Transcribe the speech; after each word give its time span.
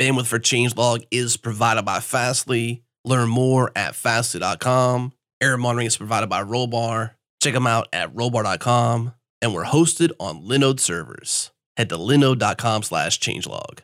Bandwidth 0.00 0.26
for 0.26 0.38
Changelog 0.38 1.04
is 1.10 1.36
provided 1.36 1.84
by 1.84 2.00
Fastly. 2.00 2.82
Learn 3.04 3.28
more 3.28 3.72
at 3.74 3.94
fastly.com. 3.94 5.12
Error 5.40 5.56
monitoring 5.56 5.86
is 5.86 5.96
provided 5.96 6.28
by 6.28 6.42
Rollbar. 6.42 7.12
Check 7.42 7.54
them 7.54 7.66
out 7.66 7.88
at 7.92 8.14
rollbar.com. 8.14 9.14
And 9.40 9.54
we're 9.54 9.64
hosted 9.64 10.10
on 10.20 10.42
Linode 10.42 10.80
servers. 10.80 11.52
Head 11.76 11.88
to 11.90 11.96
linode.com 11.96 12.82
slash 12.82 13.20
changelog. 13.20 13.80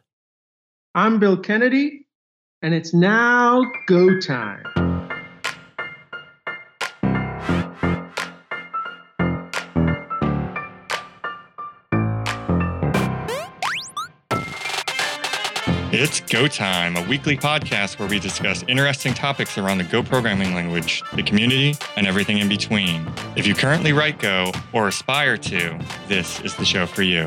I'm 0.96 1.18
Bill 1.18 1.36
Kennedy, 1.36 2.06
and 2.62 2.74
it's 2.74 2.94
now 2.94 3.64
go 3.88 4.20
time. 4.20 4.93
It's 16.04 16.20
Go 16.20 16.46
Time, 16.46 16.96
a 16.96 17.02
weekly 17.08 17.34
podcast 17.34 17.98
where 17.98 18.06
we 18.06 18.18
discuss 18.18 18.62
interesting 18.68 19.14
topics 19.14 19.56
around 19.56 19.78
the 19.78 19.84
Go 19.84 20.02
programming 20.02 20.54
language, 20.54 21.02
the 21.14 21.22
community, 21.22 21.76
and 21.96 22.06
everything 22.06 22.36
in 22.36 22.46
between. 22.46 23.10
If 23.36 23.46
you 23.46 23.54
currently 23.54 23.94
write 23.94 24.18
Go 24.18 24.52
or 24.74 24.88
aspire 24.88 25.38
to, 25.38 25.78
this 26.06 26.42
is 26.42 26.54
the 26.56 26.64
show 26.66 26.84
for 26.84 27.00
you. 27.00 27.24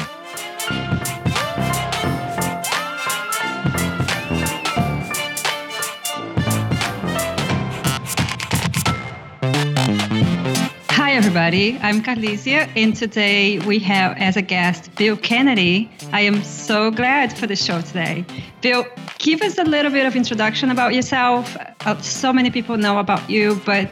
Everybody. 11.37 11.77
I'm 11.83 12.01
Carlisia, 12.01 12.67
and 12.75 12.95
today 12.95 13.59
we 13.59 13.77
have 13.79 14.17
as 14.17 14.37
a 14.37 14.41
guest 14.41 14.89
Bill 14.95 15.15
Kennedy. 15.15 15.87
I 16.11 16.21
am 16.21 16.41
so 16.41 16.89
glad 16.89 17.31
for 17.31 17.45
the 17.45 17.55
show 17.55 17.79
today. 17.81 18.25
Bill, 18.61 18.87
give 19.19 19.43
us 19.43 19.59
a 19.59 19.63
little 19.63 19.91
bit 19.91 20.07
of 20.07 20.15
introduction 20.15 20.71
about 20.71 20.95
yourself. 20.95 21.55
Uh, 21.85 22.01
so 22.01 22.33
many 22.33 22.49
people 22.49 22.75
know 22.77 22.97
about 22.97 23.29
you, 23.29 23.61
but 23.67 23.91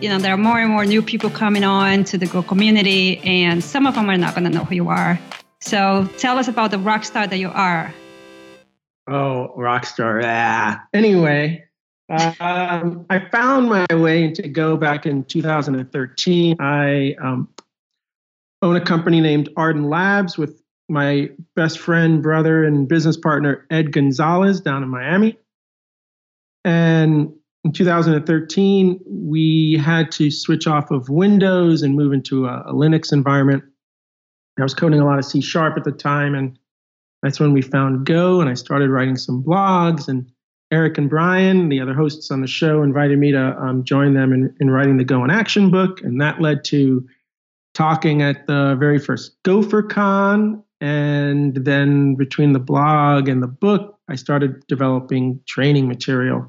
you 0.00 0.08
know 0.08 0.20
there 0.20 0.32
are 0.32 0.36
more 0.36 0.60
and 0.60 0.70
more 0.70 0.84
new 0.84 1.02
people 1.02 1.28
coming 1.28 1.64
on 1.64 2.04
to 2.04 2.16
the 2.16 2.26
Go 2.26 2.40
community, 2.40 3.18
and 3.24 3.64
some 3.64 3.84
of 3.84 3.96
them 3.96 4.08
are 4.08 4.16
not 4.16 4.36
going 4.36 4.44
to 4.44 4.50
know 4.50 4.62
who 4.62 4.76
you 4.76 4.88
are. 4.90 5.18
So 5.58 6.08
tell 6.18 6.38
us 6.38 6.46
about 6.46 6.70
the 6.70 6.78
rock 6.78 7.02
star 7.02 7.26
that 7.26 7.38
you 7.38 7.50
are. 7.50 7.92
Oh, 9.08 9.52
rock 9.56 9.86
star. 9.86 10.20
Yeah. 10.20 10.78
Anyway, 10.94 11.64
um, 12.10 13.06
I 13.08 13.20
found 13.30 13.68
my 13.68 13.86
way 13.92 14.24
into 14.24 14.48
Go 14.48 14.76
back 14.76 15.06
in 15.06 15.24
2013. 15.24 16.56
I 16.60 17.14
um, 17.22 17.48
own 18.62 18.76
a 18.76 18.80
company 18.80 19.20
named 19.20 19.48
Ardan 19.56 19.88
Labs 19.88 20.36
with 20.36 20.60
my 20.88 21.30
best 21.54 21.78
friend, 21.78 22.20
brother, 22.22 22.64
and 22.64 22.88
business 22.88 23.16
partner, 23.16 23.64
Ed 23.70 23.92
Gonzalez, 23.92 24.60
down 24.60 24.82
in 24.82 24.88
Miami. 24.88 25.38
And 26.64 27.32
in 27.64 27.72
2013, 27.72 29.00
we 29.06 29.80
had 29.82 30.10
to 30.12 30.30
switch 30.30 30.66
off 30.66 30.90
of 30.90 31.08
Windows 31.08 31.82
and 31.82 31.94
move 31.94 32.12
into 32.12 32.46
a, 32.46 32.64
a 32.66 32.72
Linux 32.72 33.12
environment. 33.12 33.62
I 34.58 34.62
was 34.64 34.74
coding 34.74 35.00
a 35.00 35.06
lot 35.06 35.18
of 35.18 35.24
C 35.24 35.40
sharp 35.40 35.76
at 35.76 35.84
the 35.84 35.92
time, 35.92 36.34
and 36.34 36.58
that's 37.22 37.38
when 37.38 37.52
we 37.52 37.62
found 37.62 38.04
Go, 38.04 38.40
and 38.40 38.50
I 38.50 38.54
started 38.54 38.90
writing 38.90 39.16
some 39.16 39.44
blogs 39.44 40.08
and 40.08 40.30
Eric 40.72 40.98
and 40.98 41.10
Brian, 41.10 41.68
the 41.68 41.80
other 41.80 41.94
hosts 41.94 42.30
on 42.30 42.40
the 42.40 42.46
show, 42.46 42.82
invited 42.82 43.18
me 43.18 43.32
to 43.32 43.56
um, 43.60 43.82
join 43.82 44.14
them 44.14 44.32
in, 44.32 44.54
in 44.60 44.70
writing 44.70 44.98
the 44.98 45.04
Go 45.04 45.24
in 45.24 45.30
Action 45.30 45.70
book, 45.70 46.00
and 46.02 46.20
that 46.20 46.40
led 46.40 46.64
to 46.66 47.06
talking 47.74 48.22
at 48.22 48.46
the 48.46 48.76
very 48.78 48.98
first 48.98 49.42
GopherCon. 49.42 50.62
And 50.80 51.56
then 51.56 52.14
between 52.14 52.52
the 52.52 52.60
blog 52.60 53.28
and 53.28 53.42
the 53.42 53.48
book, 53.48 53.98
I 54.08 54.14
started 54.14 54.64
developing 54.68 55.40
training 55.46 55.88
material, 55.88 56.48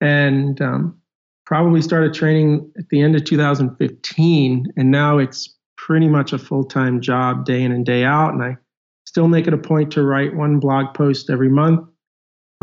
and 0.00 0.60
um, 0.60 0.98
probably 1.46 1.80
started 1.80 2.12
training 2.12 2.70
at 2.78 2.90
the 2.90 3.00
end 3.00 3.16
of 3.16 3.24
2015. 3.24 4.66
And 4.76 4.90
now 4.90 5.16
it's 5.16 5.54
pretty 5.76 6.08
much 6.08 6.34
a 6.34 6.38
full 6.38 6.64
time 6.64 7.00
job, 7.00 7.46
day 7.46 7.62
in 7.62 7.72
and 7.72 7.86
day 7.86 8.04
out. 8.04 8.34
And 8.34 8.42
I 8.42 8.58
still 9.06 9.28
make 9.28 9.46
it 9.46 9.54
a 9.54 9.58
point 9.58 9.92
to 9.92 10.02
write 10.02 10.36
one 10.36 10.60
blog 10.60 10.94
post 10.94 11.30
every 11.30 11.48
month 11.48 11.88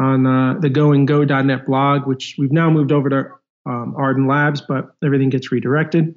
on 0.02 0.26
uh, 0.26 0.60
the 0.60 0.70
goinggo.net 0.70 1.66
blog, 1.66 2.08
which 2.08 2.36
we've 2.38 2.52
now 2.52 2.70
moved 2.70 2.92
over 2.92 3.10
to 3.10 3.26
um, 3.66 3.94
Ardan 3.98 4.28
Labs, 4.28 4.62
but 4.62 4.96
everything 5.04 5.30
gets 5.30 5.52
redirected. 5.52 6.16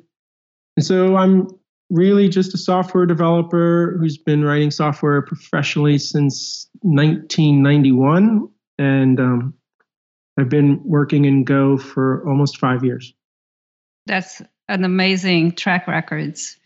And 0.77 0.85
so 0.85 1.17
I'm 1.17 1.49
really 1.91 2.29
just 2.29 2.55
a 2.55 2.59
software 2.59 3.07
developer 3.07 3.97
who's 3.99 4.17
been 4.17 4.43
writing 4.43 4.71
software 4.71 5.23
professionally 5.23 5.99
since 5.99 6.69
1991. 6.81 8.49
And 8.79 9.21
um, 9.21 9.55
I've 10.39 10.49
been 10.49 10.81
working 10.85 11.27
in 11.27 11.45
Go 11.45 11.77
for 11.77 12.27
almost 12.29 12.59
five 12.59 12.85
years. 12.85 13.13
That's 14.07 14.43
an 14.69 14.85
amazing 14.85 15.53
track 15.53 15.87
records. 15.87 16.57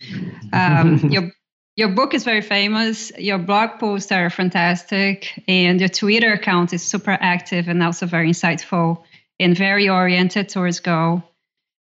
Um, 0.52 0.98
your 1.10 1.30
your 1.78 1.88
book 1.88 2.12
is 2.12 2.24
very 2.24 2.40
famous. 2.40 3.12
Your 3.16 3.38
blog 3.38 3.78
posts 3.78 4.10
are 4.10 4.30
fantastic, 4.30 5.40
and 5.46 5.78
your 5.78 5.88
Twitter 5.88 6.32
account 6.32 6.72
is 6.72 6.82
super 6.82 7.16
active 7.20 7.68
and 7.68 7.80
also 7.84 8.04
very 8.04 8.30
insightful 8.30 9.04
and 9.38 9.56
very 9.56 9.88
oriented 9.88 10.48
towards 10.48 10.80
Go. 10.80 11.22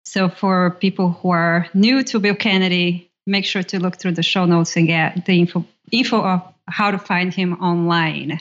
So, 0.06 0.30
for 0.30 0.70
people 0.70 1.10
who 1.10 1.28
are 1.32 1.66
new 1.74 2.02
to 2.04 2.18
Bill 2.18 2.34
Kennedy, 2.34 3.12
make 3.26 3.44
sure 3.44 3.62
to 3.62 3.78
look 3.78 3.98
through 3.98 4.12
the 4.12 4.22
show 4.22 4.46
notes 4.46 4.74
and 4.74 4.86
get 4.86 5.26
the 5.26 5.38
info 5.38 5.66
info 5.92 6.22
of 6.22 6.40
how 6.66 6.90
to 6.90 6.98
find 6.98 7.34
him 7.34 7.52
online. 7.60 8.40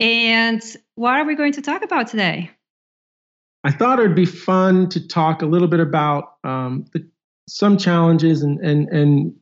And 0.00 0.62
what 0.94 1.16
are 1.16 1.26
we 1.26 1.34
going 1.34 1.52
to 1.52 1.62
talk 1.62 1.84
about 1.84 2.08
today? 2.08 2.50
I 3.62 3.72
thought 3.72 3.98
it'd 3.98 4.16
be 4.16 4.24
fun 4.24 4.88
to 4.88 5.06
talk 5.06 5.42
a 5.42 5.46
little 5.46 5.68
bit 5.68 5.80
about 5.80 6.36
um, 6.44 6.86
the, 6.94 7.06
some 7.46 7.76
challenges 7.76 8.42
and 8.42 8.58
and 8.60 8.88
and 8.88 9.37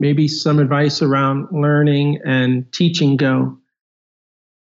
maybe 0.00 0.28
some 0.28 0.58
advice 0.58 1.02
around 1.02 1.48
learning 1.50 2.20
and 2.24 2.70
teaching 2.72 3.16
Go. 3.16 3.58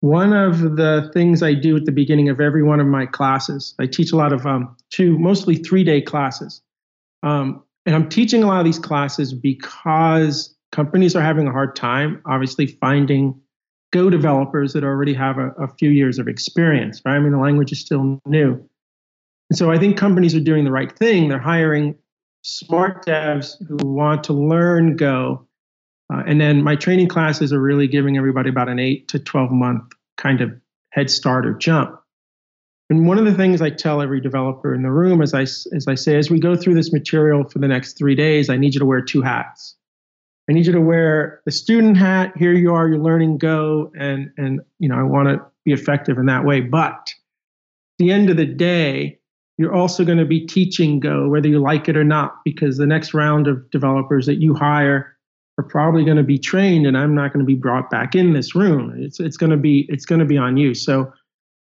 One 0.01 0.33
of 0.33 0.75
the 0.75 1.09
things 1.13 1.41
I 1.41 1.53
do 1.53 1.75
at 1.75 1.85
the 1.85 1.91
beginning 1.91 2.29
of 2.29 2.39
every 2.39 2.63
one 2.63 2.79
of 2.79 2.87
my 2.87 3.05
classes, 3.05 3.73
I 3.79 3.87
teach 3.87 4.11
a 4.11 4.15
lot 4.15 4.33
of 4.33 4.45
um, 4.45 4.75
two, 4.91 5.17
mostly 5.17 5.55
three 5.55 5.83
day 5.83 6.01
classes. 6.01 6.61
Um, 7.23 7.63
and 7.85 7.95
I'm 7.95 8.09
teaching 8.09 8.43
a 8.43 8.47
lot 8.47 8.59
of 8.59 8.65
these 8.65 8.79
classes 8.79 9.33
because 9.33 10.55
companies 10.71 11.15
are 11.15 11.21
having 11.21 11.47
a 11.47 11.51
hard 11.51 11.75
time, 11.75 12.21
obviously, 12.25 12.67
finding 12.67 13.39
Go 13.93 14.09
developers 14.09 14.73
that 14.73 14.83
already 14.83 15.13
have 15.13 15.37
a, 15.37 15.51
a 15.51 15.67
few 15.67 15.89
years 15.89 16.19
of 16.19 16.27
experience, 16.27 17.01
right? 17.05 17.15
I 17.15 17.19
mean, 17.19 17.31
the 17.31 17.37
language 17.37 17.71
is 17.71 17.79
still 17.79 18.19
new. 18.25 18.69
And 19.49 19.57
so 19.57 19.71
I 19.71 19.77
think 19.77 19.97
companies 19.97 20.35
are 20.35 20.41
doing 20.41 20.65
the 20.65 20.71
right 20.71 20.91
thing. 20.97 21.29
They're 21.29 21.39
hiring 21.39 21.95
smart 22.45 23.03
devs 23.03 23.55
who 23.67 23.77
want 23.87 24.23
to 24.23 24.33
learn 24.33 24.95
Go. 24.95 25.47
Uh, 26.13 26.21
and 26.27 26.39
then 26.39 26.63
my 26.63 26.75
training 26.75 27.07
classes 27.07 27.51
are 27.51 27.59
really 27.59 27.87
giving 27.87 28.17
everybody 28.17 28.49
about 28.49 28.69
an 28.69 28.77
eight 28.77 29.07
to 29.07 29.17
12 29.17 29.51
month 29.51 29.93
kind 30.17 30.41
of 30.41 30.51
head 30.91 31.09
start 31.09 31.47
or 31.47 31.55
jump. 31.55 31.99
And 32.91 33.07
one 33.07 33.17
of 33.17 33.25
the 33.25 33.33
things 33.33 33.63
I 33.63 33.71
tell 33.71 33.99
every 33.99 34.21
developer 34.21 34.75
in 34.75 34.83
the 34.83 34.91
room 34.91 35.23
is 35.23 35.33
I, 35.33 35.41
as 35.41 35.85
I 35.87 35.95
say, 35.95 36.17
as 36.17 36.29
we 36.29 36.39
go 36.39 36.55
through 36.55 36.75
this 36.75 36.93
material 36.93 37.43
for 37.45 37.57
the 37.57 37.67
next 37.67 37.97
three 37.97 38.13
days, 38.13 38.47
I 38.47 38.57
need 38.57 38.75
you 38.75 38.79
to 38.79 38.85
wear 38.85 39.01
two 39.01 39.23
hats. 39.23 39.75
I 40.47 40.53
need 40.53 40.67
you 40.67 40.73
to 40.73 40.81
wear 40.81 41.41
the 41.45 41.51
student 41.51 41.97
hat. 41.97 42.33
Here 42.37 42.53
you 42.53 42.75
are, 42.75 42.87
you're 42.87 42.99
learning 42.99 43.39
Go, 43.39 43.91
and 43.97 44.29
and 44.37 44.61
you 44.77 44.87
know 44.87 44.99
I 44.99 45.01
want 45.01 45.29
to 45.29 45.43
be 45.63 45.73
effective 45.73 46.19
in 46.19 46.27
that 46.27 46.45
way. 46.45 46.61
But 46.61 47.11
the 47.97 48.11
end 48.11 48.29
of 48.29 48.37
the 48.37 48.45
day, 48.45 49.17
you're 49.57 49.73
also 49.73 50.03
going 50.03 50.17
to 50.17 50.25
be 50.25 50.45
teaching 50.45 50.99
Go, 50.99 51.29
whether 51.29 51.47
you 51.47 51.59
like 51.59 51.87
it 51.87 51.95
or 51.95 52.03
not, 52.03 52.43
because 52.43 52.77
the 52.77 52.85
next 52.85 53.13
round 53.13 53.47
of 53.47 53.69
developers 53.71 54.25
that 54.25 54.41
you 54.41 54.53
hire 54.53 55.15
are 55.57 55.63
probably 55.63 56.03
going 56.03 56.17
to 56.17 56.23
be 56.23 56.37
trained, 56.37 56.85
and 56.85 56.97
I'm 56.97 57.15
not 57.15 57.31
going 57.31 57.39
to 57.39 57.45
be 57.45 57.55
brought 57.55 57.89
back 57.89 58.15
in 58.15 58.33
this 58.33 58.55
room. 58.55 58.93
It's 58.97 59.19
it's 59.19 59.37
going 59.37 59.51
to 59.51 59.57
be 59.57 59.85
it's 59.89 60.05
going 60.05 60.19
to 60.19 60.25
be 60.25 60.37
on 60.37 60.57
you. 60.57 60.73
So 60.73 61.13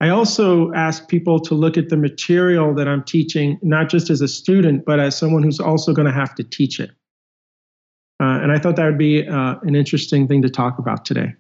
I 0.00 0.08
also 0.08 0.72
ask 0.72 1.08
people 1.08 1.40
to 1.40 1.54
look 1.54 1.78
at 1.78 1.88
the 1.88 1.96
material 1.96 2.74
that 2.74 2.88
I'm 2.88 3.04
teaching, 3.04 3.58
not 3.62 3.88
just 3.88 4.10
as 4.10 4.20
a 4.20 4.28
student, 4.28 4.84
but 4.84 5.00
as 5.00 5.16
someone 5.16 5.42
who's 5.42 5.60
also 5.60 5.92
going 5.92 6.06
to 6.06 6.12
have 6.12 6.34
to 6.34 6.44
teach 6.44 6.80
it. 6.80 6.90
Uh, 8.20 8.40
and 8.42 8.50
I 8.50 8.58
thought 8.58 8.76
that 8.76 8.86
would 8.86 8.98
be 8.98 9.26
uh, 9.26 9.56
an 9.62 9.74
interesting 9.74 10.26
thing 10.26 10.42
to 10.42 10.50
talk 10.50 10.78
about 10.78 11.04
today. 11.04 11.34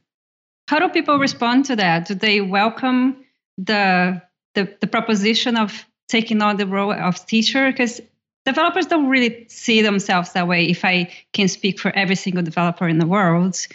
How 0.68 0.78
do 0.78 0.88
people 0.88 1.18
respond 1.18 1.64
to 1.66 1.76
that? 1.76 2.06
Do 2.06 2.14
they 2.14 2.40
welcome 2.40 3.24
the 3.58 4.22
the, 4.54 4.74
the 4.80 4.86
proposition 4.86 5.56
of 5.56 5.84
taking 6.08 6.42
on 6.42 6.56
the 6.56 6.66
role 6.66 6.92
of 6.92 7.24
teacher 7.26 7.70
because 7.70 8.00
developers 8.44 8.86
don't 8.86 9.08
really 9.08 9.46
see 9.48 9.82
themselves 9.82 10.32
that 10.32 10.46
way 10.46 10.66
if 10.66 10.84
i 10.84 11.10
can 11.32 11.48
speak 11.48 11.80
for 11.80 11.90
every 11.96 12.14
single 12.14 12.42
developer 12.42 12.88
in 12.88 12.98
the 12.98 13.06
world. 13.06 13.66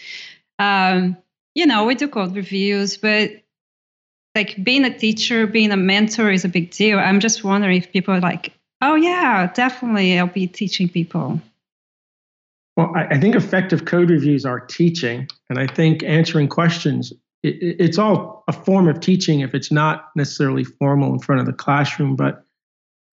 Um, 0.59 1.17
you 1.55 1.65
know 1.65 1.85
we 1.85 1.95
do 1.95 2.07
code 2.07 2.35
reviews 2.35 2.97
but 2.97 3.31
like 4.35 4.63
being 4.63 4.85
a 4.85 4.97
teacher 4.97 5.47
being 5.47 5.71
a 5.71 5.77
mentor 5.77 6.31
is 6.31 6.45
a 6.45 6.49
big 6.49 6.71
deal. 6.71 6.97
I'm 6.99 7.19
just 7.19 7.43
wondering 7.43 7.77
if 7.77 7.91
people 7.91 8.13
are 8.13 8.21
like 8.21 8.53
oh 8.81 8.95
yeah 8.95 9.51
definitely 9.53 10.17
i'll 10.17 10.27
be 10.27 10.47
teaching 10.47 10.87
people. 10.87 11.41
Well 12.77 12.93
i, 12.95 13.05
I 13.07 13.19
think 13.19 13.35
effective 13.35 13.85
code 13.85 14.09
reviews 14.09 14.45
are 14.45 14.59
teaching 14.59 15.27
and 15.49 15.59
i 15.59 15.67
think 15.67 16.03
answering 16.03 16.47
questions 16.47 17.11
it, 17.43 17.75
it's 17.79 17.97
all 17.97 18.43
a 18.47 18.53
form 18.53 18.88
of 18.88 18.99
teaching 18.99 19.41
if 19.41 19.53
it's 19.53 19.71
not 19.71 20.09
necessarily 20.15 20.63
formal 20.63 21.13
in 21.13 21.19
front 21.19 21.41
of 21.41 21.47
the 21.47 21.53
classroom. 21.53 22.15
But 22.15 22.45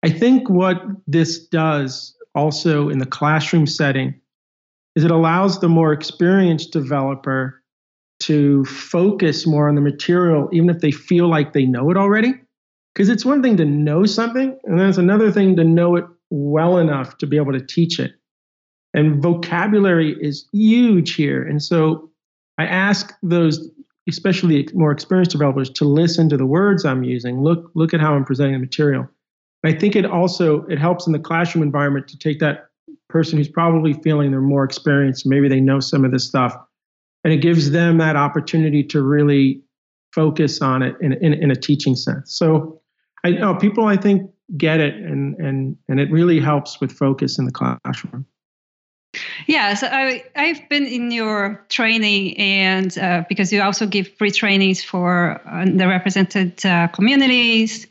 I 0.02 0.11
think 0.11 0.49
what 0.49 0.82
this 1.06 1.46
does 1.46 2.17
also 2.34 2.88
in 2.88 2.99
the 2.99 3.06
classroom 3.06 3.67
setting 3.67 4.20
is 4.94 5.05
it 5.05 5.11
allows 5.11 5.61
the 5.61 5.69
more 5.69 5.93
experienced 5.93 6.73
developer 6.73 7.62
to 8.20 8.64
focus 8.64 9.46
more 9.46 9.69
on 9.69 9.75
the 9.75 9.81
material, 9.81 10.49
even 10.52 10.70
if 10.70 10.81
they 10.81 10.90
feel 10.90 11.28
like 11.28 11.52
they 11.52 11.67
know 11.67 11.90
it 11.90 11.96
already. 11.96 12.34
Because 12.94 13.11
it's 13.11 13.26
one 13.26 13.43
thing 13.43 13.58
to 13.58 13.64
know 13.67 14.06
something, 14.06 14.58
and 14.64 14.81
then 14.81 14.88
it's 14.88 14.96
another 14.96 15.31
thing 15.31 15.56
to 15.56 15.64
know 15.64 15.96
it 15.96 16.06
well 16.31 16.78
enough 16.78 17.19
to 17.19 17.26
be 17.26 17.37
able 17.37 17.52
to 17.52 17.61
teach 17.61 18.00
it. 18.00 18.12
And 18.94 19.23
vocabulary 19.23 20.17
is 20.19 20.49
huge 20.50 21.14
here. 21.14 21.43
And 21.43 21.62
so 21.62 22.11
I 22.56 22.64
ask 22.64 23.12
those, 23.23 23.70
especially 24.08 24.69
more 24.73 24.93
experienced 24.93 25.32
developers, 25.32 25.70
to 25.70 25.85
listen 25.85 26.29
to 26.29 26.37
the 26.37 26.47
words 26.47 26.85
I'm 26.85 27.05
using. 27.05 27.41
Look, 27.41 27.70
look 27.75 27.93
at 27.93 28.00
how 28.00 28.14
I'm 28.14 28.25
presenting 28.25 28.55
the 28.55 28.58
material. 28.61 29.08
I 29.64 29.73
think 29.73 29.97
it 29.97 30.06
also 30.06 30.64
it 30.67 30.79
helps 30.79 31.06
in 31.06 31.12
the 31.12 31.19
classroom 31.19 31.62
environment 31.62 32.08
to 32.08 32.19
take 32.19 32.38
that 32.38 32.67
person 33.08 33.38
who's 33.38 33.49
probably 33.49 33.94
feeling 33.94 34.31
they're 34.31 34.41
more 34.41 34.64
experienced, 34.64 35.26
maybe 35.26 35.49
they 35.49 35.61
know 35.61 35.81
some 35.81 36.05
of 36.05 36.12
this 36.12 36.26
stuff, 36.26 36.55
and 37.25 37.32
it 37.32 37.38
gives 37.38 37.70
them 37.70 37.99
that 37.99 38.17
opportunity 38.17 38.85
to 38.85 39.03
really 39.03 39.62
focus 40.14 40.62
on 40.62 40.82
it 40.82 40.94
in, 41.00 41.12
in, 41.14 41.35
in 41.35 41.50
a 41.50 41.56
teaching 41.56 41.97
sense. 41.97 42.37
So 42.37 42.81
I 43.25 43.31
know 43.31 43.55
people 43.55 43.87
I 43.87 43.97
think 43.97 44.31
get 44.56 44.79
it 44.79 44.94
and 44.94 45.35
and 45.37 45.76
and 45.88 45.99
it 45.99 46.11
really 46.11 46.38
helps 46.38 46.81
with 46.81 46.93
focus 46.93 47.38
in 47.38 47.44
the 47.44 47.52
classroom. 47.52 48.25
Yeah, 49.46 49.74
so 49.74 49.86
I, 49.86 50.24
I've 50.34 50.68
been 50.68 50.86
in 50.86 51.10
your 51.10 51.64
training, 51.68 52.36
and 52.38 52.96
uh, 52.98 53.24
because 53.28 53.52
you 53.52 53.62
also 53.62 53.86
give 53.86 54.08
free 54.16 54.30
trainings 54.30 54.82
for 54.82 55.40
underrepresented 55.46 56.64
uh, 56.64 56.88
communities, 56.88 57.86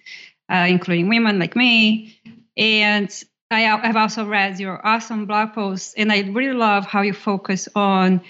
uh, 0.52 0.66
including 0.68 1.10
women 1.10 1.40
like 1.40 1.56
me. 1.56 2.18
And 2.58 3.10
I 3.52 3.62
have 3.62 3.96
also 3.96 4.26
read 4.26 4.60
your 4.60 4.86
awesome 4.86 5.26
blog 5.26 5.54
posts, 5.54 5.94
and 5.98 6.12
I 6.12 6.22
really 6.22 6.58
love 6.58 6.86
how 6.86 7.02
you 7.02 7.14
focus 7.14 7.68
on 7.76 8.22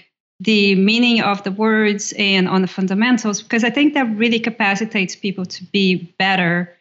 the 0.41 0.75
meaning 0.75 1.21
of 1.21 1.43
the 1.43 1.51
words 1.51 2.13
and 2.17 2.49
on 2.49 2.61
the 2.61 2.67
fundamentals, 2.67 3.41
because 3.41 3.63
I 3.63 3.69
think 3.69 3.93
that 3.93 4.03
really 4.17 4.39
capacitates 4.39 5.15
people 5.15 5.45
to 5.45 5.63
be 5.65 6.13
better 6.19 6.74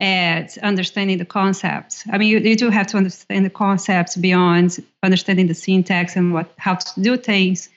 at 0.00 0.56
understanding 0.58 1.18
the 1.18 1.24
concepts. 1.24 2.04
I 2.10 2.18
mean, 2.18 2.28
you, 2.28 2.38
you 2.38 2.56
do 2.56 2.70
have 2.70 2.86
to 2.88 2.96
understand 2.96 3.44
the 3.44 3.50
concepts 3.50 4.16
beyond 4.16 4.82
understanding 5.02 5.46
the 5.46 5.54
syntax 5.54 6.16
and 6.16 6.32
what 6.32 6.52
how 6.56 6.74
to 6.74 7.00
do 7.00 7.16
things. 7.16 7.68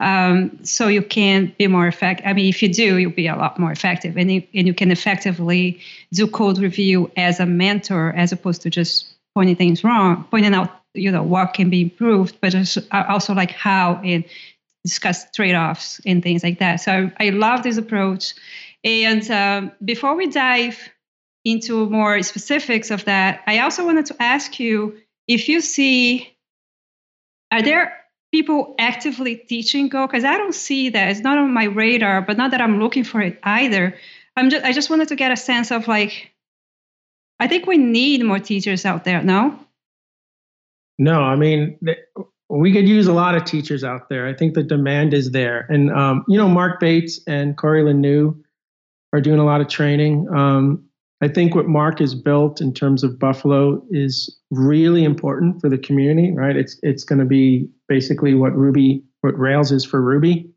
Um, 0.00 0.58
so 0.64 0.88
you 0.88 1.02
can 1.02 1.54
be 1.58 1.66
more 1.66 1.86
effective. 1.86 2.26
I 2.26 2.32
mean, 2.32 2.48
if 2.48 2.62
you 2.62 2.72
do, 2.72 2.98
you'll 2.98 3.12
be 3.12 3.28
a 3.28 3.36
lot 3.36 3.58
more 3.58 3.72
effective, 3.72 4.16
and 4.16 4.30
you, 4.30 4.42
and 4.54 4.66
you 4.66 4.74
can 4.74 4.90
effectively 4.90 5.80
do 6.12 6.26
code 6.26 6.58
review 6.58 7.10
as 7.16 7.40
a 7.40 7.46
mentor, 7.46 8.12
as 8.16 8.32
opposed 8.32 8.62
to 8.62 8.70
just 8.70 9.06
pointing 9.34 9.56
things 9.56 9.82
wrong, 9.84 10.24
pointing 10.30 10.54
out 10.54 10.80
you 10.94 11.10
know 11.10 11.22
what 11.22 11.54
can 11.54 11.70
be 11.70 11.82
improved, 11.82 12.36
but 12.40 12.54
also 12.92 13.34
like 13.34 13.50
how 13.50 14.00
and 14.04 14.24
discuss 14.84 15.30
trade-offs 15.30 16.00
and 16.04 16.22
things 16.22 16.44
like 16.44 16.58
that. 16.58 16.76
So 16.76 17.10
I 17.18 17.30
love 17.30 17.62
this 17.62 17.78
approach. 17.78 18.34
And 18.84 19.28
um, 19.30 19.72
before 19.82 20.14
we 20.14 20.26
dive 20.26 20.90
into 21.44 21.88
more 21.90 22.22
specifics 22.22 22.90
of 22.90 23.04
that, 23.04 23.42
I 23.46 23.60
also 23.60 23.84
wanted 23.84 24.06
to 24.06 24.22
ask 24.22 24.58
you 24.58 24.98
if 25.28 25.48
you 25.48 25.60
see, 25.60 26.36
are 27.50 27.62
there 27.62 27.96
people 28.32 28.74
actively 28.78 29.36
teaching 29.36 29.88
Go? 29.88 30.06
Because 30.06 30.24
I 30.24 30.36
don't 30.36 30.54
see 30.54 30.88
that. 30.90 31.10
It's 31.10 31.20
not 31.20 31.38
on 31.38 31.52
my 31.52 31.64
radar, 31.64 32.22
but 32.22 32.36
not 32.36 32.50
that 32.50 32.60
I'm 32.60 32.80
looking 32.80 33.04
for 33.04 33.20
it 33.20 33.38
either. 33.42 33.96
I'm 34.36 34.50
just, 34.50 34.64
I 34.64 34.72
just 34.72 34.90
wanted 34.90 35.08
to 35.08 35.16
get 35.16 35.30
a 35.30 35.36
sense 35.36 35.70
of 35.70 35.86
like, 35.86 36.32
I 37.38 37.46
think 37.46 37.66
we 37.66 37.76
need 37.76 38.24
more 38.24 38.38
teachers 38.38 38.84
out 38.84 39.04
there, 39.04 39.22
no? 39.22 39.58
No, 40.98 41.22
I 41.22 41.36
mean, 41.36 41.78
we 42.48 42.72
could 42.72 42.88
use 42.88 43.06
a 43.06 43.12
lot 43.12 43.34
of 43.34 43.44
teachers 43.44 43.82
out 43.82 44.08
there. 44.08 44.26
I 44.26 44.34
think 44.34 44.54
the 44.54 44.62
demand 44.62 45.12
is 45.12 45.30
there. 45.32 45.66
And, 45.68 45.90
um, 45.90 46.24
you 46.28 46.38
know, 46.38 46.48
Mark 46.48 46.80
Bates 46.80 47.20
and 47.26 47.56
Cory 47.56 47.82
LaNou 47.82 48.40
are 49.12 49.20
doing 49.20 49.40
a 49.40 49.44
lot 49.44 49.60
of 49.60 49.68
training. 49.68 50.28
Um, 50.28 50.84
I 51.20 51.28
think 51.28 51.54
what 51.54 51.68
Mark 51.68 52.00
has 52.00 52.14
built 52.14 52.60
in 52.60 52.74
terms 52.74 53.04
of 53.04 53.18
Buffalo 53.18 53.82
is 53.90 54.38
really 54.50 55.04
important 55.04 55.60
for 55.60 55.68
the 55.68 55.78
community, 55.78 56.32
right? 56.32 56.56
It's 56.56 56.78
it's 56.82 57.04
going 57.04 57.20
to 57.20 57.24
be 57.24 57.68
basically 57.88 58.34
what 58.34 58.54
Ruby, 58.54 59.02
what 59.20 59.38
Rails 59.38 59.72
is 59.72 59.84
for 59.84 60.02
Ruby. 60.02 60.50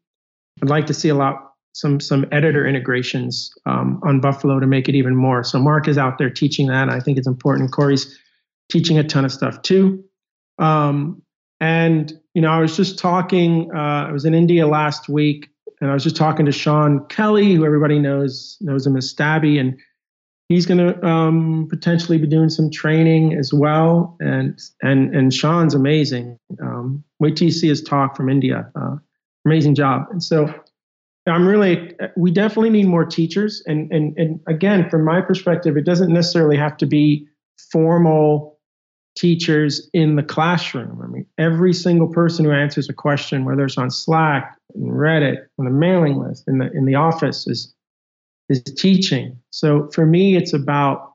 I'd 0.62 0.70
like 0.70 0.88
to 0.88 0.94
see 0.94 1.10
a 1.10 1.16
lot 1.16 1.48
some 1.74 2.00
some 2.00 2.26
editor 2.32 2.66
integrations 2.66 3.52
um, 3.68 4.02
on 4.04 4.20
Buffalo 4.20 4.60
to 4.60 4.66
make 4.66 4.90
it 4.90 4.96
even 4.96 5.16
more. 5.16 5.44
So 5.44 5.60
Mark 5.60 5.88
is 5.88 5.98
out 5.98 6.18
there 6.18 6.30
teaching 6.30 6.68
that. 6.68 6.90
I 6.90 7.00
think 7.00 7.20
it's 7.20 7.28
important. 7.28 7.72
Cory's 7.72 8.18
teaching 8.70 8.98
a 8.98 9.04
ton 9.04 9.24
of 9.24 9.32
stuff 9.32 9.62
too. 9.62 10.04
Um, 10.58 11.22
and 11.60 12.12
you 12.34 12.42
know, 12.42 12.50
I 12.50 12.60
was 12.60 12.76
just 12.76 12.98
talking. 12.98 13.70
Uh, 13.74 14.08
I 14.08 14.12
was 14.12 14.26
in 14.26 14.34
India 14.34 14.68
last 14.68 15.08
week, 15.08 15.50
and 15.80 15.92
I 15.92 15.94
was 15.94 16.04
just 16.04 16.16
talking 16.16 16.46
to 16.48 16.52
Sean 16.52 17.06
Kelly, 17.10 17.54
who 17.54 17.64
everybody 17.64 18.00
knows 18.00 18.58
knows 18.60 18.86
him 18.86 18.98
as 18.98 19.14
Stabby, 19.14 19.60
and 19.60 19.78
he's 20.50 20.66
going 20.66 20.78
to 20.78 21.06
um, 21.06 21.68
potentially 21.70 22.18
be 22.18 22.28
doing 22.28 22.50
some 22.50 22.72
training 22.72 23.34
as 23.34 23.54
well. 23.54 24.16
And 24.20 24.60
and 24.82 25.16
and 25.16 25.34
Sean's 25.34 25.74
amazing. 25.74 26.40
Um, 26.62 27.04
wait 27.20 27.36
till 27.36 27.46
you 27.46 27.52
see 27.52 27.68
his 27.68 27.82
talk 27.82 28.16
from 28.16 28.30
India. 28.30 28.72
Uh, 28.76 28.98
amazing 29.46 29.76
job. 29.76 30.04
And 30.12 30.24
so 30.24 30.54
I'm 31.26 31.48
really 31.48 31.94
we 32.16 32.32
definitely 32.32 32.70
need 32.70 32.88
more 32.88 33.06
teachers. 33.06 33.62
And 33.66 33.92
and 33.92 34.18
and 34.18 34.40
again, 34.48 34.90
from 34.90 35.04
my 35.04 35.22
perspective, 35.22 35.78
it 35.78 35.86
doesn't 35.86 36.12
necessarily 36.12 36.58
have 36.58 36.78
to 36.78 36.86
be 36.86 37.28
formal 37.72 38.58
teachers 39.18 39.90
in 39.94 40.16
the 40.16 40.24
classroom. 40.24 41.02
I 41.04 41.08
mean, 41.08 41.26
every 41.40 41.74
single 41.74 42.08
person 42.08 42.46
who 42.46 42.52
answers 42.52 42.88
a 42.88 42.94
question, 42.94 43.46
whether 43.46 43.66
it's 43.66 43.78
on 43.78 43.90
Slack, 43.90 44.56
and 44.76 44.92
Reddit, 44.92 45.48
on 45.58 45.66
the 45.66 45.72
mailing 45.72 46.20
list, 46.20 46.44
in 46.48 46.60
the 46.60 46.72
in 46.72 46.86
the 46.86 46.96
office, 46.96 47.48
is 47.48 47.74
is 48.50 48.62
teaching. 48.64 49.38
So 49.52 49.90
for 49.94 50.06
me, 50.06 50.36
it's 50.36 50.54
about 50.54 51.14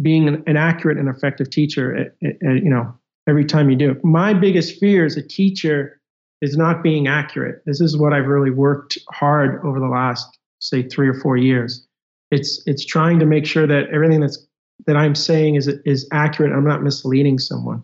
being 0.00 0.28
an, 0.28 0.42
an 0.46 0.56
accurate 0.56 0.98
and 0.98 1.08
effective 1.08 1.50
teacher. 1.50 1.94
At, 1.94 2.06
at, 2.22 2.34
at, 2.48 2.62
you 2.62 2.70
know, 2.70 2.94
every 3.28 3.44
time 3.44 3.70
you 3.70 3.76
do 3.76 3.90
it. 3.90 4.04
My 4.04 4.34
biggest 4.34 4.78
fear 4.78 5.04
as 5.04 5.16
a 5.16 5.22
teacher 5.22 6.00
is 6.40 6.56
not 6.56 6.82
being 6.82 7.06
accurate. 7.06 7.62
This 7.66 7.80
is 7.80 7.96
what 7.96 8.12
I've 8.12 8.26
really 8.26 8.50
worked 8.50 8.98
hard 9.10 9.64
over 9.64 9.78
the 9.78 9.86
last, 9.86 10.38
say, 10.60 10.82
three 10.82 11.08
or 11.08 11.14
four 11.14 11.36
years. 11.36 11.86
It's 12.30 12.62
it's 12.66 12.84
trying 12.84 13.18
to 13.20 13.26
make 13.26 13.46
sure 13.46 13.66
that 13.66 13.90
everything 13.90 14.20
that's 14.20 14.46
that 14.86 14.96
I'm 14.96 15.14
saying 15.14 15.56
is 15.56 15.68
is 15.68 16.08
accurate. 16.12 16.52
I'm 16.52 16.64
not 16.64 16.82
misleading 16.82 17.38
someone. 17.38 17.82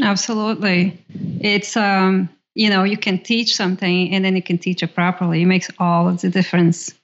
Absolutely, 0.00 0.98
it's 1.40 1.76
um, 1.76 2.28
you 2.54 2.70
know 2.70 2.84
you 2.84 2.96
can 2.96 3.22
teach 3.22 3.56
something 3.56 4.12
and 4.12 4.24
then 4.24 4.36
you 4.36 4.42
can 4.42 4.58
teach 4.58 4.82
it 4.82 4.94
properly. 4.94 5.42
It 5.42 5.46
makes 5.46 5.70
all 5.78 6.08
of 6.08 6.20
the 6.20 6.30
difference. 6.30 6.94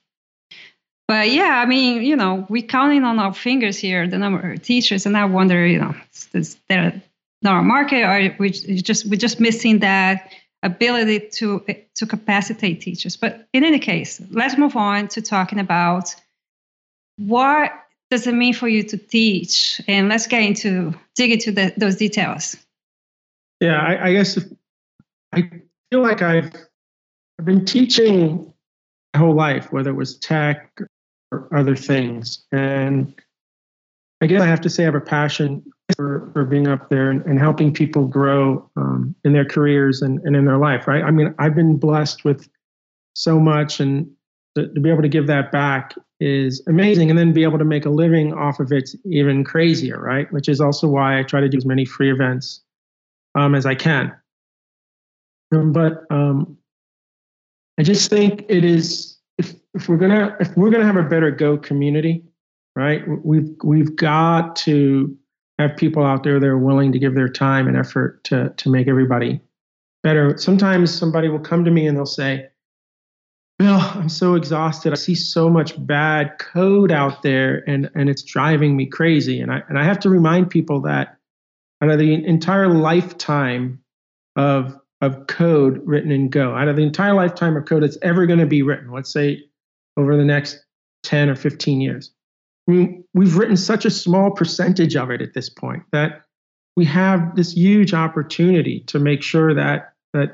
But 1.13 1.29
yeah, 1.29 1.61
I 1.61 1.67
mean, 1.67 2.01
you 2.01 2.15
know, 2.15 2.43
we're 2.49 2.63
counting 2.65 3.03
on 3.03 3.19
our 3.19 3.35
fingers 3.35 3.77
here 3.77 4.07
the 4.07 4.17
number 4.17 4.53
of 4.53 4.63
teachers, 4.63 5.05
and 5.05 5.15
I 5.15 5.25
wonder, 5.25 5.63
you 5.63 5.77
know, 5.77 5.93
is 6.33 6.57
there 6.69 6.99
not 7.43 7.59
a 7.59 7.61
market, 7.61 8.01
or 8.03 8.35
we 8.39 8.49
just 8.49 9.05
we're 9.05 9.19
just 9.19 9.39
missing 9.39 9.77
that 9.81 10.33
ability 10.63 11.29
to 11.33 11.63
to 11.93 12.07
capacitate 12.07 12.81
teachers. 12.81 13.15
But 13.15 13.47
in 13.53 13.63
any 13.63 13.77
case, 13.77 14.19
let's 14.31 14.57
move 14.57 14.75
on 14.75 15.07
to 15.09 15.21
talking 15.21 15.59
about 15.59 16.15
what 17.17 17.71
does 18.09 18.25
it 18.25 18.33
mean 18.33 18.55
for 18.55 18.67
you 18.67 18.81
to 18.81 18.97
teach, 18.97 19.79
and 19.87 20.09
let's 20.09 20.25
get 20.25 20.41
into 20.41 20.95
dig 21.13 21.31
into 21.31 21.51
the, 21.51 21.75
those 21.77 21.95
details. 21.95 22.57
Yeah, 23.59 23.77
I, 23.79 24.07
I 24.07 24.13
guess 24.13 24.39
I 25.31 25.47
feel 25.91 26.01
like 26.01 26.23
I've 26.23 26.51
I've 27.37 27.45
been 27.45 27.65
teaching 27.65 28.51
my 29.13 29.19
whole 29.19 29.35
life, 29.35 29.71
whether 29.71 29.91
it 29.91 29.95
was 29.95 30.17
tech 30.17 30.71
other 31.53 31.75
things. 31.75 32.43
And 32.51 33.13
I 34.21 34.27
guess 34.27 34.41
I 34.41 34.47
have 34.47 34.61
to 34.61 34.69
say 34.69 34.83
I 34.83 34.85
have 34.85 34.95
a 34.95 35.01
passion 35.01 35.63
for, 35.95 36.29
for 36.33 36.45
being 36.45 36.67
up 36.67 36.89
there 36.89 37.09
and, 37.09 37.25
and 37.25 37.39
helping 37.39 37.73
people 37.73 38.07
grow 38.07 38.69
um, 38.77 39.15
in 39.23 39.33
their 39.33 39.45
careers 39.45 40.01
and, 40.01 40.19
and 40.23 40.35
in 40.35 40.45
their 40.45 40.57
life, 40.57 40.87
right? 40.87 41.03
I 41.03 41.11
mean, 41.11 41.33
I've 41.39 41.55
been 41.55 41.77
blessed 41.77 42.23
with 42.23 42.47
so 43.15 43.39
much 43.39 43.79
and 43.79 44.09
to, 44.55 44.67
to 44.73 44.79
be 44.79 44.89
able 44.89 45.01
to 45.01 45.09
give 45.09 45.27
that 45.27 45.51
back 45.51 45.95
is 46.19 46.61
amazing 46.67 47.09
and 47.09 47.19
then 47.19 47.33
be 47.33 47.43
able 47.43 47.57
to 47.57 47.65
make 47.65 47.85
a 47.85 47.89
living 47.89 48.33
off 48.33 48.59
of 48.59 48.71
it's 48.71 48.95
even 49.05 49.43
crazier 49.43 49.99
right 49.99 50.31
which 50.31 50.47
is 50.47 50.61
also 50.61 50.87
why 50.87 51.19
i 51.19 51.23
try 51.23 51.41
to 51.41 51.49
do 51.49 51.57
as 51.57 51.65
many 51.65 51.85
free 51.85 52.11
events 52.11 52.61
um, 53.35 53.55
as 53.55 53.65
i 53.65 53.75
can 53.75 54.13
um, 55.53 55.73
but 55.73 56.03
um, 56.09 56.57
i 57.79 57.83
just 57.83 58.09
think 58.09 58.45
it 58.47 58.63
is 58.63 59.12
if 59.73 59.89
we're 59.89 59.97
gonna 59.97 60.35
if 60.39 60.55
we're 60.55 60.69
gonna 60.69 60.85
have 60.85 60.97
a 60.97 61.03
better 61.03 61.31
Go 61.31 61.57
community, 61.57 62.23
right? 62.75 63.03
We've 63.23 63.49
we've 63.63 63.95
got 63.95 64.55
to 64.57 65.15
have 65.59 65.77
people 65.77 66.03
out 66.03 66.23
there 66.23 66.39
that 66.39 66.47
are 66.47 66.57
willing 66.57 66.91
to 66.91 66.99
give 66.99 67.15
their 67.15 67.29
time 67.29 67.67
and 67.67 67.77
effort 67.77 68.23
to 68.25 68.49
to 68.49 68.69
make 68.69 68.87
everybody 68.87 69.41
better. 70.03 70.37
Sometimes 70.37 70.93
somebody 70.93 71.29
will 71.29 71.39
come 71.39 71.65
to 71.65 71.71
me 71.71 71.87
and 71.87 71.97
they'll 71.97 72.05
say, 72.05 72.49
Bill, 73.57 73.79
I'm 73.79 74.09
so 74.09 74.35
exhausted. 74.35 74.91
I 74.91 74.95
see 74.95 75.15
so 75.15 75.49
much 75.49 75.73
bad 75.85 76.37
code 76.39 76.91
out 76.91 77.23
there 77.23 77.63
and, 77.67 77.89
and 77.95 78.09
it's 78.09 78.23
driving 78.23 78.75
me 78.75 78.85
crazy. 78.85 79.39
And 79.39 79.51
I, 79.51 79.63
and 79.69 79.79
I 79.79 79.83
have 79.83 79.99
to 80.01 80.09
remind 80.09 80.49
people 80.49 80.81
that 80.81 81.17
out 81.81 81.89
of 81.89 81.99
the 81.99 82.13
entire 82.13 82.67
lifetime 82.67 83.79
of, 84.35 84.77
of 85.01 85.27
code 85.27 85.81
written 85.85 86.11
in 86.11 86.29
Go, 86.29 86.55
out 86.55 86.67
of 86.67 86.75
the 86.75 86.83
entire 86.83 87.13
lifetime 87.13 87.55
of 87.55 87.65
code 87.65 87.83
that's 87.83 87.97
ever 88.01 88.25
going 88.25 88.39
to 88.39 88.45
be 88.45 88.63
written, 88.63 88.91
let's 88.91 89.11
say 89.11 89.43
over 89.97 90.17
the 90.17 90.25
next 90.25 90.63
10 91.03 91.29
or 91.29 91.35
15 91.35 91.81
years, 91.81 92.11
we, 92.67 93.01
we've 93.13 93.37
written 93.37 93.57
such 93.57 93.85
a 93.85 93.89
small 93.89 94.31
percentage 94.31 94.95
of 94.95 95.11
it 95.11 95.21
at 95.21 95.33
this 95.33 95.49
point 95.49 95.83
that 95.91 96.21
we 96.75 96.85
have 96.85 97.35
this 97.35 97.53
huge 97.53 97.93
opportunity 97.93 98.81
to 98.87 98.99
make 98.99 99.21
sure 99.21 99.53
that, 99.53 99.93
that 100.13 100.29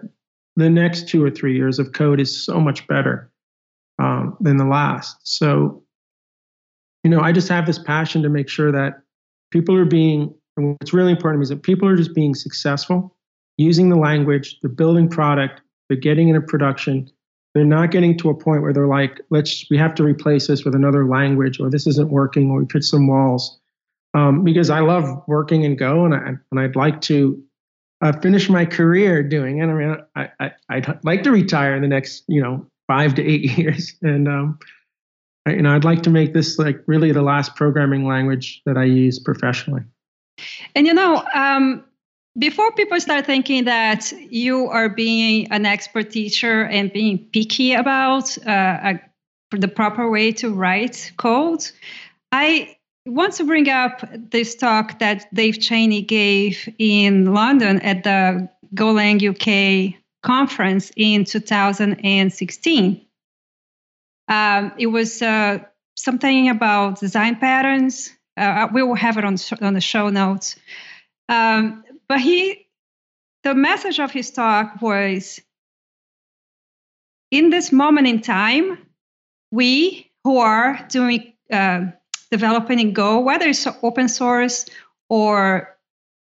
the 0.55 0.69
next 0.69 1.07
two 1.07 1.23
or 1.23 1.29
three 1.29 1.55
years 1.55 1.79
of 1.79 1.93
code 1.93 2.19
is 2.19 2.45
so 2.45 2.59
much 2.59 2.87
better 2.87 3.31
um, 3.99 4.37
than 4.39 4.57
the 4.57 4.65
last. 4.65 5.17
So, 5.23 5.83
you 7.03 7.09
know, 7.09 7.21
I 7.21 7.31
just 7.31 7.49
have 7.49 7.65
this 7.65 7.79
passion 7.79 8.23
to 8.23 8.29
make 8.29 8.49
sure 8.49 8.71
that 8.71 9.01
people 9.51 9.75
are 9.75 9.85
being, 9.85 10.33
and 10.57 10.77
what's 10.79 10.93
really 10.93 11.11
important 11.11 11.37
to 11.37 11.39
me 11.39 11.43
is 11.43 11.49
that 11.49 11.63
people 11.63 11.87
are 11.87 11.95
just 11.95 12.13
being 12.13 12.35
successful, 12.35 13.15
using 13.57 13.89
the 13.89 13.97
language, 13.97 14.57
they're 14.61 14.69
building 14.69 15.09
product, 15.09 15.61
they're 15.87 15.97
getting 15.97 16.29
into 16.29 16.41
production. 16.41 17.09
They're 17.53 17.65
not 17.65 17.91
getting 17.91 18.17
to 18.19 18.29
a 18.29 18.35
point 18.35 18.61
where 18.61 18.73
they're 18.73 18.87
like, 18.87 19.21
let's, 19.31 19.65
we 19.69 19.77
have 19.77 19.95
to 19.95 20.03
replace 20.03 20.47
this 20.47 20.63
with 20.63 20.75
another 20.75 21.07
language, 21.07 21.59
or 21.59 21.69
this 21.69 21.87
isn't 21.87 22.09
working, 22.09 22.51
or 22.51 22.59
we 22.59 22.67
hit 22.71 22.83
some 22.83 23.07
walls. 23.07 23.59
Um, 24.13 24.43
because 24.43 24.69
I 24.69 24.79
love 24.79 25.23
working 25.27 25.63
in 25.63 25.75
Go, 25.75 26.05
and 26.05 26.15
I 26.15 26.33
and 26.51 26.59
I'd 26.59 26.75
like 26.75 27.01
to 27.01 27.43
uh, 28.01 28.11
finish 28.13 28.49
my 28.49 28.65
career 28.65 29.21
doing 29.21 29.59
it. 29.59 29.65
I 29.65 29.73
mean, 29.73 29.97
I, 30.15 30.29
I 30.39 30.51
I'd 30.69 31.03
like 31.03 31.23
to 31.23 31.31
retire 31.31 31.75
in 31.75 31.83
the 31.83 31.87
next 31.87 32.23
you 32.27 32.41
know 32.41 32.65
five 32.87 33.13
to 33.15 33.23
eight 33.23 33.41
years, 33.57 33.93
and 34.01 34.27
um, 34.27 34.59
I, 35.45 35.51
you 35.51 35.61
know 35.61 35.75
I'd 35.75 35.83
like 35.83 36.01
to 36.03 36.09
make 36.09 36.33
this 36.33 36.57
like 36.57 36.81
really 36.87 37.11
the 37.11 37.21
last 37.21 37.55
programming 37.55 38.07
language 38.07 38.63
that 38.65 38.77
I 38.77 38.85
use 38.85 39.19
professionally. 39.19 39.83
And 40.75 40.87
you 40.87 40.93
know, 40.93 41.23
um, 41.35 41.83
before 42.39 42.71
people 42.71 42.99
start 42.99 43.25
thinking 43.25 43.65
that 43.65 44.11
you 44.29 44.67
are 44.69 44.89
being 44.89 45.51
an 45.51 45.65
expert 45.65 46.09
teacher 46.09 46.63
and 46.63 46.91
being 46.91 47.17
picky 47.33 47.73
about 47.73 48.37
uh, 48.47 48.93
a, 49.51 49.57
the 49.57 49.67
proper 49.67 50.09
way 50.09 50.31
to 50.31 50.53
write 50.53 51.11
code, 51.17 51.69
I 52.31 52.77
want 53.05 53.33
to 53.35 53.43
bring 53.43 53.69
up 53.69 54.07
this 54.13 54.55
talk 54.55 54.99
that 54.99 55.33
Dave 55.33 55.59
Cheney 55.59 56.01
gave 56.01 56.69
in 56.77 57.33
London 57.33 57.81
at 57.81 58.03
the 58.03 58.49
Golang 58.73 59.21
UK 59.21 59.95
conference 60.23 60.91
in 60.95 61.25
2016. 61.25 63.05
Um, 64.27 64.71
it 64.77 64.87
was 64.87 65.21
uh, 65.21 65.59
something 65.95 66.49
about 66.49 66.99
design 66.99 67.35
patterns. 67.37 68.11
Uh, 68.37 68.67
we 68.71 68.83
will 68.83 68.95
have 68.95 69.17
it 69.17 69.25
on, 69.25 69.35
on 69.61 69.73
the 69.73 69.81
show 69.81 70.09
notes. 70.09 70.55
Um, 71.27 71.83
but 72.09 72.19
he, 72.19 72.67
the 73.43 73.55
message 73.55 73.99
of 73.99 74.11
his 74.11 74.31
talk 74.31 74.81
was 74.81 75.39
in 77.31 77.51
this 77.51 77.71
moment 77.71 78.07
in 78.07 78.21
time, 78.21 78.79
we 79.51 80.11
who 80.23 80.39
are 80.39 80.85
doing 80.89 81.33
uh, 81.51 81.85
developing 82.31 82.79
in 82.79 82.93
Go, 82.93 83.19
whether 83.19 83.47
it's 83.47 83.67
open 83.81 84.09
source 84.09 84.65
or 85.09 85.75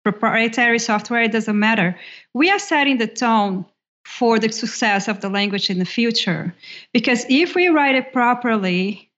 proprietary 0.04 0.80
software, 0.80 1.24
it 1.24 1.32
doesn't 1.32 1.58
matter. 1.58 1.98
We 2.34 2.50
are 2.50 2.60
setting 2.60 2.98
the 2.98 3.08
tone 3.08 3.66
for 4.06 4.40
the 4.40 4.52
success 4.52 5.08
of 5.08 5.22
the 5.22 5.30
language 5.30 5.70
in 5.70 5.80
the 5.80 5.86
future. 5.86 6.54
Because 6.94 7.26
if 7.30 7.56
we 7.56 7.68
write 7.70 7.96
it 7.96 8.12
properly 8.14 9.12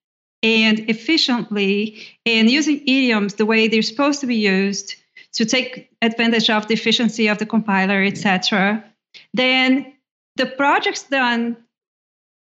and 0.44 0.80
efficiently 0.89 2.03
and 2.25 2.50
using 2.50 2.82
idioms 2.82 3.36
the 3.36 3.46
way 3.46 3.68
they're 3.68 3.82
supposed 3.82 4.22
to 4.22 4.27
be 4.27 4.36
used 4.36 4.96
to 5.34 5.46
take 5.46 5.90
advantage 6.02 6.50
of 6.50 6.68
the 6.68 6.74
efficiency 6.74 7.28
of 7.28 7.38
the 7.38 7.46
compiler, 7.46 8.04
etc., 8.04 8.84
then 9.34 9.94
the 10.36 10.46
projects 10.46 11.04
done 11.04 11.58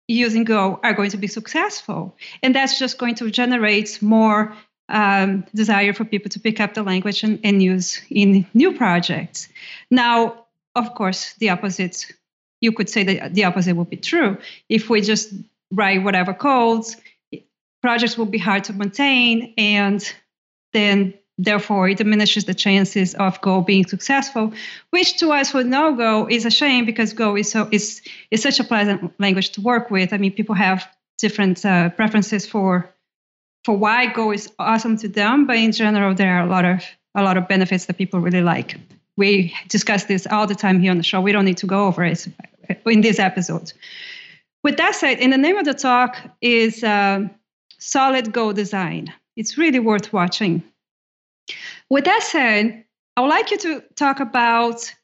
using 0.08 0.44
Go 0.44 0.80
are 0.82 0.92
going 0.92 1.10
to 1.10 1.16
be 1.16 1.26
successful. 1.26 2.16
And 2.42 2.54
that's 2.54 2.78
just 2.78 2.98
going 2.98 3.14
to 3.16 3.30
generate 3.30 4.00
more 4.02 4.54
um, 4.88 5.44
desire 5.54 5.92
for 5.92 6.04
people 6.04 6.28
to 6.30 6.40
pick 6.40 6.60
up 6.60 6.74
the 6.74 6.82
language 6.82 7.22
and, 7.22 7.40
and 7.42 7.62
use 7.62 8.00
in 8.10 8.46
new 8.54 8.76
projects. 8.76 9.48
Now, 9.90 10.44
of 10.74 10.94
course, 10.94 11.34
the 11.34 11.50
opposite, 11.50 12.12
you 12.60 12.72
could 12.72 12.88
say 12.88 13.04
that 13.04 13.34
the 13.34 13.44
opposite 13.44 13.76
would 13.76 13.90
be 13.90 13.96
true. 13.96 14.36
If 14.68 14.90
we 14.90 15.00
just 15.00 15.32
write 15.72 16.02
whatever 16.02 16.34
codes, 16.34 16.96
projects 17.80 18.18
will 18.18 18.26
be 18.26 18.38
hard 18.38 18.64
to 18.64 18.72
maintain, 18.72 19.54
and 19.56 20.14
then 20.72 21.14
Therefore, 21.36 21.88
it 21.88 21.98
diminishes 21.98 22.44
the 22.44 22.54
chances 22.54 23.14
of 23.14 23.40
Go 23.40 23.60
being 23.60 23.86
successful, 23.86 24.52
which 24.90 25.18
to 25.18 25.32
us 25.32 25.50
who 25.50 25.64
know 25.64 25.94
Go 25.96 26.28
is 26.28 26.46
a 26.46 26.50
shame 26.50 26.84
because 26.84 27.12
Go 27.12 27.36
is 27.36 27.50
so 27.50 27.68
is 27.72 28.02
is 28.30 28.42
such 28.42 28.60
a 28.60 28.64
pleasant 28.64 29.12
language 29.18 29.50
to 29.50 29.60
work 29.60 29.90
with. 29.90 30.12
I 30.12 30.18
mean, 30.18 30.32
people 30.32 30.54
have 30.54 30.88
different 31.18 31.64
uh, 31.64 31.90
preferences 31.90 32.46
for 32.46 32.88
for 33.64 33.76
why 33.76 34.06
Go 34.06 34.30
is 34.30 34.52
awesome 34.58 34.96
to 34.98 35.08
them, 35.08 35.46
but 35.46 35.56
in 35.56 35.72
general, 35.72 36.14
there 36.14 36.36
are 36.36 36.46
a 36.46 36.50
lot 36.50 36.64
of 36.64 36.84
a 37.16 37.22
lot 37.22 37.36
of 37.36 37.48
benefits 37.48 37.86
that 37.86 37.98
people 37.98 38.20
really 38.20 38.42
like. 38.42 38.76
We 39.16 39.54
discuss 39.68 40.04
this 40.04 40.26
all 40.26 40.46
the 40.46 40.54
time 40.54 40.80
here 40.80 40.90
on 40.90 40.98
the 40.98 41.04
show. 41.04 41.20
We 41.20 41.32
don't 41.32 41.44
need 41.44 41.58
to 41.58 41.66
go 41.66 41.86
over 41.86 42.04
it 42.04 42.26
in 42.86 43.00
this 43.00 43.18
episode. 43.18 43.72
With 44.62 44.76
that 44.76 44.94
said, 44.94 45.18
in 45.18 45.30
the 45.30 45.38
name 45.38 45.56
of 45.56 45.64
the 45.64 45.74
talk 45.74 46.16
is 46.40 46.82
uh, 46.82 47.28
Solid 47.78 48.32
Go 48.32 48.52
Design. 48.52 49.12
It's 49.36 49.58
really 49.58 49.78
worth 49.78 50.12
watching. 50.12 50.62
With 51.90 52.04
that 52.04 52.22
said, 52.22 52.84
I 53.16 53.20
would 53.20 53.28
like 53.28 53.50
you 53.50 53.58
to 53.58 53.82
talk 53.94 54.20
about 54.20 54.94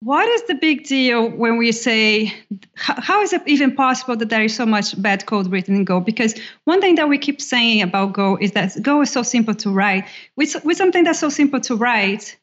what 0.00 0.28
is 0.28 0.44
the 0.44 0.54
big 0.54 0.84
deal 0.84 1.28
when 1.28 1.56
we 1.56 1.72
say 1.72 2.32
how 2.76 3.20
is 3.22 3.32
it 3.32 3.42
even 3.46 3.74
possible 3.74 4.14
that 4.16 4.28
there 4.28 4.44
is 4.44 4.54
so 4.54 4.64
much 4.64 5.00
bad 5.02 5.26
code 5.26 5.50
written 5.50 5.74
in 5.74 5.84
go? 5.84 5.98
Because 5.98 6.38
one 6.64 6.80
thing 6.80 6.94
that 6.94 7.08
we 7.08 7.18
keep 7.18 7.40
saying 7.40 7.82
about 7.82 8.12
go 8.12 8.36
is 8.40 8.52
that 8.52 8.80
go 8.80 9.00
is 9.00 9.10
so 9.10 9.22
simple 9.22 9.54
to 9.56 9.70
write. 9.70 10.06
With, 10.36 10.64
with 10.64 10.76
something 10.76 11.02
that's 11.02 11.18
so 11.18 11.28
simple 11.28 11.60
to 11.62 11.76
write 11.76 12.36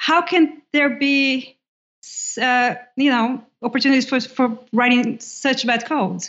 how 0.00 0.22
can 0.22 0.62
there 0.72 0.88
be 0.98 1.58
uh, 2.40 2.74
you 2.96 3.10
know 3.10 3.44
opportunities 3.62 4.08
for, 4.08 4.18
for 4.18 4.58
writing 4.72 5.20
such 5.20 5.66
bad 5.66 5.86
code? 5.86 6.22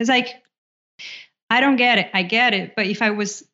It's 0.00 0.08
like 0.08 0.42
i 1.48 1.60
don't 1.60 1.76
get 1.76 1.98
it. 1.98 2.10
I 2.12 2.22
get 2.22 2.54
it. 2.54 2.74
But 2.74 2.86
if 2.86 3.02
i 3.02 3.10
was 3.10 3.44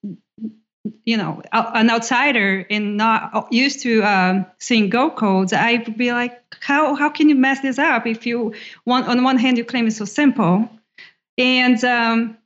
you 1.04 1.16
know 1.16 1.40
an 1.52 1.90
outsider 1.90 2.66
and 2.68 2.96
not 2.96 3.52
used 3.52 3.80
to 3.82 4.02
um, 4.02 4.44
seeing 4.58 4.88
go 4.88 5.10
codes 5.10 5.52
i 5.52 5.74
would 5.74 5.96
be 5.96 6.12
like 6.12 6.42
how 6.60 6.94
how 6.94 7.08
can 7.08 7.28
you 7.28 7.34
mess 7.34 7.60
this 7.60 7.78
up 7.78 8.06
if 8.06 8.26
you 8.26 8.54
want 8.84 9.08
on 9.08 9.22
one 9.24 9.38
hand 9.38 9.58
you 9.58 9.64
claim 9.64 9.86
it's 9.86 9.96
so 9.96 10.04
simple? 10.04 10.68
And 11.38 11.82
um, 11.84 12.36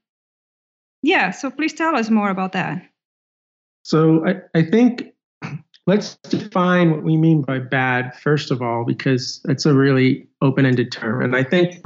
yeah 1.02 1.30
so 1.30 1.50
please 1.50 1.74
tell 1.74 1.96
us 1.96 2.10
more 2.10 2.30
about 2.30 2.52
that. 2.52 2.82
So 3.82 4.26
i, 4.26 4.36
I 4.54 4.62
think 4.62 5.12
let's 5.86 6.16
define 6.28 6.90
what 6.90 7.02
we 7.02 7.16
mean 7.16 7.42
by 7.42 7.58
bad 7.58 8.14
first 8.16 8.50
of 8.50 8.62
all 8.62 8.84
because 8.84 9.40
it's 9.48 9.66
a 9.66 9.74
really 9.74 10.26
open-ended 10.42 10.92
term. 10.92 11.22
And 11.22 11.36
i 11.36 11.42
think 11.42 11.84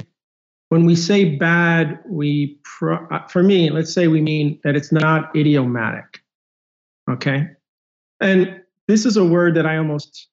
when 0.68 0.84
we 0.84 0.94
say 0.94 1.36
bad 1.36 1.98
we 2.06 2.58
pro- 2.62 3.06
uh, 3.10 3.26
for 3.26 3.42
me 3.42 3.70
let's 3.70 3.92
say 3.92 4.06
we 4.06 4.20
mean 4.20 4.60
that 4.62 4.76
it's 4.76 4.92
not 4.92 5.34
idiomatic 5.34 6.22
Okay. 7.10 7.46
And 8.20 8.60
this 8.88 9.06
is 9.06 9.16
a 9.16 9.24
word 9.24 9.54
that 9.56 9.66
I 9.66 9.76
almost 9.76 10.28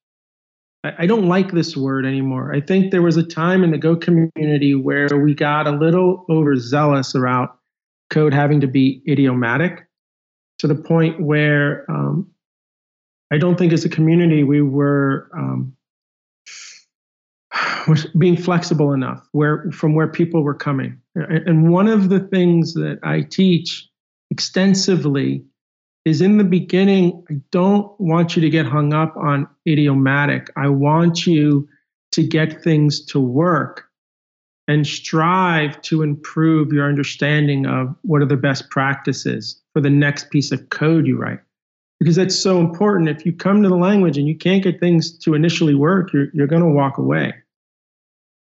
I 0.83 1.05
don't 1.05 1.27
like 1.27 1.51
this 1.51 1.75
word 1.75 2.05
anymore. 2.05 2.53
I 2.53 2.61
think 2.61 2.91
there 2.91 3.01
was 3.01 3.17
a 3.17 3.23
time 3.23 3.63
in 3.63 3.71
the 3.71 3.77
Go 3.77 3.95
community 3.95 4.75
where 4.75 5.09
we 5.17 5.33
got 5.33 5.67
a 5.67 5.71
little 5.71 6.25
overzealous 6.29 7.15
about 7.15 7.57
code 8.09 8.33
having 8.33 8.61
to 8.61 8.67
be 8.67 9.01
idiomatic 9.07 9.87
to 10.59 10.67
the 10.67 10.75
point 10.75 11.19
where 11.19 11.89
um, 11.89 12.29
I 13.31 13.37
don't 13.37 13.57
think 13.57 13.73
as 13.73 13.85
a 13.85 13.89
community 13.89 14.43
we 14.43 14.61
were 14.61 15.29
um, 15.35 15.75
being 18.17 18.37
flexible 18.37 18.93
enough 18.93 19.27
where 19.31 19.69
from 19.71 19.95
where 19.95 20.07
people 20.07 20.43
were 20.43 20.55
coming. 20.55 21.01
And 21.15 21.71
one 21.71 21.87
of 21.87 22.09
the 22.09 22.19
things 22.19 22.75
that 22.75 22.99
I 23.03 23.21
teach 23.21 23.89
extensively 24.29 25.43
is 26.07 26.21
in 26.21 26.37
the 26.37 26.43
beginning, 26.43 27.23
I 27.29 27.35
don't 27.51 27.91
want 27.99 28.35
you 28.35 28.41
to 28.41 28.49
get 28.49 28.65
hung 28.65 28.93
up 28.93 29.15
on 29.17 29.47
idiomatic. 29.67 30.49
I 30.55 30.69
want 30.69 31.27
you 31.27 31.67
to 32.13 32.25
get 32.25 32.63
things 32.63 33.03
to 33.07 33.19
work 33.19 33.83
and 34.69 34.87
strive 34.87 35.81
to 35.81 36.03
improve 36.03 36.71
your 36.71 36.87
understanding 36.87 37.65
of 37.65 37.93
what 38.03 38.21
are 38.21 38.25
the 38.27 38.37
best 38.37 38.69
practices 38.69 39.61
for 39.73 39.81
the 39.81 39.89
next 39.89 40.29
piece 40.29 40.51
of 40.51 40.69
code 40.69 41.05
you 41.05 41.17
write. 41.17 41.39
Because 41.99 42.15
that's 42.15 42.39
so 42.39 42.59
important. 42.59 43.09
If 43.09 43.25
you 43.25 43.33
come 43.33 43.63
to 43.63 43.69
the 43.69 43.75
language 43.75 44.17
and 44.17 44.27
you 44.27 44.37
can't 44.37 44.63
get 44.63 44.79
things 44.79 45.17
to 45.19 45.33
initially 45.33 45.75
work, 45.75 46.13
you're, 46.13 46.27
you're 46.33 46.47
going 46.47 46.61
to 46.61 46.69
walk 46.69 46.97
away. 46.97 47.33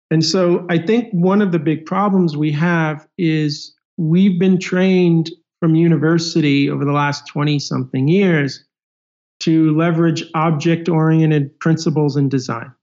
And 0.09 0.23
so 0.23 0.65
I 0.69 0.77
think 0.77 1.11
one 1.11 1.41
of 1.41 1.51
the 1.51 1.59
big 1.59 1.85
problems 1.85 2.37
we 2.37 2.51
have 2.51 3.07
is 3.17 3.73
we've 3.97 4.39
been 4.39 4.59
trained 4.59 5.31
from 5.61 5.75
university 5.75 6.69
over 6.69 6.83
the 6.83 6.91
last 6.91 7.27
20 7.27 7.59
something 7.59 8.07
years 8.07 8.65
to 9.41 9.75
leverage 9.77 10.23
object 10.33 10.89
oriented 10.89 11.57
principles 11.59 12.17
in 12.17 12.27
design. 12.27 12.73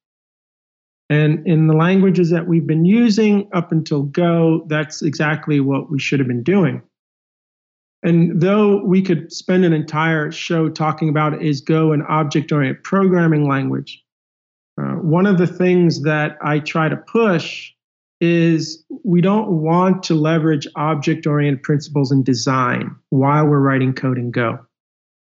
And 1.10 1.46
in 1.46 1.66
the 1.66 1.74
languages 1.74 2.30
that 2.30 2.46
we've 2.46 2.66
been 2.66 2.84
using 2.84 3.48
up 3.52 3.72
until 3.72 4.02
Go, 4.02 4.64
that's 4.68 5.02
exactly 5.02 5.58
what 5.60 5.90
we 5.90 5.98
should 5.98 6.20
have 6.20 6.28
been 6.28 6.42
doing. 6.42 6.82
And 8.02 8.40
though 8.40 8.84
we 8.84 9.02
could 9.02 9.32
spend 9.32 9.64
an 9.64 9.72
entire 9.72 10.30
show 10.30 10.68
talking 10.68 11.08
about 11.08 11.42
is 11.42 11.60
Go 11.60 11.92
an 11.92 12.02
object 12.02 12.52
oriented 12.52 12.84
programming 12.84 13.48
language, 13.48 14.04
uh, 14.80 14.94
one 14.94 15.26
of 15.26 15.38
the 15.38 15.46
things 15.46 16.02
that 16.02 16.38
I 16.42 16.60
try 16.60 16.88
to 16.88 16.96
push 16.96 17.72
is 18.20 18.84
we 19.04 19.20
don't 19.20 19.48
want 19.62 20.02
to 20.04 20.14
leverage 20.14 20.66
object 20.76 21.26
oriented 21.26 21.62
principles 21.62 22.10
in 22.10 22.22
design 22.22 22.94
while 23.10 23.46
we're 23.46 23.60
writing 23.60 23.92
code 23.92 24.18
in 24.18 24.30
Go. 24.30 24.58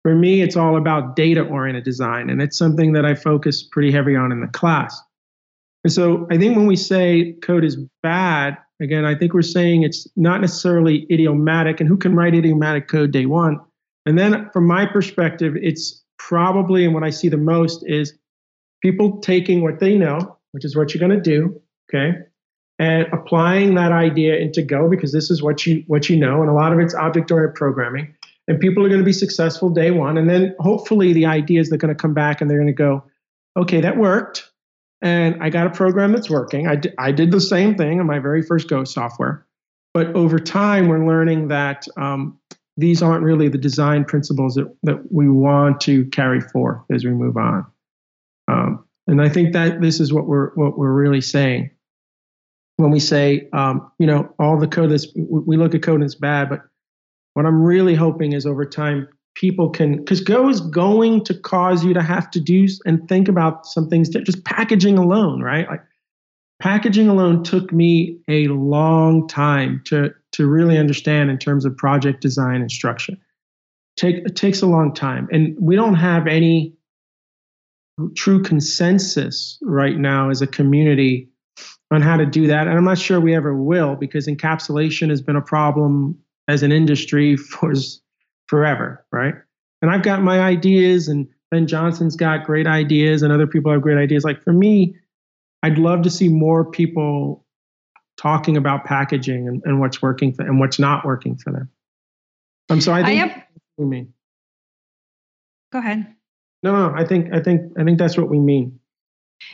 For 0.03 0.15
me, 0.15 0.41
it's 0.41 0.56
all 0.56 0.77
about 0.77 1.15
data 1.15 1.41
oriented 1.41 1.84
design, 1.84 2.29
and 2.29 2.41
it's 2.41 2.58
something 2.58 2.94
that 2.94 3.06
I 3.06 3.13
focus 3.13 3.63
pretty 3.63 3.91
heavy 3.91 4.15
on 4.15 4.32
in 4.32 4.39
the 4.39 4.48
class. 4.48 5.01
And 5.84 5.91
so 5.91 6.27
I 6.32 6.38
think 6.38 6.56
when 6.56 6.65
we 6.65 6.77
say 6.77 7.34
code 7.41 7.65
is 7.65 7.77
bad, 8.03 8.58
again, 8.82 9.06
I 9.06 9.15
think 9.15 9.34
we're 9.34 9.41
saying 9.41 9.84
it's 9.84 10.08
not 10.15 10.39
necessarily 10.39 11.06
idiomatic, 11.12 11.82
and 11.82 11.89
who 11.89 11.98
can 11.98 12.15
write 12.15 12.36
idiomatic 12.36 12.88
code 12.88 13.12
day 13.12 13.25
one? 13.25 13.60
And 14.06 14.17
then 14.17 14.50
from 14.53 14.65
my 14.65 14.86
perspective, 14.86 15.56
it's 15.62 16.03
probably, 16.17 16.86
and 16.86 16.94
what 16.94 17.03
I 17.03 17.10
see 17.10 17.27
the 17.27 17.38
most 17.38 17.84
is 17.86 18.17
people 18.82 19.20
taking 19.20 19.62
what 19.62 19.79
they 19.79 19.98
know, 19.98 20.38
which 20.51 20.63
is 20.63 20.75
what 20.75 20.94
you're 20.94 21.06
going 21.06 21.22
to 21.22 21.29
do, 21.29 21.62
okay, 21.89 22.20
and 22.79 23.07
applying 23.12 23.75
that 23.75 23.91
idea 23.91 24.36
into 24.38 24.62
Go 24.62 24.89
because 24.89 25.12
this 25.12 25.31
is 25.31 25.41
what 25.41 25.65
you 25.65 25.84
what 25.88 26.10
you 26.10 26.17
know, 26.17 26.41
and 26.41 26.50
a 26.50 26.53
lot 26.53 26.74
of 26.74 26.79
it's 26.79 26.93
object-oriented 26.93 27.55
programming. 27.55 28.13
And 28.48 28.60
people 28.60 28.86
are 28.86 28.88
going 28.88 29.01
to 29.01 29.05
be 29.05 29.13
successful 29.13 29.69
day 29.69 29.91
one, 29.91 30.17
and 30.17 30.29
then 30.29 30.55
hopefully 30.60 31.12
the 31.12 31.25
ideas 31.25 31.69
they're 31.69 31.77
going 31.77 31.93
to 31.93 32.01
come 32.01 32.13
back 32.13 32.39
and 32.39 32.50
they're 32.50 32.57
going 32.57 32.67
to 32.67 32.74
go, 32.74 33.03
okay, 33.57 33.81
that 33.81 33.98
worked, 33.98 34.50
and 35.01 35.41
I 35.43 35.50
got 35.50 35.67
a 35.67 35.72
program 35.72 36.13
that's 36.13 36.29
working. 36.29 36.67
I, 36.67 36.75
d- 36.75 36.93
I 36.98 37.12
did 37.12 37.31
the 37.31 37.41
same 37.41 37.75
thing 37.75 38.00
in 38.00 38.05
my 38.05 38.19
very 38.19 38.41
first 38.41 38.69
Go 38.69 38.84
software, 38.84 39.46
but 39.93 40.07
over 40.15 40.39
time 40.39 40.88
we're 40.88 41.05
learning 41.05 41.50
that 41.50 41.88
um, 41.98 42.39
these 42.77 43.01
aren't 43.01 43.24
really 43.24 43.50
the 43.50 43.57
design 43.57 44.05
principles 44.05 44.55
that, 44.55 44.74
that 44.84 45.12
we 45.12 45.27
want 45.27 45.81
to 45.81 46.05
carry 46.05 46.39
forth 46.39 46.81
as 46.91 47.03
we 47.03 47.12
move 47.12 47.36
on. 47.36 47.65
Um, 48.48 48.86
and 49.07 49.22
I 49.22 49.29
think 49.29 49.53
that 49.53 49.81
this 49.81 50.00
is 50.00 50.13
what 50.13 50.25
we're 50.25 50.51
what 50.53 50.77
we're 50.77 50.93
really 50.93 51.22
saying 51.22 51.72
when 52.77 52.91
we 52.91 53.00
say, 53.00 53.50
um, 53.53 53.91
you 54.00 54.07
know, 54.07 54.34
all 54.39 54.57
the 54.57 54.67
code 54.67 54.91
that's 54.91 55.07
we 55.15 55.57
look 55.57 55.75
at 55.75 55.81
code 55.81 55.96
and 55.96 56.03
it's 56.03 56.15
bad, 56.15 56.50
but 56.50 56.62
what 57.34 57.46
I'm 57.46 57.62
really 57.62 57.96
hoping 57.96 58.34
is 58.34 58.46
over 58.46 58.65
time 58.65 59.07
people 59.36 59.69
can 59.69 59.98
because 59.98 60.22
Go 60.22 60.50
is 60.50 60.62
going 60.62 61.24
to 61.25 61.34
cause 61.34 61.84
you 61.84 61.93
to 61.93 62.01
have 62.01 62.31
to 62.31 62.39
do 62.39 62.67
and 62.86 63.07
think 63.10 63.27
about 63.27 63.65
some 63.65 63.89
things 63.89 64.12
that 64.12 64.24
just 64.24 64.46
packaging 64.46 64.98
alone, 64.98 65.41
right? 65.41 65.67
Like 65.67 65.81
packaging 66.60 67.07
alone 67.07 67.43
took 67.43 67.72
me 67.72 68.19
a 68.27 68.48
long 68.48 69.27
time 69.27 69.81
to 69.86 70.13
to 70.34 70.48
really 70.48 70.77
understand 70.77 71.31
in 71.31 71.38
terms 71.38 71.65
of 71.65 71.75
project 71.77 72.22
design 72.22 72.62
and 72.62 72.72
structure. 72.72 73.13
Take 73.98 74.17
it 74.17 74.36
takes 74.36 74.62
a 74.62 74.67
long 74.67 74.93
time, 74.93 75.27
and 75.31 75.55
we 75.60 75.75
don't 75.75 75.96
have 75.96 76.27
any 76.27 76.74
true 78.15 78.43
consensus 78.43 79.57
right 79.63 79.98
now 79.98 80.29
as 80.29 80.43
a 80.43 80.48
community 80.48 81.29
on 81.91 82.01
how 82.01 82.17
to 82.17 82.25
do 82.25 82.48
that. 82.48 82.67
And 82.67 82.77
I'm 82.77 82.84
not 82.84 82.98
sure 82.98 83.20
we 83.20 83.36
ever 83.36 83.56
will 83.56 83.96
because 83.96 84.27
encapsulation 84.27 85.10
has 85.10 85.22
been 85.22 85.36
a 85.36 85.41
problem 85.41 86.17
as 86.48 86.63
an 86.63 86.72
industry 86.72 87.38
for 87.38 87.74
forever, 88.48 89.06
right? 89.12 89.36
And 89.82 89.91
I've 89.91 90.04
got 90.04 90.21
my 90.21 90.39
ideas, 90.39 91.08
and 91.08 91.28
Ben 91.52 91.67
Johnson's 91.67 92.15
got 92.15 92.45
great 92.45 92.67
ideas, 92.67 93.21
and 93.21 93.32
other 93.32 93.47
people 93.47 93.71
have 93.71 93.82
great 93.82 93.97
ideas. 93.97 94.23
Like 94.23 94.41
for 94.43 94.54
me, 94.54 94.95
I'd 95.63 95.78
love 95.78 96.02
to 96.04 96.10
see 96.10 96.30
more 96.30 96.69
people 96.69 97.45
talking 98.17 98.58
about 98.58 98.86
packaging 98.86 99.47
and, 99.47 99.62
and 99.65 99.80
what's 99.80 100.02
working 100.02 100.34
for, 100.34 100.43
and 100.43 100.60
what's 100.60 100.80
not 100.80 101.06
working 101.06 101.38
for 101.38 101.52
them. 101.52 101.69
Um, 102.69 102.82
so 102.82 102.91
I 102.91 103.04
think 103.04 103.21
I 103.21 103.28
have, 103.28 103.43
we 103.78 103.86
mean. 103.86 104.13
Go 105.71 105.80
ahead. 105.80 106.13
No, 106.63 106.71
no, 106.71 106.95
I 106.95 107.06
think 107.06 107.34
I 107.34 107.39
think 107.39 107.73
I 107.78 107.84
think 107.84 108.00
that's 108.00 108.17
what 108.17 108.30
we 108.30 108.39
mean. 108.39 108.80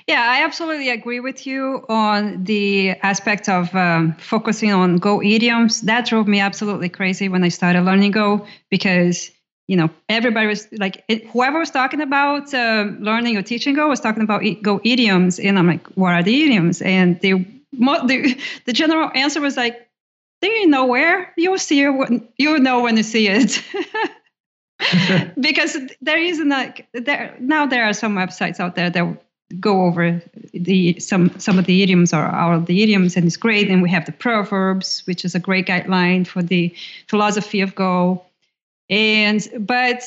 Yeah, 0.08 0.22
I 0.22 0.44
absolutely 0.44 0.90
agree 0.90 1.20
with 1.20 1.46
you 1.46 1.86
on 1.90 2.44
the 2.44 2.92
aspect 3.04 3.48
of 3.48 3.74
um, 3.76 4.14
focusing 4.14 4.72
on 4.72 4.98
Go 4.98 5.22
idioms. 5.22 5.82
That 5.82 6.06
drove 6.06 6.28
me 6.28 6.40
absolutely 6.40 6.90
crazy 6.90 7.30
when 7.30 7.44
I 7.44 7.50
started 7.50 7.84
learning 7.84 8.12
Go 8.12 8.46
because 8.70 9.32
you 9.68 9.78
know 9.78 9.90
everybody 10.10 10.48
was 10.48 10.68
like 10.74 11.04
it, 11.08 11.26
whoever 11.28 11.60
was 11.60 11.72
talking 11.72 12.02
about 12.02 12.54
uh, 12.54 12.88
learning 13.00 13.38
or 13.38 13.42
teaching 13.42 13.76
Go 13.76 13.88
was 13.88 14.00
talking 14.00 14.24
about 14.24 14.44
Go 14.62 14.82
idioms, 14.84 15.40
and 15.40 15.58
I'm 15.58 15.68
like, 15.68 15.88
what 15.96 16.14
are 16.14 16.24
the 16.24 16.44
idioms? 16.44 16.82
And 16.82 17.20
the 17.22 17.46
the, 17.72 18.42
the 18.66 18.74
general 18.74 19.10
answer 19.16 19.42
was 19.42 19.58
like, 19.58 19.88
they're 20.42 20.68
nowhere. 20.68 21.34
You'll 21.38 21.58
see 21.58 21.82
it. 21.82 22.24
You'll 22.38 22.60
know 22.60 22.82
when 22.82 22.98
you 22.98 23.04
see 23.04 23.28
it. 23.28 23.64
because 25.40 25.78
there 26.02 26.18
isn't 26.18 26.50
like 26.50 26.88
there 26.94 27.36
now 27.40 27.66
there 27.66 27.86
are 27.86 27.94
some 27.94 28.16
websites 28.16 28.60
out 28.60 28.76
there 28.76 28.90
that 28.90 29.24
go 29.60 29.84
over 29.84 30.22
the 30.54 31.00
some 31.00 31.38
some 31.40 31.60
of 31.60 31.66
the 31.66 31.84
idioms 31.84 32.14
or 32.14 32.26
all 32.26 32.60
the 32.60 32.84
idioms 32.84 33.16
and 33.16 33.26
it's 33.26 33.38
great. 33.38 33.70
And 33.70 33.82
we 33.82 33.90
have 33.90 34.06
the 34.06 34.12
proverbs 34.12 35.02
which 35.06 35.26
is 35.26 35.36
a 35.36 35.40
great 35.40 35.68
guideline 35.68 36.26
for 36.26 36.42
the 36.42 36.74
philosophy 37.08 37.62
of 37.62 37.76
go. 37.76 38.24
And 38.90 39.48
but 39.60 40.04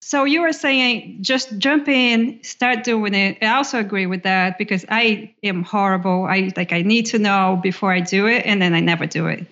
so 0.00 0.24
you 0.24 0.42
were 0.42 0.52
saying 0.52 1.18
just 1.22 1.58
jump 1.58 1.88
in 1.88 2.42
start 2.42 2.84
doing 2.84 3.14
it. 3.14 3.38
I 3.42 3.56
also 3.56 3.78
agree 3.78 4.06
with 4.06 4.22
that 4.22 4.58
because 4.58 4.84
i 4.88 5.34
am 5.42 5.62
horrible. 5.62 6.24
I 6.24 6.52
like 6.56 6.72
i 6.72 6.82
need 6.82 7.06
to 7.06 7.18
know 7.18 7.58
before 7.62 7.92
i 7.92 8.00
do 8.00 8.26
it 8.26 8.46
and 8.46 8.60
then 8.62 8.74
i 8.74 8.80
never 8.80 9.06
do 9.06 9.26
it. 9.26 9.46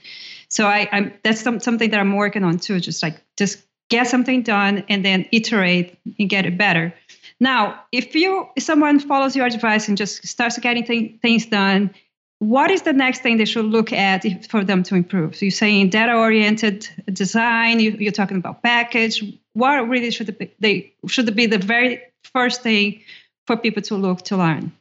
So 0.48 0.66
i 0.66 0.88
i'm 0.92 1.12
that's 1.22 1.40
some, 1.40 1.60
something 1.60 1.90
that 1.90 2.00
i'm 2.00 2.14
working 2.14 2.44
on 2.44 2.58
too 2.58 2.80
just 2.80 3.02
like 3.02 3.20
just 3.36 3.62
get 3.88 4.08
something 4.08 4.42
done 4.42 4.84
and 4.88 5.04
then 5.04 5.26
iterate 5.32 5.98
and 6.18 6.28
get 6.28 6.46
it 6.46 6.58
better 6.58 6.92
now, 7.40 7.80
if 7.92 8.14
you 8.14 8.48
if 8.56 8.62
someone 8.62 8.98
follows 8.98 9.36
your 9.36 9.46
advice 9.46 9.88
and 9.88 9.96
just 9.96 10.26
starts 10.26 10.58
getting 10.58 10.84
th- 10.84 11.20
things 11.20 11.46
done, 11.46 11.94
what 12.38 12.70
is 12.70 12.82
the 12.82 12.92
next 12.92 13.20
thing 13.22 13.36
they 13.36 13.44
should 13.44 13.66
look 13.66 13.92
at 13.92 14.24
if, 14.24 14.46
for 14.46 14.64
them 14.64 14.82
to 14.84 14.94
improve? 14.94 15.36
So 15.36 15.46
you're 15.46 15.50
saying 15.50 15.90
data-oriented 15.90 16.88
design. 17.12 17.80
You, 17.80 18.08
are 18.08 18.12
talking 18.12 18.36
about 18.36 18.62
package. 18.62 19.24
What 19.54 19.88
really 19.88 20.10
should 20.10 20.36
be, 20.38 20.52
they 20.60 20.92
should 21.06 21.34
be 21.34 21.46
the 21.46 21.58
very 21.58 22.00
first 22.24 22.62
thing 22.62 23.00
for 23.46 23.56
people 23.56 23.82
to 23.82 23.96
look 23.96 24.22
to 24.22 24.36
learn? 24.36 24.72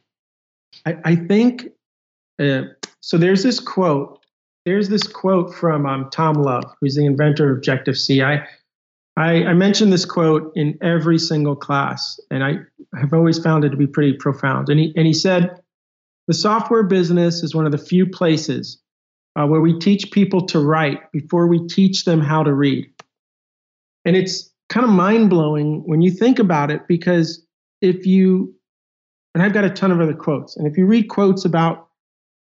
I, 0.84 0.96
I 1.04 1.16
think 1.16 1.68
uh, 2.38 2.62
so. 3.00 3.16
There's 3.16 3.42
this 3.42 3.60
quote. 3.60 4.24
There's 4.64 4.88
this 4.88 5.04
quote 5.04 5.54
from 5.54 5.86
um, 5.86 6.10
Tom 6.10 6.34
Love, 6.34 6.64
who's 6.80 6.96
the 6.96 7.06
inventor 7.06 7.50
of 7.50 7.58
Objective 7.58 7.96
C. 7.96 8.22
I 8.22 8.46
I, 9.16 9.44
I 9.44 9.54
mentioned 9.54 9.92
this 9.92 10.04
quote 10.04 10.52
in 10.54 10.78
every 10.82 11.18
single 11.18 11.56
class, 11.56 12.20
and 12.30 12.44
I 12.44 12.58
have 12.98 13.14
always 13.14 13.38
found 13.38 13.64
it 13.64 13.70
to 13.70 13.76
be 13.76 13.86
pretty 13.86 14.12
profound. 14.12 14.68
And 14.68 14.78
he, 14.78 14.92
and 14.94 15.06
he 15.06 15.14
said, 15.14 15.58
The 16.26 16.34
software 16.34 16.82
business 16.82 17.42
is 17.42 17.54
one 17.54 17.64
of 17.64 17.72
the 17.72 17.78
few 17.78 18.06
places 18.06 18.78
uh, 19.34 19.46
where 19.46 19.60
we 19.60 19.78
teach 19.78 20.10
people 20.10 20.44
to 20.46 20.60
write 20.60 21.10
before 21.12 21.46
we 21.46 21.66
teach 21.66 22.04
them 22.04 22.20
how 22.20 22.42
to 22.42 22.52
read. 22.52 22.86
And 24.04 24.16
it's 24.16 24.50
kind 24.68 24.84
of 24.84 24.90
mind 24.90 25.30
blowing 25.30 25.82
when 25.86 26.02
you 26.02 26.10
think 26.10 26.38
about 26.38 26.70
it 26.70 26.86
because 26.86 27.44
if 27.80 28.06
you, 28.06 28.54
and 29.34 29.42
I've 29.42 29.52
got 29.52 29.64
a 29.64 29.70
ton 29.70 29.90
of 29.90 30.00
other 30.00 30.14
quotes, 30.14 30.56
and 30.56 30.66
if 30.66 30.76
you 30.76 30.86
read 30.86 31.08
quotes 31.08 31.44
about 31.44 31.88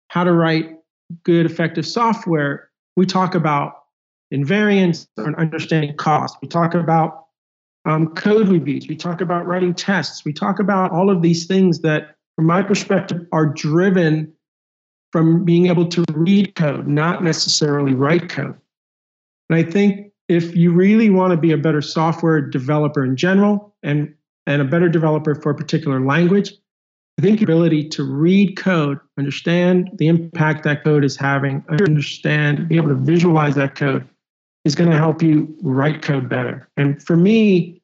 how 0.10 0.24
to 0.24 0.32
write 0.32 0.76
good, 1.24 1.46
effective 1.46 1.86
software, 1.86 2.70
we 2.96 3.06
talk 3.06 3.34
about 3.34 3.81
invariance 4.32 5.08
and 5.18 5.36
understanding 5.36 5.96
cost. 5.98 6.38
We 6.42 6.48
talk 6.48 6.74
about 6.74 7.26
um, 7.86 8.14
code 8.16 8.48
reviews. 8.48 8.88
We 8.88 8.96
talk 8.96 9.22
about 9.22 9.46
writing 9.46 9.74
tests. 9.74 10.24
We 10.24 10.34
talk 10.34 10.60
about 10.60 10.92
all 10.92 11.10
of 11.10 11.22
these 11.22 11.46
things 11.46 11.82
that, 11.82 12.16
from 12.36 12.46
my 12.46 12.62
perspective, 12.62 13.26
are 13.32 13.48
driven 13.48 14.32
from 15.12 15.44
being 15.44 15.68
able 15.68 15.88
to 15.90 16.06
read 16.14 16.56
code, 16.56 16.88
not 16.88 17.24
necessarily 17.24 17.94
write 17.94 18.30
code. 18.30 18.58
And 19.50 19.58
I 19.60 19.64
think 19.64 20.12
if 20.30 20.56
you 20.56 20.72
really 20.72 21.10
want 21.10 21.32
to 21.32 21.38
be 21.38 21.52
a 21.52 21.58
better 21.58 21.82
software 21.82 22.40
developer 22.40 23.04
in 23.04 23.18
general 23.18 23.76
and, 23.84 24.14
and 24.48 24.62
a 24.62 24.66
better 24.66 24.88
developer 24.88 25.36
for 25.36 25.50
a 25.50 25.56
particular 25.56 26.00
language, 26.00 26.54
I 27.20 27.24
think 27.24 27.42
ability 27.42 27.90
to 27.90 28.04
read 28.04 28.56
code, 28.56 29.00
understand 29.18 29.92
the 29.96 30.08
impact 30.08 30.64
that 30.64 30.84
code 30.86 31.04
is 31.04 31.18
having, 31.18 31.64
understand, 31.70 32.70
be 32.70 32.78
able 32.78 32.88
to 32.90 32.96
visualize 32.96 33.56
that 33.56 33.76
code, 33.76 34.08
is 34.66 34.76
going 34.76 34.90
to 34.90 34.98
help 34.98 35.22
you 35.22 35.56
write 35.62 36.02
code 36.02 36.30
better. 36.30 36.70
And 36.78 37.02
for 37.02 37.16
me, 37.16 37.82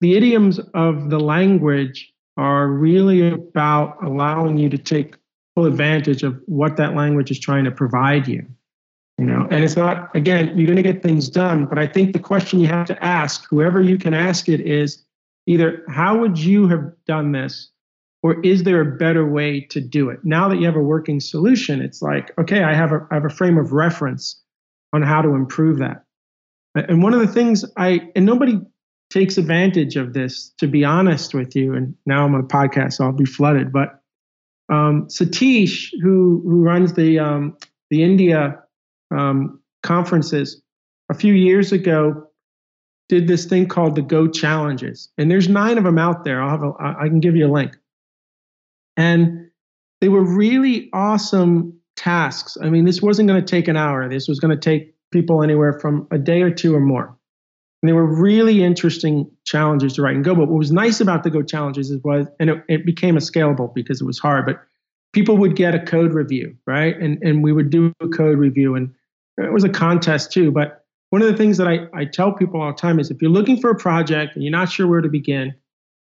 the 0.00 0.16
idioms 0.16 0.58
of 0.74 1.10
the 1.10 1.18
language 1.18 2.12
are 2.36 2.68
really 2.68 3.28
about 3.28 4.02
allowing 4.02 4.58
you 4.58 4.68
to 4.68 4.78
take 4.78 5.16
full 5.54 5.66
advantage 5.66 6.22
of 6.22 6.40
what 6.46 6.76
that 6.76 6.94
language 6.94 7.30
is 7.30 7.40
trying 7.40 7.64
to 7.64 7.70
provide 7.70 8.28
you. 8.28 8.46
You 9.18 9.24
know, 9.24 9.48
and 9.50 9.64
it's 9.64 9.74
not 9.74 10.14
again, 10.14 10.56
you're 10.56 10.66
going 10.66 10.76
to 10.76 10.82
get 10.82 11.02
things 11.02 11.28
done, 11.28 11.66
but 11.66 11.76
I 11.76 11.88
think 11.88 12.12
the 12.12 12.20
question 12.20 12.60
you 12.60 12.68
have 12.68 12.86
to 12.86 13.04
ask, 13.04 13.44
whoever 13.50 13.80
you 13.82 13.98
can 13.98 14.14
ask 14.14 14.48
it, 14.48 14.60
is 14.60 15.04
either 15.46 15.82
how 15.88 16.16
would 16.16 16.38
you 16.38 16.68
have 16.68 16.92
done 17.04 17.32
this, 17.32 17.72
or 18.22 18.40
is 18.42 18.62
there 18.62 18.80
a 18.80 18.96
better 18.96 19.26
way 19.26 19.60
to 19.70 19.80
do 19.80 20.08
it? 20.08 20.20
Now 20.22 20.48
that 20.48 20.58
you 20.58 20.66
have 20.66 20.76
a 20.76 20.80
working 20.80 21.18
solution, 21.18 21.82
it's 21.82 22.00
like, 22.00 22.32
okay, 22.38 22.62
I 22.62 22.74
have 22.74 22.92
a, 22.92 23.04
I 23.10 23.14
have 23.14 23.24
a 23.24 23.30
frame 23.30 23.58
of 23.58 23.72
reference 23.72 24.40
on 24.92 25.02
how 25.02 25.22
to 25.22 25.30
improve 25.30 25.78
that. 25.78 26.04
And 26.74 27.02
one 27.02 27.14
of 27.14 27.20
the 27.20 27.26
things 27.26 27.64
I 27.76 28.08
and 28.14 28.24
nobody 28.24 28.60
takes 29.10 29.38
advantage 29.38 29.96
of 29.96 30.12
this, 30.12 30.52
to 30.58 30.66
be 30.66 30.84
honest 30.84 31.34
with 31.34 31.56
you. 31.56 31.74
And 31.74 31.94
now 32.06 32.24
I'm 32.24 32.34
on 32.34 32.40
a 32.40 32.44
podcast, 32.44 32.94
so 32.94 33.04
I'll 33.04 33.12
be 33.12 33.24
flooded. 33.24 33.72
But 33.72 34.00
um, 34.68 35.08
Satish, 35.08 35.90
who 36.02 36.42
who 36.44 36.62
runs 36.62 36.92
the 36.92 37.18
um, 37.18 37.56
the 37.90 38.02
India 38.02 38.62
um, 39.10 39.60
conferences, 39.82 40.60
a 41.10 41.14
few 41.14 41.32
years 41.32 41.72
ago, 41.72 42.28
did 43.08 43.26
this 43.26 43.46
thing 43.46 43.66
called 43.66 43.94
the 43.94 44.02
Go 44.02 44.28
Challenges, 44.28 45.10
and 45.16 45.30
there's 45.30 45.48
nine 45.48 45.78
of 45.78 45.84
them 45.84 45.98
out 45.98 46.24
there. 46.24 46.42
I'll 46.42 46.50
have 46.50 46.62
a, 46.62 46.72
I 46.78 47.08
can 47.08 47.20
give 47.20 47.34
you 47.34 47.46
a 47.46 47.52
link, 47.52 47.76
and 48.96 49.50
they 50.00 50.08
were 50.08 50.22
really 50.22 50.90
awesome 50.92 51.77
tasks. 51.98 52.56
I 52.62 52.70
mean, 52.70 52.84
this 52.84 53.02
wasn't 53.02 53.28
going 53.28 53.44
to 53.44 53.46
take 53.46 53.68
an 53.68 53.76
hour. 53.76 54.08
This 54.08 54.28
was 54.28 54.38
going 54.38 54.56
to 54.56 54.60
take 54.60 54.94
people 55.10 55.42
anywhere 55.42 55.78
from 55.80 56.06
a 56.10 56.18
day 56.18 56.42
or 56.42 56.50
two 56.50 56.74
or 56.74 56.80
more. 56.80 57.16
And 57.82 57.88
they 57.88 57.92
were 57.92 58.06
really 58.06 58.62
interesting 58.62 59.30
challenges 59.44 59.94
to 59.94 60.02
write 60.02 60.16
and 60.16 60.24
go. 60.24 60.34
But 60.34 60.48
what 60.48 60.58
was 60.58 60.72
nice 60.72 61.00
about 61.00 61.22
the 61.22 61.30
Go 61.30 61.42
challenges 61.42 61.90
is 61.90 62.02
was, 62.02 62.26
and 62.40 62.50
it, 62.50 62.64
it 62.68 62.86
became 62.86 63.16
a 63.16 63.20
scalable 63.20 63.72
because 63.72 64.00
it 64.00 64.04
was 64.04 64.18
hard, 64.18 64.46
but 64.46 64.60
people 65.12 65.36
would 65.36 65.56
get 65.56 65.74
a 65.74 65.80
code 65.80 66.12
review, 66.12 66.56
right? 66.66 66.96
And 66.96 67.22
and 67.22 67.42
we 67.42 67.52
would 67.52 67.70
do 67.70 67.92
a 68.00 68.08
code 68.08 68.38
review, 68.38 68.74
and 68.74 68.92
it 69.36 69.52
was 69.52 69.64
a 69.64 69.68
contest 69.68 70.32
too. 70.32 70.50
But 70.50 70.84
one 71.10 71.22
of 71.22 71.28
the 71.28 71.36
things 71.36 71.56
that 71.58 71.68
I, 71.68 71.86
I 71.94 72.04
tell 72.04 72.32
people 72.32 72.60
all 72.60 72.72
the 72.72 72.76
time 72.76 72.98
is 72.98 73.10
if 73.10 73.22
you're 73.22 73.30
looking 73.30 73.60
for 73.60 73.70
a 73.70 73.76
project 73.76 74.34
and 74.34 74.44
you're 74.44 74.52
not 74.52 74.70
sure 74.70 74.86
where 74.86 75.00
to 75.00 75.08
begin, 75.08 75.54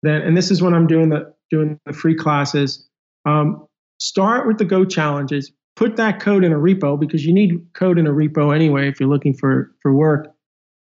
then 0.03 0.23
and 0.23 0.37
this 0.37 0.51
is 0.51 0.63
when 0.63 0.75
I'm 0.75 0.87
doing 0.87 1.11
the 1.11 1.33
doing 1.51 1.79
the 1.85 1.93
free 1.93 2.15
classes. 2.15 2.89
Um, 3.27 3.67
start 3.99 4.47
with 4.47 4.59
the 4.59 4.65
Go 4.65 4.85
challenges. 4.85 5.53
Put 5.81 5.97
that 5.97 6.21
code 6.21 6.45
in 6.45 6.53
a 6.53 6.57
repo 6.57 7.01
because 7.01 7.27
you 7.27 7.33
need 7.33 7.73
code 7.73 7.99
in 7.99 8.07
a 8.07 8.13
repo 8.13 8.55
anyway 8.55 8.89
if 8.89 9.01
you're 9.01 9.09
looking 9.09 9.35
for 9.35 9.73
for 9.83 9.93
work 9.93 10.37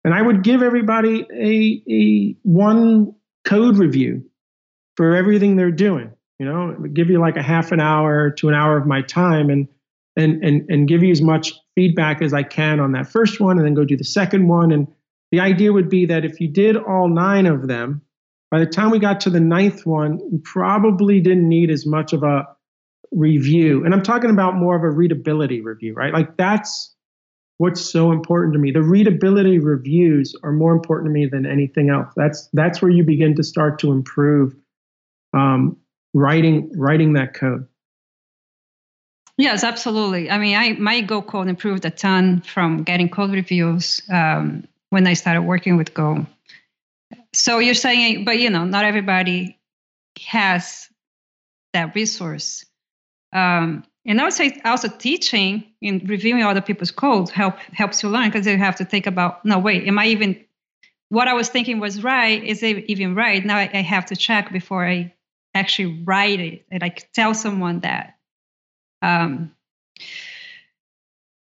and 0.07 0.15
I 0.15 0.21
would 0.21 0.41
give 0.41 0.63
everybody 0.63 1.27
a, 1.33 1.91
a 1.91 2.37
one 2.43 3.13
code 3.43 3.77
review 3.77 4.23
for 4.95 5.17
everything 5.17 5.57
they're 5.57 5.69
doing. 5.69 6.13
You 6.39 6.45
know, 6.45 6.77
give 6.93 7.09
you 7.09 7.19
like 7.19 7.35
a 7.35 7.43
half 7.43 7.73
an 7.73 7.81
hour 7.81 8.31
to 8.37 8.47
an 8.47 8.55
hour 8.55 8.77
of 8.77 8.87
my 8.87 9.01
time 9.01 9.49
and 9.49 9.67
and 10.15 10.41
and 10.45 10.69
and 10.69 10.87
give 10.87 11.03
you 11.03 11.11
as 11.11 11.21
much 11.21 11.51
feedback 11.75 12.21
as 12.21 12.33
I 12.33 12.43
can 12.43 12.79
on 12.79 12.93
that 12.93 13.07
first 13.07 13.41
one 13.41 13.57
and 13.57 13.67
then 13.67 13.73
go 13.73 13.83
do 13.83 13.97
the 13.97 14.05
second 14.05 14.47
one. 14.47 14.71
And 14.71 14.87
the 15.33 15.41
idea 15.41 15.73
would 15.73 15.89
be 15.89 16.05
that 16.05 16.23
if 16.23 16.39
you 16.39 16.47
did 16.47 16.77
all 16.77 17.09
nine 17.09 17.45
of 17.45 17.67
them, 17.67 18.01
by 18.49 18.59
the 18.59 18.65
time 18.65 18.91
we 18.91 18.99
got 18.99 19.19
to 19.21 19.29
the 19.29 19.41
ninth 19.41 19.85
one, 19.85 20.19
you 20.31 20.39
probably 20.41 21.19
didn't 21.19 21.49
need 21.49 21.69
as 21.69 21.85
much 21.85 22.13
of 22.13 22.23
a 22.23 22.47
review. 23.11 23.85
And 23.85 23.93
I'm 23.93 24.03
talking 24.03 24.29
about 24.29 24.55
more 24.55 24.75
of 24.75 24.83
a 24.83 24.89
readability 24.89 25.61
review, 25.61 25.93
right? 25.93 26.13
Like 26.13 26.37
that's 26.37 26.93
what's 27.57 27.81
so 27.81 28.11
important 28.11 28.53
to 28.53 28.59
me. 28.59 28.71
The 28.71 28.81
readability 28.81 29.59
reviews 29.59 30.35
are 30.43 30.51
more 30.51 30.73
important 30.73 31.09
to 31.09 31.11
me 31.11 31.25
than 31.25 31.45
anything 31.45 31.89
else. 31.89 32.13
That's 32.15 32.49
that's 32.53 32.81
where 32.81 32.91
you 32.91 33.03
begin 33.03 33.35
to 33.35 33.43
start 33.43 33.79
to 33.79 33.91
improve 33.91 34.55
um, 35.33 35.77
writing 36.13 36.71
writing 36.75 37.13
that 37.13 37.33
code. 37.33 37.67
Yes, 39.37 39.63
absolutely. 39.63 40.31
I 40.31 40.39
mean, 40.39 40.55
I 40.55 40.73
my 40.73 41.01
Go 41.01 41.21
code 41.21 41.47
improved 41.47 41.85
a 41.85 41.91
ton 41.91 42.41
from 42.41 42.83
getting 42.83 43.09
code 43.09 43.31
reviews 43.31 44.01
um, 44.11 44.67
when 44.89 45.05
I 45.05 45.13
started 45.13 45.43
working 45.43 45.77
with 45.77 45.93
Go. 45.93 46.25
So 47.33 47.59
you're 47.59 47.75
saying, 47.75 48.25
but 48.25 48.39
you 48.39 48.49
know, 48.49 48.65
not 48.65 48.83
everybody 48.83 49.59
has 50.25 50.89
that 51.73 51.93
resource. 51.93 52.65
Um, 53.33 53.83
and 54.05 54.21
I 54.21 54.23
would 54.23 54.33
say 54.33 54.59
also 54.63 54.87
teaching 54.87 55.65
and 55.81 56.07
reviewing 56.07 56.43
other 56.43 56.61
people's 56.61 56.91
code 56.91 57.29
help 57.29 57.57
helps 57.73 58.01
you 58.01 58.09
learn 58.09 58.29
because 58.29 58.47
you 58.47 58.57
have 58.57 58.77
to 58.77 58.85
think 58.85 59.05
about 59.05 59.43
no 59.43 59.59
wait 59.59 59.85
am 59.85 59.99
I 59.99 60.07
even 60.07 60.41
what 61.09 61.27
I 61.27 61.33
was 61.33 61.49
thinking 61.49 61.79
was 61.79 62.03
right 62.03 62.41
is 62.41 62.63
it 62.63 62.85
even 62.89 63.15
right 63.15 63.45
now 63.45 63.57
I, 63.57 63.69
I 63.73 63.81
have 63.81 64.05
to 64.05 64.15
check 64.15 64.51
before 64.51 64.87
I 64.87 65.13
actually 65.57 66.03
write 66.03 66.39
it 66.39 66.65
and 66.71 66.83
I 66.83 66.89
tell 67.13 67.33
someone 67.33 67.81
that. 67.81 68.15
Um, 69.01 69.51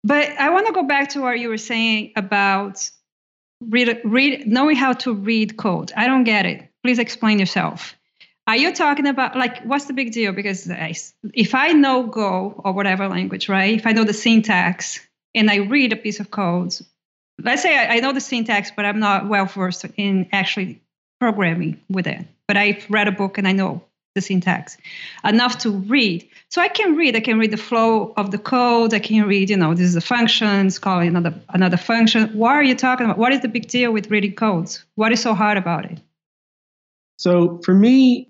but 0.02 0.28
I 0.38 0.50
want 0.50 0.66
to 0.66 0.72
go 0.72 0.82
back 0.82 1.10
to 1.10 1.20
what 1.20 1.38
you 1.38 1.48
were 1.48 1.58
saying 1.58 2.12
about 2.16 2.90
read, 3.60 4.00
read 4.04 4.46
knowing 4.46 4.76
how 4.76 4.94
to 4.94 5.14
read 5.14 5.56
code. 5.56 5.92
I 5.96 6.06
don't 6.06 6.24
get 6.24 6.46
it. 6.46 6.68
Please 6.82 6.98
explain 6.98 7.38
yourself. 7.38 7.94
Are 8.46 8.56
you 8.56 8.74
talking 8.74 9.06
about 9.06 9.36
like 9.36 9.62
what's 9.62 9.84
the 9.84 9.92
big 9.92 10.12
deal? 10.12 10.32
Because 10.32 10.70
if 11.34 11.54
I 11.54 11.72
know 11.72 12.02
Go 12.04 12.60
or 12.64 12.72
whatever 12.72 13.08
language, 13.08 13.48
right? 13.48 13.74
If 13.74 13.86
I 13.86 13.92
know 13.92 14.04
the 14.04 14.14
syntax 14.14 15.00
and 15.34 15.50
I 15.50 15.56
read 15.56 15.92
a 15.92 15.96
piece 15.96 16.20
of 16.20 16.30
code, 16.30 16.74
let's 17.42 17.62
say 17.62 17.76
I, 17.76 17.96
I 17.96 18.00
know 18.00 18.12
the 18.12 18.20
syntax, 18.20 18.72
but 18.74 18.84
I'm 18.84 18.98
not 18.98 19.28
well 19.28 19.46
versed 19.46 19.84
in 19.96 20.28
actually 20.32 20.80
programming 21.20 21.80
with 21.88 22.06
it. 22.06 22.26
But 22.48 22.56
I've 22.56 22.84
read 22.90 23.06
a 23.06 23.12
book 23.12 23.38
and 23.38 23.46
I 23.46 23.52
know 23.52 23.84
the 24.14 24.20
syntax 24.20 24.76
enough 25.24 25.58
to 25.58 25.70
read. 25.70 26.28
So 26.48 26.60
I 26.60 26.68
can 26.68 26.96
read. 26.96 27.14
I 27.14 27.20
can 27.20 27.38
read 27.38 27.52
the 27.52 27.56
flow 27.56 28.12
of 28.16 28.32
the 28.32 28.38
code. 28.38 28.92
I 28.92 28.98
can 28.98 29.26
read, 29.26 29.50
you 29.50 29.56
know, 29.56 29.72
this 29.72 29.86
is 29.86 29.96
a 29.96 30.00
function. 30.00 30.66
It's 30.66 30.78
calling 30.78 31.08
another 31.08 31.34
another 31.50 31.76
function. 31.76 32.28
What 32.30 32.52
are 32.52 32.62
you 32.62 32.74
talking 32.74 33.06
about? 33.06 33.18
What 33.18 33.32
is 33.32 33.40
the 33.40 33.48
big 33.48 33.68
deal 33.68 33.92
with 33.92 34.10
reading 34.10 34.34
codes? 34.34 34.84
What 34.96 35.12
is 35.12 35.22
so 35.22 35.34
hard 35.34 35.56
about 35.56 35.84
it? 35.84 36.00
So 37.18 37.60
for 37.64 37.74
me, 37.74 38.29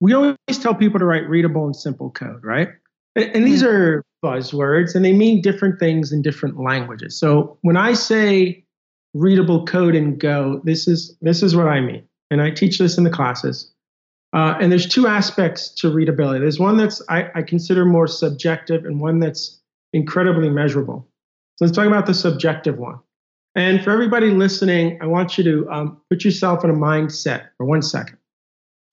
we 0.00 0.14
always 0.14 0.36
tell 0.60 0.74
people 0.74 0.98
to 0.98 1.04
write 1.04 1.28
readable 1.28 1.66
and 1.66 1.76
simple 1.76 2.10
code, 2.10 2.42
right? 2.44 2.68
And, 3.16 3.44
these 3.44 3.62
mm-hmm. 3.62 3.74
are 3.74 4.04
buzzwords 4.24 4.94
and 4.94 5.04
they 5.04 5.12
mean 5.12 5.42
different 5.42 5.78
things 5.78 6.12
in 6.12 6.22
different 6.22 6.58
languages. 6.58 7.18
So 7.18 7.58
when 7.62 7.76
I 7.76 7.92
say 7.94 8.64
readable 9.14 9.64
code 9.66 9.94
in 9.94 10.16
Go, 10.16 10.60
this 10.64 10.86
is 10.86 11.16
this 11.20 11.42
is 11.42 11.56
what 11.56 11.66
I 11.66 11.80
mean. 11.80 12.04
And 12.30 12.40
I 12.40 12.50
teach 12.50 12.78
this 12.78 12.96
in 12.98 13.04
the 13.04 13.10
classes. 13.10 13.72
Uh, 14.32 14.54
and 14.60 14.70
there's 14.70 14.86
two 14.86 15.08
aspects 15.08 15.70
to 15.70 15.90
readability. 15.90 16.38
There's 16.38 16.60
one 16.60 16.76
that's 16.76 17.02
I, 17.08 17.28
I 17.34 17.42
consider 17.42 17.84
more 17.84 18.06
subjective 18.06 18.84
and 18.84 19.00
one 19.00 19.18
that's 19.18 19.60
incredibly 19.92 20.48
measurable. 20.48 21.08
So 21.56 21.64
let's 21.64 21.76
talk 21.76 21.86
about 21.86 22.06
the 22.06 22.14
subjective 22.14 22.78
one. 22.78 23.00
And 23.56 23.82
for 23.82 23.90
everybody 23.90 24.30
listening, 24.30 24.98
I 25.02 25.06
want 25.06 25.36
you 25.36 25.42
to 25.44 25.70
um, 25.70 26.00
put 26.08 26.24
yourself 26.24 26.62
in 26.62 26.70
a 26.70 26.74
mindset 26.74 27.48
for 27.56 27.66
one 27.66 27.82
second. 27.82 28.19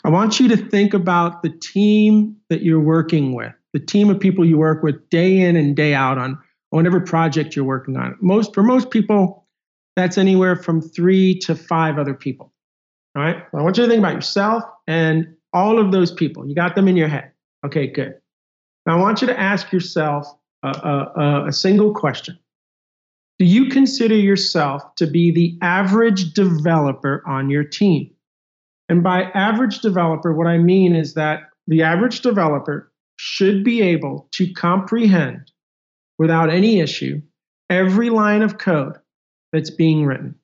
I 0.07 0.09
want 0.09 0.39
you 0.39 0.47
to 0.47 0.55
think 0.55 0.93
about 0.93 1.43
the 1.43 1.49
team 1.49 2.37
that 2.49 2.61
you're 2.61 2.79
working 2.79 3.33
with, 3.33 3.51
the 3.73 3.79
team 3.81 4.09
of 4.09 4.17
people 4.17 4.45
you 4.45 4.57
work 4.57 4.81
with 4.81 5.09
day 5.09 5.41
in 5.41 5.57
and 5.57 5.75
day 5.75 5.93
out 5.93 6.17
on 6.17 6.39
whatever 6.69 7.01
project 7.01 7.57
you're 7.57 7.65
working 7.65 7.97
on. 7.97 8.17
Most 8.21 8.53
for 8.53 8.63
most 8.63 8.89
people, 8.89 9.45
that's 9.97 10.17
anywhere 10.17 10.55
from 10.55 10.79
three 10.79 11.37
to 11.39 11.55
five 11.55 11.99
other 11.99 12.13
people. 12.13 12.53
All 13.17 13.21
right. 13.21 13.43
I 13.53 13.61
want 13.61 13.75
you 13.75 13.83
to 13.83 13.89
think 13.89 13.99
about 13.99 14.13
yourself 14.13 14.63
and 14.87 15.27
all 15.51 15.77
of 15.77 15.91
those 15.91 16.13
people. 16.13 16.47
You 16.47 16.55
got 16.55 16.75
them 16.75 16.87
in 16.87 16.95
your 16.95 17.09
head. 17.09 17.33
Okay, 17.65 17.87
good. 17.87 18.13
Now 18.85 18.97
I 18.97 19.01
want 19.01 19.19
you 19.19 19.27
to 19.27 19.37
ask 19.37 19.73
yourself 19.73 20.25
a, 20.63 20.69
a, 20.69 21.45
a 21.49 21.51
single 21.51 21.93
question. 21.93 22.39
Do 23.39 23.45
you 23.45 23.67
consider 23.67 24.15
yourself 24.15 24.83
to 24.95 25.05
be 25.05 25.31
the 25.31 25.57
average 25.61 26.31
developer 26.31 27.23
on 27.27 27.49
your 27.49 27.65
team? 27.65 28.11
And 28.89 29.03
by 29.03 29.23
average 29.33 29.79
developer, 29.79 30.33
what 30.33 30.47
I 30.47 30.57
mean 30.57 30.95
is 30.95 31.13
that 31.15 31.41
the 31.67 31.83
average 31.83 32.21
developer 32.21 32.91
should 33.17 33.63
be 33.63 33.81
able 33.81 34.27
to 34.31 34.51
comprehend 34.53 35.51
without 36.17 36.49
any 36.49 36.79
issue 36.79 37.21
every 37.69 38.09
line 38.09 38.41
of 38.41 38.57
code 38.57 38.97
that's 39.51 39.69
being 39.69 40.05
written. 40.05 40.35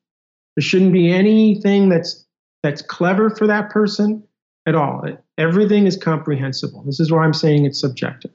There 0.56 0.62
shouldn't 0.62 0.92
be 0.92 1.12
anything 1.12 1.88
that's 1.88 2.24
that's 2.62 2.82
clever 2.82 3.30
for 3.30 3.46
that 3.46 3.70
person 3.70 4.22
at 4.66 4.74
all. 4.74 5.04
Everything 5.36 5.86
is 5.86 5.96
comprehensible. 5.96 6.82
This 6.84 7.00
is 7.00 7.12
why 7.12 7.24
I'm 7.24 7.34
saying 7.34 7.66
it's 7.66 7.80
subjective. 7.80 8.30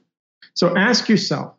So 0.54 0.76
ask 0.76 1.08
yourself, 1.08 1.54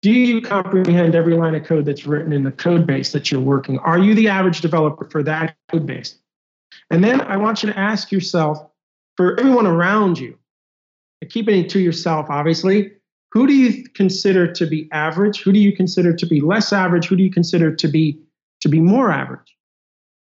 do 0.00 0.10
you 0.10 0.40
comprehend 0.40 1.14
every 1.14 1.34
line 1.34 1.54
of 1.54 1.64
code 1.64 1.84
that's 1.84 2.06
written 2.06 2.32
in 2.32 2.44
the 2.44 2.52
code 2.52 2.86
base 2.86 3.12
that 3.12 3.30
you're 3.30 3.40
working? 3.40 3.78
Are 3.80 3.98
you 3.98 4.14
the 4.14 4.28
average 4.28 4.60
developer 4.60 5.04
for 5.10 5.22
that 5.24 5.56
code 5.68 5.86
base? 5.86 6.16
And 6.90 7.02
then 7.04 7.20
I 7.20 7.36
want 7.36 7.62
you 7.62 7.72
to 7.72 7.78
ask 7.78 8.10
yourself 8.12 8.58
for 9.16 9.38
everyone 9.38 9.66
around 9.66 10.18
you, 10.18 10.38
keeping 11.28 11.64
it 11.64 11.70
to 11.70 11.80
yourself, 11.80 12.26
obviously, 12.30 12.92
who 13.32 13.46
do 13.46 13.52
you 13.52 13.84
consider 13.94 14.50
to 14.52 14.66
be 14.66 14.88
average? 14.92 15.42
Who 15.42 15.52
do 15.52 15.58
you 15.58 15.74
consider 15.74 16.14
to 16.14 16.26
be 16.26 16.40
less 16.40 16.72
average? 16.72 17.06
Who 17.08 17.16
do 17.16 17.22
you 17.22 17.30
consider 17.30 17.74
to 17.74 17.88
be 17.88 18.18
to 18.60 18.68
be 18.68 18.80
more 18.80 19.10
average? 19.10 19.56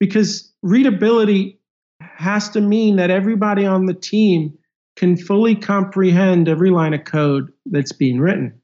Because 0.00 0.52
readability 0.62 1.60
has 2.00 2.48
to 2.50 2.60
mean 2.60 2.96
that 2.96 3.10
everybody 3.10 3.64
on 3.64 3.86
the 3.86 3.94
team 3.94 4.56
can 4.96 5.16
fully 5.16 5.54
comprehend 5.54 6.48
every 6.48 6.70
line 6.70 6.94
of 6.94 7.04
code 7.04 7.52
that's 7.66 7.92
being 7.92 8.18
written. 8.18 8.60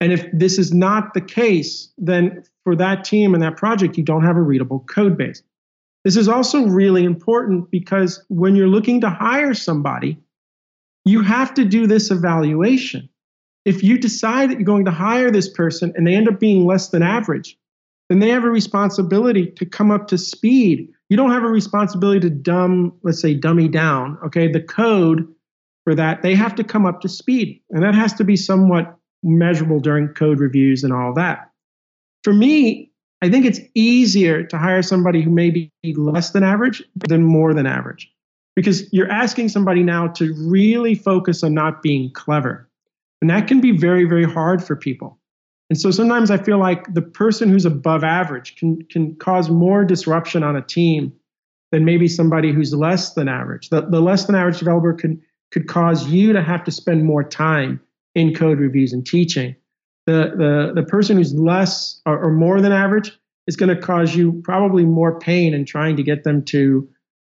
And 0.00 0.12
if 0.12 0.26
this 0.32 0.58
is 0.58 0.72
not 0.72 1.14
the 1.14 1.20
case, 1.20 1.92
then 1.98 2.44
for 2.64 2.76
that 2.76 3.04
team 3.04 3.34
and 3.34 3.42
that 3.42 3.56
project, 3.56 3.96
you 3.96 4.04
don't 4.04 4.24
have 4.24 4.36
a 4.36 4.42
readable 4.42 4.80
code 4.80 5.16
base. 5.16 5.42
This 6.04 6.16
is 6.16 6.28
also 6.28 6.66
really 6.66 7.04
important 7.04 7.70
because 7.70 8.24
when 8.28 8.56
you're 8.56 8.68
looking 8.68 9.00
to 9.02 9.10
hire 9.10 9.54
somebody, 9.54 10.18
you 11.04 11.22
have 11.22 11.54
to 11.54 11.64
do 11.64 11.86
this 11.86 12.10
evaluation. 12.10 13.08
If 13.64 13.82
you 13.82 13.98
decide 13.98 14.50
that 14.50 14.54
you're 14.54 14.64
going 14.64 14.84
to 14.84 14.90
hire 14.90 15.30
this 15.30 15.48
person 15.48 15.92
and 15.96 16.06
they 16.06 16.14
end 16.14 16.28
up 16.28 16.40
being 16.40 16.64
less 16.64 16.88
than 16.88 17.02
average, 17.02 17.58
then 18.08 18.20
they 18.20 18.28
have 18.30 18.44
a 18.44 18.50
responsibility 18.50 19.50
to 19.52 19.66
come 19.66 19.90
up 19.90 20.08
to 20.08 20.18
speed. 20.18 20.88
You 21.08 21.16
don't 21.16 21.32
have 21.32 21.44
a 21.44 21.48
responsibility 21.48 22.20
to 22.20 22.30
dumb, 22.30 22.94
let's 23.02 23.20
say, 23.20 23.34
dummy 23.34 23.68
down. 23.68 24.18
Okay, 24.24 24.50
the 24.50 24.62
code 24.62 25.26
for 25.84 25.94
that, 25.94 26.22
they 26.22 26.34
have 26.34 26.54
to 26.56 26.64
come 26.64 26.86
up 26.86 27.00
to 27.02 27.08
speed. 27.08 27.60
And 27.70 27.82
that 27.82 27.94
has 27.94 28.14
to 28.14 28.24
be 28.24 28.36
somewhat 28.36 28.96
measurable 29.22 29.80
during 29.80 30.08
code 30.08 30.40
reviews 30.40 30.84
and 30.84 30.92
all 30.92 31.14
that. 31.14 31.50
For 32.24 32.32
me, 32.32 32.90
I 33.20 33.28
think 33.28 33.44
it's 33.44 33.60
easier 33.74 34.44
to 34.44 34.58
hire 34.58 34.82
somebody 34.82 35.22
who 35.22 35.30
may 35.30 35.50
be 35.50 35.70
less 35.84 36.30
than 36.30 36.44
average 36.44 36.82
than 37.08 37.24
more 37.24 37.52
than 37.52 37.66
average 37.66 38.12
because 38.54 38.92
you're 38.92 39.10
asking 39.10 39.48
somebody 39.48 39.82
now 39.82 40.08
to 40.08 40.34
really 40.34 40.94
focus 40.94 41.42
on 41.42 41.54
not 41.54 41.82
being 41.82 42.12
clever. 42.12 42.68
And 43.20 43.30
that 43.30 43.48
can 43.48 43.60
be 43.60 43.72
very, 43.72 44.04
very 44.04 44.24
hard 44.24 44.62
for 44.62 44.76
people. 44.76 45.18
And 45.70 45.78
so 45.78 45.90
sometimes 45.90 46.30
I 46.30 46.38
feel 46.38 46.58
like 46.58 46.92
the 46.94 47.02
person 47.02 47.50
who's 47.50 47.66
above 47.66 48.02
average 48.02 48.56
can, 48.56 48.82
can 48.90 49.14
cause 49.16 49.50
more 49.50 49.84
disruption 49.84 50.42
on 50.42 50.56
a 50.56 50.62
team 50.62 51.12
than 51.72 51.84
maybe 51.84 52.08
somebody 52.08 52.52
who's 52.52 52.72
less 52.72 53.14
than 53.14 53.28
average. 53.28 53.68
The, 53.68 53.82
the 53.82 54.00
less 54.00 54.24
than 54.24 54.34
average 54.34 54.58
developer 54.58 54.94
can, 54.94 55.20
could 55.50 55.68
cause 55.68 56.08
you 56.08 56.32
to 56.32 56.42
have 56.42 56.64
to 56.64 56.70
spend 56.70 57.04
more 57.04 57.22
time 57.22 57.80
in 58.14 58.34
code 58.34 58.58
reviews 58.58 58.92
and 58.92 59.06
teaching. 59.06 59.54
The, 60.08 60.32
the, 60.34 60.72
the 60.80 60.82
person 60.84 61.18
who's 61.18 61.34
less 61.34 62.00
or, 62.06 62.18
or 62.18 62.32
more 62.32 62.62
than 62.62 62.72
average 62.72 63.12
is 63.46 63.56
going 63.56 63.68
to 63.68 63.76
cause 63.76 64.16
you 64.16 64.40
probably 64.42 64.86
more 64.86 65.20
pain 65.20 65.52
in 65.52 65.66
trying 65.66 65.96
to 65.96 66.02
get 66.02 66.24
them 66.24 66.46
to 66.46 66.88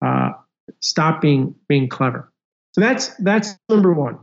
uh, 0.07 0.31
stop 0.79 1.21
being 1.21 1.57
being 1.67 1.89
clever. 1.89 2.33
So 2.77 2.81
that's 2.81 3.09
that's 3.17 3.57
number 3.69 3.93
one. 3.93 4.21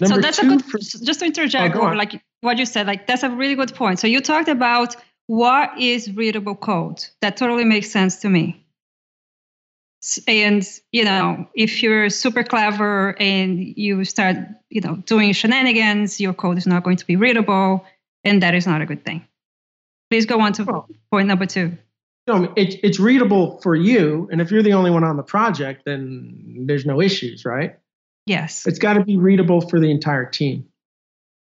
Number 0.00 0.16
so 0.16 0.20
that's 0.20 0.40
a 0.40 0.46
good. 0.46 0.64
For, 0.64 0.78
just 0.78 1.20
to 1.20 1.26
interject, 1.26 1.76
oh, 1.76 1.92
like 1.92 2.20
what 2.40 2.58
you 2.58 2.66
said, 2.66 2.88
like 2.88 3.06
that's 3.06 3.22
a 3.22 3.30
really 3.30 3.54
good 3.54 3.72
point. 3.76 4.00
So 4.00 4.08
you 4.08 4.20
talked 4.20 4.48
about 4.48 4.96
what 5.28 5.70
is 5.78 6.12
readable 6.12 6.56
code. 6.56 7.04
That 7.20 7.36
totally 7.36 7.64
makes 7.64 7.92
sense 7.92 8.16
to 8.22 8.28
me. 8.28 8.61
And 10.26 10.66
you 10.90 11.04
know, 11.04 11.46
if 11.54 11.82
you're 11.82 12.10
super 12.10 12.42
clever 12.42 13.16
and 13.20 13.58
you 13.58 14.04
start, 14.04 14.36
you 14.68 14.80
know, 14.80 14.96
doing 15.06 15.32
shenanigans, 15.32 16.20
your 16.20 16.34
code 16.34 16.58
is 16.58 16.66
not 16.66 16.82
going 16.82 16.96
to 16.96 17.06
be 17.06 17.16
readable, 17.16 17.84
and 18.24 18.42
that 18.42 18.54
is 18.54 18.66
not 18.66 18.82
a 18.82 18.86
good 18.86 19.04
thing. 19.04 19.26
Please 20.10 20.26
go 20.26 20.40
on 20.40 20.52
to 20.54 20.64
well, 20.64 20.88
point 21.10 21.28
number 21.28 21.46
two 21.46 21.78
know, 22.26 22.52
it, 22.56 22.78
it's 22.82 23.00
readable 23.00 23.60
for 23.62 23.74
you, 23.74 24.28
and 24.30 24.40
if 24.40 24.50
you're 24.50 24.62
the 24.62 24.72
only 24.72 24.90
one 24.90 25.04
on 25.04 25.16
the 25.16 25.22
project, 25.22 25.82
then 25.84 26.64
there's 26.66 26.86
no 26.86 27.00
issues, 27.00 27.44
right? 27.44 27.76
Yes. 28.26 28.66
It's 28.66 28.78
got 28.78 28.94
to 28.94 29.04
be 29.04 29.16
readable 29.16 29.60
for 29.60 29.80
the 29.80 29.90
entire 29.90 30.26
team. 30.26 30.66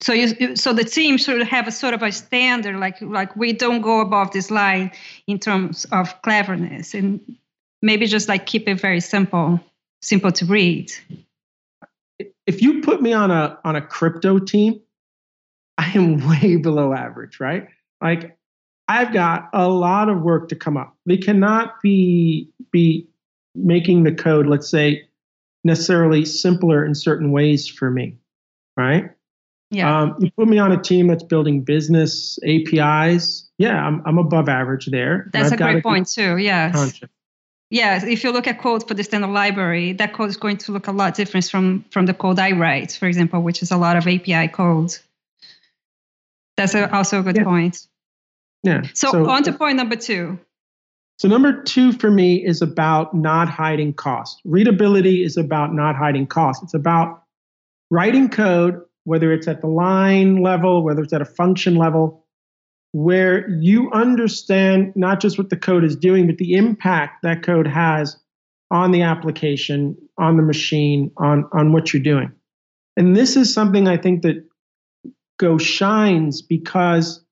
So 0.00 0.12
you, 0.12 0.56
so 0.56 0.72
the 0.72 0.84
team 0.84 1.16
should 1.16 1.46
have 1.46 1.68
a 1.68 1.72
sort 1.72 1.94
of 1.94 2.02
a 2.02 2.12
standard, 2.12 2.76
like 2.76 3.00
like 3.00 3.34
we 3.34 3.54
don't 3.54 3.80
go 3.80 4.00
above 4.00 4.30
this 4.32 4.50
line 4.50 4.90
in 5.26 5.38
terms 5.38 5.86
of 5.86 6.20
cleverness, 6.20 6.92
and 6.92 7.20
maybe 7.82 8.06
just 8.06 8.28
like 8.28 8.46
keep 8.46 8.68
it 8.68 8.80
very 8.80 9.00
simple, 9.00 9.60
simple 10.02 10.32
to 10.32 10.44
read. 10.44 10.92
If 12.46 12.62
you 12.62 12.80
put 12.80 13.02
me 13.02 13.12
on 13.12 13.30
a 13.30 13.58
on 13.64 13.76
a 13.76 13.82
crypto 13.82 14.38
team, 14.38 14.80
I 15.78 15.90
am 15.94 16.26
way 16.42 16.56
below 16.56 16.92
average, 16.92 17.40
right? 17.40 17.68
Like 18.00 18.36
I've 18.88 19.12
got 19.12 19.48
a 19.52 19.68
lot 19.68 20.08
of 20.08 20.22
work 20.22 20.48
to 20.50 20.56
come 20.56 20.76
up. 20.76 20.96
They 21.06 21.16
cannot 21.16 21.80
be 21.82 22.50
be 22.70 23.08
making 23.54 24.04
the 24.04 24.12
code, 24.12 24.46
let's 24.46 24.68
say, 24.68 25.08
necessarily 25.64 26.24
simpler 26.24 26.84
in 26.84 26.94
certain 26.94 27.32
ways 27.32 27.68
for 27.68 27.90
me, 27.90 28.16
right? 28.76 29.10
Yeah. 29.70 30.02
Um, 30.02 30.16
you 30.20 30.30
put 30.30 30.46
me 30.46 30.58
on 30.58 30.70
a 30.70 30.80
team 30.80 31.08
that's 31.08 31.24
building 31.24 31.62
business 31.62 32.38
APIs. 32.46 33.50
Yeah, 33.58 33.84
I'm 33.84 34.02
I'm 34.06 34.18
above 34.18 34.48
average 34.48 34.86
there. 34.86 35.28
That's 35.32 35.50
a 35.50 35.56
great 35.56 35.82
point 35.82 36.08
too. 36.08 36.36
Yes. 36.36 36.74
Conscious. 36.74 37.10
Yeah, 37.70 38.04
if 38.04 38.22
you 38.22 38.30
look 38.30 38.46
at 38.46 38.60
code 38.60 38.86
for 38.86 38.94
the 38.94 39.02
standard 39.02 39.28
library, 39.28 39.92
that 39.94 40.12
code 40.12 40.28
is 40.28 40.36
going 40.36 40.58
to 40.58 40.72
look 40.72 40.86
a 40.86 40.92
lot 40.92 41.14
different 41.14 41.46
from 41.46 41.84
from 41.90 42.06
the 42.06 42.14
code 42.14 42.38
I 42.38 42.52
write, 42.52 42.92
for 42.92 43.06
example, 43.06 43.42
which 43.42 43.62
is 43.62 43.72
a 43.72 43.76
lot 43.76 43.96
of 43.96 44.06
API 44.06 44.48
code. 44.48 44.96
That's 46.56 46.74
a, 46.74 46.94
also 46.94 47.20
a 47.20 47.22
good 47.22 47.36
yeah. 47.36 47.44
point. 47.44 47.86
Yeah. 48.62 48.82
So, 48.94 49.12
so 49.12 49.28
on 49.28 49.42
to 49.44 49.52
uh, 49.52 49.56
point 49.56 49.76
number 49.76 49.96
two. 49.96 50.38
So 51.18 51.28
number 51.28 51.62
two 51.62 51.92
for 51.92 52.10
me 52.10 52.44
is 52.44 52.62
about 52.62 53.14
not 53.14 53.48
hiding 53.48 53.94
cost. 53.94 54.40
Readability 54.44 55.24
is 55.24 55.36
about 55.36 55.74
not 55.74 55.96
hiding 55.96 56.26
cost. 56.26 56.62
It's 56.62 56.74
about 56.74 57.22
writing 57.90 58.28
code, 58.28 58.82
whether 59.04 59.32
it's 59.32 59.48
at 59.48 59.60
the 59.60 59.66
line 59.66 60.42
level, 60.42 60.82
whether 60.82 61.02
it's 61.02 61.12
at 61.12 61.22
a 61.22 61.26
function 61.26 61.76
level, 61.76 62.25
where 62.92 63.48
you 63.50 63.90
understand 63.92 64.92
not 64.96 65.20
just 65.20 65.38
what 65.38 65.50
the 65.50 65.56
code 65.56 65.84
is 65.84 65.96
doing, 65.96 66.26
but 66.26 66.38
the 66.38 66.54
impact 66.54 67.22
that 67.22 67.42
code 67.42 67.66
has 67.66 68.16
on 68.70 68.90
the 68.90 69.02
application, 69.02 69.96
on 70.18 70.36
the 70.36 70.42
machine, 70.42 71.10
on, 71.18 71.48
on 71.52 71.72
what 71.72 71.92
you're 71.92 72.02
doing. 72.02 72.32
And 72.96 73.14
this 73.14 73.36
is 73.36 73.52
something 73.52 73.86
I 73.86 73.96
think 73.96 74.22
that 74.22 74.44
Go 75.38 75.58
shines 75.58 76.40
because 76.40 77.22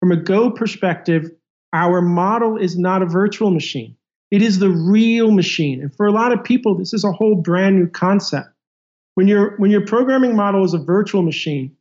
from 0.00 0.12
a 0.12 0.16
Go 0.16 0.50
perspective, 0.50 1.30
our 1.72 2.00
model 2.00 2.56
is 2.56 2.78
not 2.78 3.02
a 3.02 3.06
virtual 3.06 3.50
machine. 3.50 3.96
It 4.30 4.42
is 4.42 4.58
the 4.58 4.70
real 4.70 5.30
machine. 5.30 5.82
And 5.82 5.94
for 5.94 6.06
a 6.06 6.12
lot 6.12 6.32
of 6.32 6.44
people, 6.44 6.76
this 6.76 6.92
is 6.92 7.04
a 7.04 7.12
whole 7.12 7.34
brand 7.34 7.76
new 7.76 7.88
concept. 7.88 8.48
When, 9.14 9.26
your 9.26 9.56
when 9.56 9.70
your 9.70 9.84
programming 9.84 10.36
model 10.36 10.64
is 10.64 10.74
a 10.74 10.78
virtual 10.78 11.22
machine, 11.22 11.76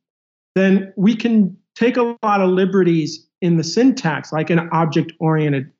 then 0.55 0.91
we 0.97 1.15
can 1.15 1.57
take 1.77 1.97
a 1.97 2.17
lot 2.23 2.41
of 2.41 2.49
liberties 2.49 3.25
in 3.41 3.57
the 3.57 3.63
syntax, 3.63 4.31
like 4.33 4.49
an 4.49 4.67
object 4.71 5.13
oriented 5.19 5.71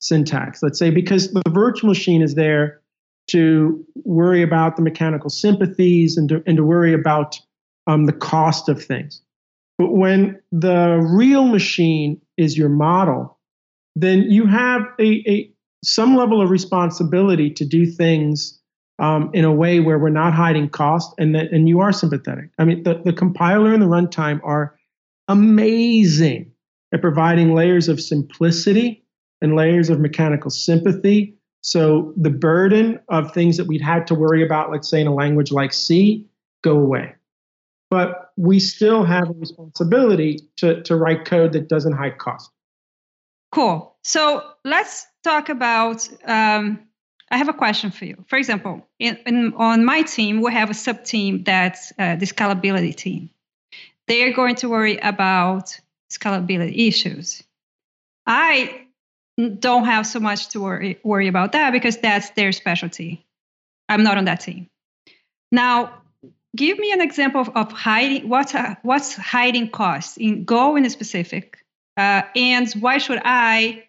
syntax, 0.00 0.62
let's 0.62 0.78
say, 0.78 0.90
because 0.90 1.32
the 1.32 1.42
virtual 1.50 1.88
machine 1.88 2.22
is 2.22 2.34
there 2.34 2.82
to 3.28 3.84
worry 4.04 4.42
about 4.42 4.76
the 4.76 4.82
mechanical 4.82 5.30
sympathies 5.30 6.16
and 6.16 6.28
to, 6.28 6.42
and 6.46 6.58
to 6.58 6.64
worry 6.64 6.92
about 6.92 7.40
um, 7.86 8.04
the 8.04 8.12
cost 8.12 8.68
of 8.68 8.84
things. 8.84 9.22
But 9.78 9.92
when 9.92 10.40
the 10.52 10.98
real 11.02 11.46
machine 11.46 12.20
is 12.36 12.56
your 12.56 12.68
model, 12.68 13.38
then 13.94 14.22
you 14.30 14.46
have 14.46 14.82
a, 15.00 15.24
a 15.26 15.50
some 15.82 16.16
level 16.16 16.42
of 16.42 16.50
responsibility 16.50 17.50
to 17.50 17.64
do 17.64 17.86
things 17.86 18.60
um, 18.98 19.30
in 19.34 19.44
a 19.44 19.52
way 19.52 19.80
where 19.80 19.98
we're 19.98 20.08
not 20.08 20.34
hiding 20.34 20.68
cost 20.68 21.14
and 21.18 21.34
that 21.34 21.52
and 21.52 21.68
you 21.68 21.80
are 21.80 21.92
sympathetic. 21.92 22.50
I 22.58 22.64
mean, 22.64 22.82
the, 22.82 23.00
the 23.04 23.12
compiler 23.12 23.72
and 23.72 23.82
the 23.82 23.86
runtime 23.86 24.40
are 24.42 24.75
amazing 25.28 26.52
at 26.92 27.00
providing 27.00 27.54
layers 27.54 27.88
of 27.88 28.00
simplicity 28.00 29.04
and 29.40 29.56
layers 29.56 29.90
of 29.90 30.00
mechanical 30.00 30.50
sympathy. 30.50 31.36
So 31.60 32.14
the 32.16 32.30
burden 32.30 33.00
of 33.08 33.32
things 33.32 33.56
that 33.56 33.66
we'd 33.66 33.82
had 33.82 34.06
to 34.08 34.14
worry 34.14 34.44
about, 34.44 34.70
let's 34.70 34.88
say 34.88 35.00
in 35.00 35.06
a 35.06 35.14
language 35.14 35.50
like 35.50 35.72
C, 35.72 36.26
go 36.62 36.78
away 36.78 37.16
but 37.90 38.32
we 38.36 38.58
still 38.60 39.04
have 39.04 39.28
a 39.28 39.32
responsibility 39.32 40.40
to, 40.56 40.82
to 40.82 40.96
write 40.96 41.24
code 41.24 41.52
that 41.52 41.68
doesn't 41.68 41.92
hide 41.92 42.18
cost. 42.18 42.50
Cool. 43.52 43.96
So 44.02 44.42
let's 44.64 45.06
talk 45.22 45.48
about. 45.48 46.08
Um, 46.24 46.80
I 47.30 47.38
have 47.38 47.48
a 47.48 47.52
question 47.52 47.90
for 47.90 48.04
you. 48.04 48.24
For 48.28 48.36
example, 48.36 48.86
in, 49.00 49.18
in, 49.26 49.52
on 49.54 49.84
my 49.84 50.02
team, 50.02 50.40
we 50.40 50.52
have 50.52 50.70
a 50.70 50.74
sub 50.74 51.04
team 51.04 51.42
that's 51.42 51.92
uh, 51.98 52.16
the 52.16 52.26
scalability 52.26 52.94
team. 52.94 53.30
They 54.08 54.22
are 54.22 54.32
going 54.32 54.54
to 54.56 54.68
worry 54.68 54.98
about 54.98 55.78
scalability 56.10 56.88
issues. 56.88 57.42
I 58.26 58.86
don't 59.58 59.84
have 59.84 60.06
so 60.06 60.20
much 60.20 60.48
to 60.48 60.60
worry, 60.60 60.98
worry 61.02 61.28
about 61.28 61.52
that 61.52 61.72
because 61.72 61.98
that's 61.98 62.30
their 62.30 62.52
specialty. 62.52 63.24
I'm 63.88 64.02
not 64.02 64.16
on 64.18 64.24
that 64.24 64.40
team. 64.40 64.68
Now, 65.52 65.92
give 66.56 66.78
me 66.78 66.92
an 66.92 67.00
example 67.00 67.42
of, 67.42 67.50
of 67.50 67.72
hiding 67.72 68.28
what's 68.28 68.54
uh, 68.54 68.74
what's 68.82 69.14
hiding 69.14 69.70
costs 69.70 70.16
in 70.16 70.44
Go 70.44 70.76
in 70.76 70.84
a 70.84 70.90
specific, 70.90 71.58
uh, 71.96 72.22
and 72.34 72.72
why 72.80 72.98
should 72.98 73.20
I, 73.24 73.84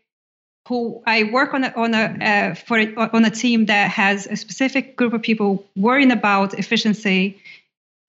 who 0.67 1.01
I 1.07 1.23
work 1.23 1.53
on 1.53 1.63
a, 1.63 1.73
on 1.75 1.93
a 1.95 2.03
uh, 2.21 2.55
for 2.55 2.79
on 3.13 3.25
a 3.25 3.31
team 3.31 3.65
that 3.67 3.89
has 3.89 4.27
a 4.27 4.35
specific 4.35 4.95
group 4.95 5.13
of 5.13 5.21
people 5.21 5.65
worrying 5.75 6.11
about 6.11 6.53
efficiency, 6.53 7.41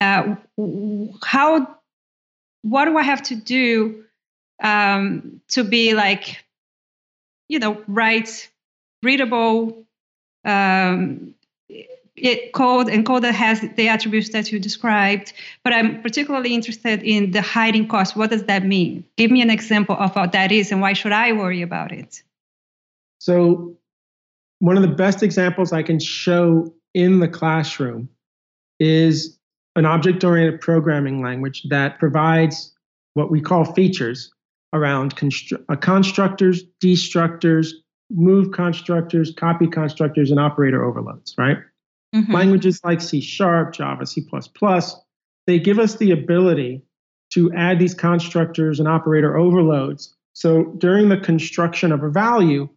uh, 0.01 0.35
how 1.23 1.78
what 2.61 2.85
do 2.85 2.97
I 2.97 3.03
have 3.03 3.21
to 3.23 3.35
do 3.35 4.03
um, 4.61 5.41
to 5.49 5.63
be 5.63 5.93
like, 5.93 6.43
you 7.47 7.59
know, 7.59 7.83
write 7.87 8.49
readable 9.01 9.85
um, 10.45 11.33
it 12.21 12.51
code 12.53 12.89
and 12.89 13.05
code 13.05 13.23
that 13.23 13.35
has 13.35 13.61
the 13.61 13.87
attributes 13.87 14.29
that 14.29 14.51
you 14.51 14.59
described 14.59 15.33
but 15.63 15.73
i'm 15.73 16.01
particularly 16.01 16.53
interested 16.53 17.01
in 17.03 17.31
the 17.31 17.41
hiding 17.41 17.87
cost. 17.87 18.15
What 18.15 18.29
does 18.29 18.43
that 18.43 18.65
mean? 18.65 19.05
Give 19.17 19.31
me 19.31 19.41
an 19.41 19.49
example 19.49 19.95
of 19.97 20.15
what 20.15 20.31
that 20.33 20.51
is 20.51 20.71
and 20.71 20.81
why 20.81 20.93
should 20.93 21.11
i 21.11 21.31
worry 21.31 21.61
about 21.61 21.91
it? 21.91 22.21
So 23.19 23.77
one 24.59 24.75
of 24.75 24.81
the 24.81 24.89
best 24.89 25.23
examples 25.23 25.71
i 25.71 25.83
can 25.83 25.99
show 25.99 26.73
in 26.93 27.19
the 27.19 27.27
classroom 27.27 28.09
is 28.79 29.38
an 29.79 29.85
object 29.85 30.23
oriented 30.23 30.61
programming 30.61 31.21
language 31.23 31.63
that 31.69 31.97
provides 31.97 32.75
what 33.15 33.31
we 33.31 33.41
call 33.41 33.65
features 33.65 34.31
around 34.73 35.15
constru- 35.15 35.63
uh, 35.69 35.75
constructors 35.75 36.63
destructors 36.83 37.69
move 38.11 38.51
constructors 38.51 39.33
copy 39.35 39.67
constructors 39.67 40.29
and 40.29 40.39
operator 40.39 40.83
overloads 40.83 41.33
right 41.37 41.57
Mm-hmm. 42.15 42.33
Languages 42.33 42.81
like 42.83 43.01
C 43.01 43.21
Sharp, 43.21 43.73
Java, 43.73 44.05
C, 44.05 44.27
they 45.45 45.59
give 45.59 45.79
us 45.79 45.97
the 45.97 46.11
ability 46.11 46.81
to 47.33 47.53
add 47.53 47.77
these 47.77 47.93
constructors 47.93 48.79
and 48.79 48.87
operator 48.87 49.37
overloads. 49.37 50.15
So 50.33 50.65
during 50.77 51.09
the 51.09 51.17
construction 51.17 51.91
of 51.91 52.03
a 52.03 52.09
value, 52.09 52.69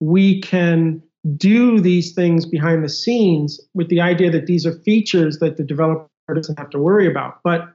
we 0.00 0.40
can 0.40 1.02
do 1.36 1.80
these 1.80 2.12
things 2.12 2.46
behind 2.46 2.84
the 2.84 2.88
scenes 2.88 3.60
with 3.74 3.88
the 3.88 4.00
idea 4.00 4.30
that 4.30 4.46
these 4.46 4.64
are 4.64 4.78
features 4.80 5.38
that 5.38 5.56
the 5.56 5.64
developer 5.64 6.07
doesn't 6.34 6.58
have 6.58 6.70
to 6.70 6.78
worry 6.78 7.06
about. 7.06 7.40
But 7.42 7.68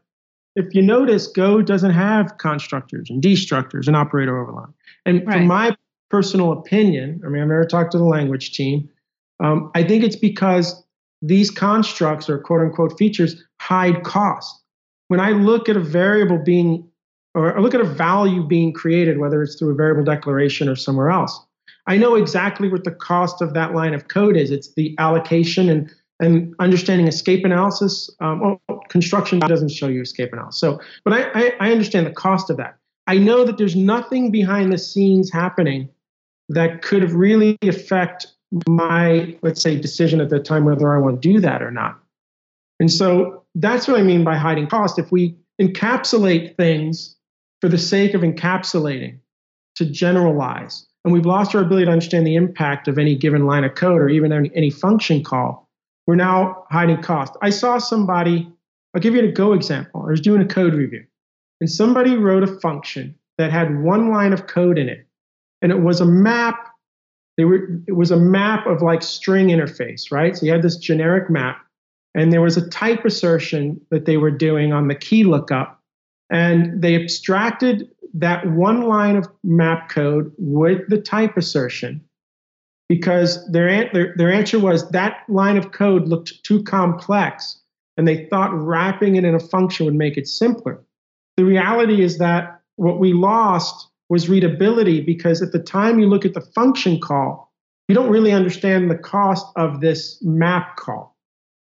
if 0.56 0.74
you 0.76 0.82
notice, 0.82 1.28
Go 1.28 1.62
doesn't 1.62 1.92
have 1.92 2.38
constructors 2.38 3.10
and 3.10 3.22
destructors 3.22 3.88
and 3.88 3.96
operator 3.96 4.40
overload. 4.40 4.74
And 5.06 5.26
right. 5.26 5.38
from 5.38 5.48
my 5.48 5.76
personal 6.10 6.52
opinion, 6.52 7.22
I 7.26 7.30
mean, 7.30 7.42
I've 7.42 7.48
never 7.48 7.66
talked 7.66 7.92
to 7.94 7.98
the 7.98 8.04
language 8.04 8.54
team. 8.54 8.90
Um, 9.40 9.72
I 9.74 9.84
think 9.84 10.04
it's 10.04 10.16
because 10.16 10.84
these 11.22 11.50
constructs 11.50 12.30
or 12.30 12.38
quote 12.38 12.62
unquote 12.62 12.98
features 12.98 13.42
hide 13.60 14.04
cost. 14.04 14.62
When 15.08 15.20
I 15.20 15.32
look 15.32 15.70
at 15.70 15.76
a 15.76 15.82
variable 15.82 16.38
being, 16.38 16.88
or 17.34 17.58
I 17.58 17.62
look 17.62 17.74
at 17.74 17.82
a 17.82 17.86
value 17.86 18.44
being 18.44 18.74
created, 18.74 19.18
whether 19.18 19.42
it's 19.42 19.56
through 19.58 19.72
a 19.72 19.76
variable 19.76 20.04
declaration 20.04 20.70
or 20.70 20.76
somewhere 20.76 21.10
else, 21.10 21.40
I 21.88 21.98
know 21.98 22.16
exactly 22.16 22.70
what 22.70 22.84
the 22.84 22.92
cost 22.92 23.42
of 23.42 23.54
that 23.54 23.74
line 23.74 23.94
of 23.94 24.08
code 24.08 24.38
is. 24.38 24.52
It's 24.52 24.74
the 24.76 24.96
allocation 25.00 25.70
and 25.70 25.92
and 26.24 26.56
understanding 26.60 27.08
escape 27.08 27.46
analysis. 27.46 28.10
Um, 28.20 28.60
construction 28.90 29.40
doesn't 29.40 29.70
show 29.70 29.88
you 29.88 30.02
escape 30.02 30.34
analysis. 30.34 30.60
So, 30.60 30.80
but 31.04 31.14
I, 31.14 31.32
I, 31.34 31.54
I 31.60 31.72
understand 31.72 32.06
the 32.06 32.12
cost 32.12 32.50
of 32.50 32.58
that. 32.58 32.78
I 33.08 33.18
know 33.18 33.44
that 33.44 33.58
there's 33.58 33.76
nothing 33.76 34.32
behind 34.32 34.72
the 34.72 34.78
scenes 34.78 35.32
happening 35.32 35.90
that 36.50 36.82
could 36.82 37.12
really 37.12 37.58
affect 37.64 38.28
my, 38.68 39.36
let's 39.42 39.62
say, 39.62 39.76
decision 39.76 40.22
at 40.22 40.30
the 40.30 40.40
time 40.40 40.66
whether 40.66 40.94
I 40.94 41.00
want 41.00 41.22
to 41.22 41.34
do 41.34 41.40
that 41.42 41.62
or 41.62 41.72
not. 41.72 42.00
And 42.80 42.92
so 42.92 43.44
that's 43.56 43.88
what 43.88 44.00
I 44.00 44.04
mean 44.04 44.24
by 44.24 44.36
hiding 44.36 44.68
cost. 44.68 45.00
If 45.00 45.12
we 45.12 45.36
encapsulate 45.62 46.56
things 46.58 47.16
for 47.62 47.70
the 47.70 47.78
sake 47.78 48.14
of 48.14 48.22
encapsulating 48.22 49.20
to 49.76 49.86
generalize, 49.86 50.86
and 51.04 51.14
we've 51.14 51.26
lost 51.26 51.54
our 51.56 51.62
ability 51.62 51.86
to 51.86 51.92
understand 51.92 52.26
the 52.26 52.36
impact 52.36 52.88
of 52.88 52.98
any 52.98 53.16
given 53.16 53.46
line 53.46 53.64
of 53.64 53.76
code 53.76 54.02
or 54.02 54.10
even 54.10 54.32
any, 54.32 54.52
any 54.56 54.70
function 54.70 55.24
call, 55.24 55.63
we're 56.08 56.16
now 56.16 56.66
hiding 56.70 57.02
cost. 57.02 57.36
I 57.42 57.50
saw 57.50 57.78
somebody, 57.78 58.52
I'll 58.94 59.02
give 59.02 59.16
you 59.16 59.24
a 59.24 59.32
Go 59.32 59.54
example. 59.54 60.04
I 60.06 60.12
was 60.12 60.22
doing 60.22 60.42
a 60.42 60.46
code 60.46 60.74
review, 60.74 61.06
and 61.62 61.70
somebody 61.70 62.16
wrote 62.16 62.44
a 62.44 62.60
function 62.60 63.16
that 63.38 63.52
had 63.52 63.82
one 63.82 64.10
line 64.12 64.34
of 64.34 64.48
code 64.48 64.78
in 64.78 64.90
it, 64.90 65.08
and 65.62 65.72
it 65.72 65.80
was 65.80 66.02
a 66.02 66.06
map 66.06 66.70
they 67.38 67.46
were 67.46 67.68
it 67.88 67.94
was 67.94 68.12
a 68.12 68.18
map 68.18 68.68
of 68.68 68.82
like 68.82 69.02
string 69.02 69.48
interface, 69.48 70.12
right? 70.12 70.38
So 70.38 70.46
you 70.46 70.52
had 70.52 70.62
this 70.62 70.78
generic 70.78 71.30
map, 71.30 71.66
and 72.14 72.32
there 72.32 72.42
was 72.42 72.58
a 72.58 72.70
type 72.70 73.06
assertion 73.06 73.82
that 73.90 74.06
they 74.06 74.18
were 74.18 74.32
doing 74.32 74.72
on 74.72 74.88
the 74.88 74.96
key 74.96 75.24
lookup, 75.24 75.82
and 76.30 76.82
they 76.82 76.96
abstracted 76.96 77.90
that 78.14 78.48
one 78.52 78.84
line 78.84 79.16
of 79.16 79.28
map 79.44 79.90
code 79.90 80.32
with 80.38 80.88
the 80.90 81.02
type 81.02 81.36
assertion 81.36 82.02
because 82.94 83.44
their, 83.52 83.90
their, 83.92 84.14
their 84.18 84.32
answer 84.32 84.60
was 84.60 84.88
that 84.92 85.24
line 85.28 85.58
of 85.58 85.72
code 85.72 86.08
looked 86.08 86.44
too 86.44 86.62
complex 86.62 87.60
and 87.98 88.08
they 88.08 88.28
thought 88.28 88.54
wrapping 88.54 89.16
it 89.16 89.24
in 89.24 89.34
a 89.34 89.40
function 89.40 89.88
would 89.88 89.96
make 89.96 90.16
it 90.16 90.28
simpler. 90.28 90.80
The 91.38 91.44
reality 91.44 92.04
is 92.04 92.20
that 92.20 92.62
what 92.76 93.00
we 93.00 93.12
lost 93.12 93.90
was 94.10 94.30
readability 94.30 95.02
because 95.02 95.42
at 95.42 95.52
the 95.52 95.58
time 95.58 95.98
you 95.98 96.06
look 96.08 96.24
at 96.24 96.36
the 96.36 96.42
function 96.42 97.00
call, 97.00 97.52
you 97.88 97.96
don't 97.96 98.12
really 98.12 98.32
understand 98.32 98.92
the 98.92 98.98
cost 98.98 99.48
of 99.56 99.82
this 99.82 100.22
map 100.22 100.78
call. 100.78 101.18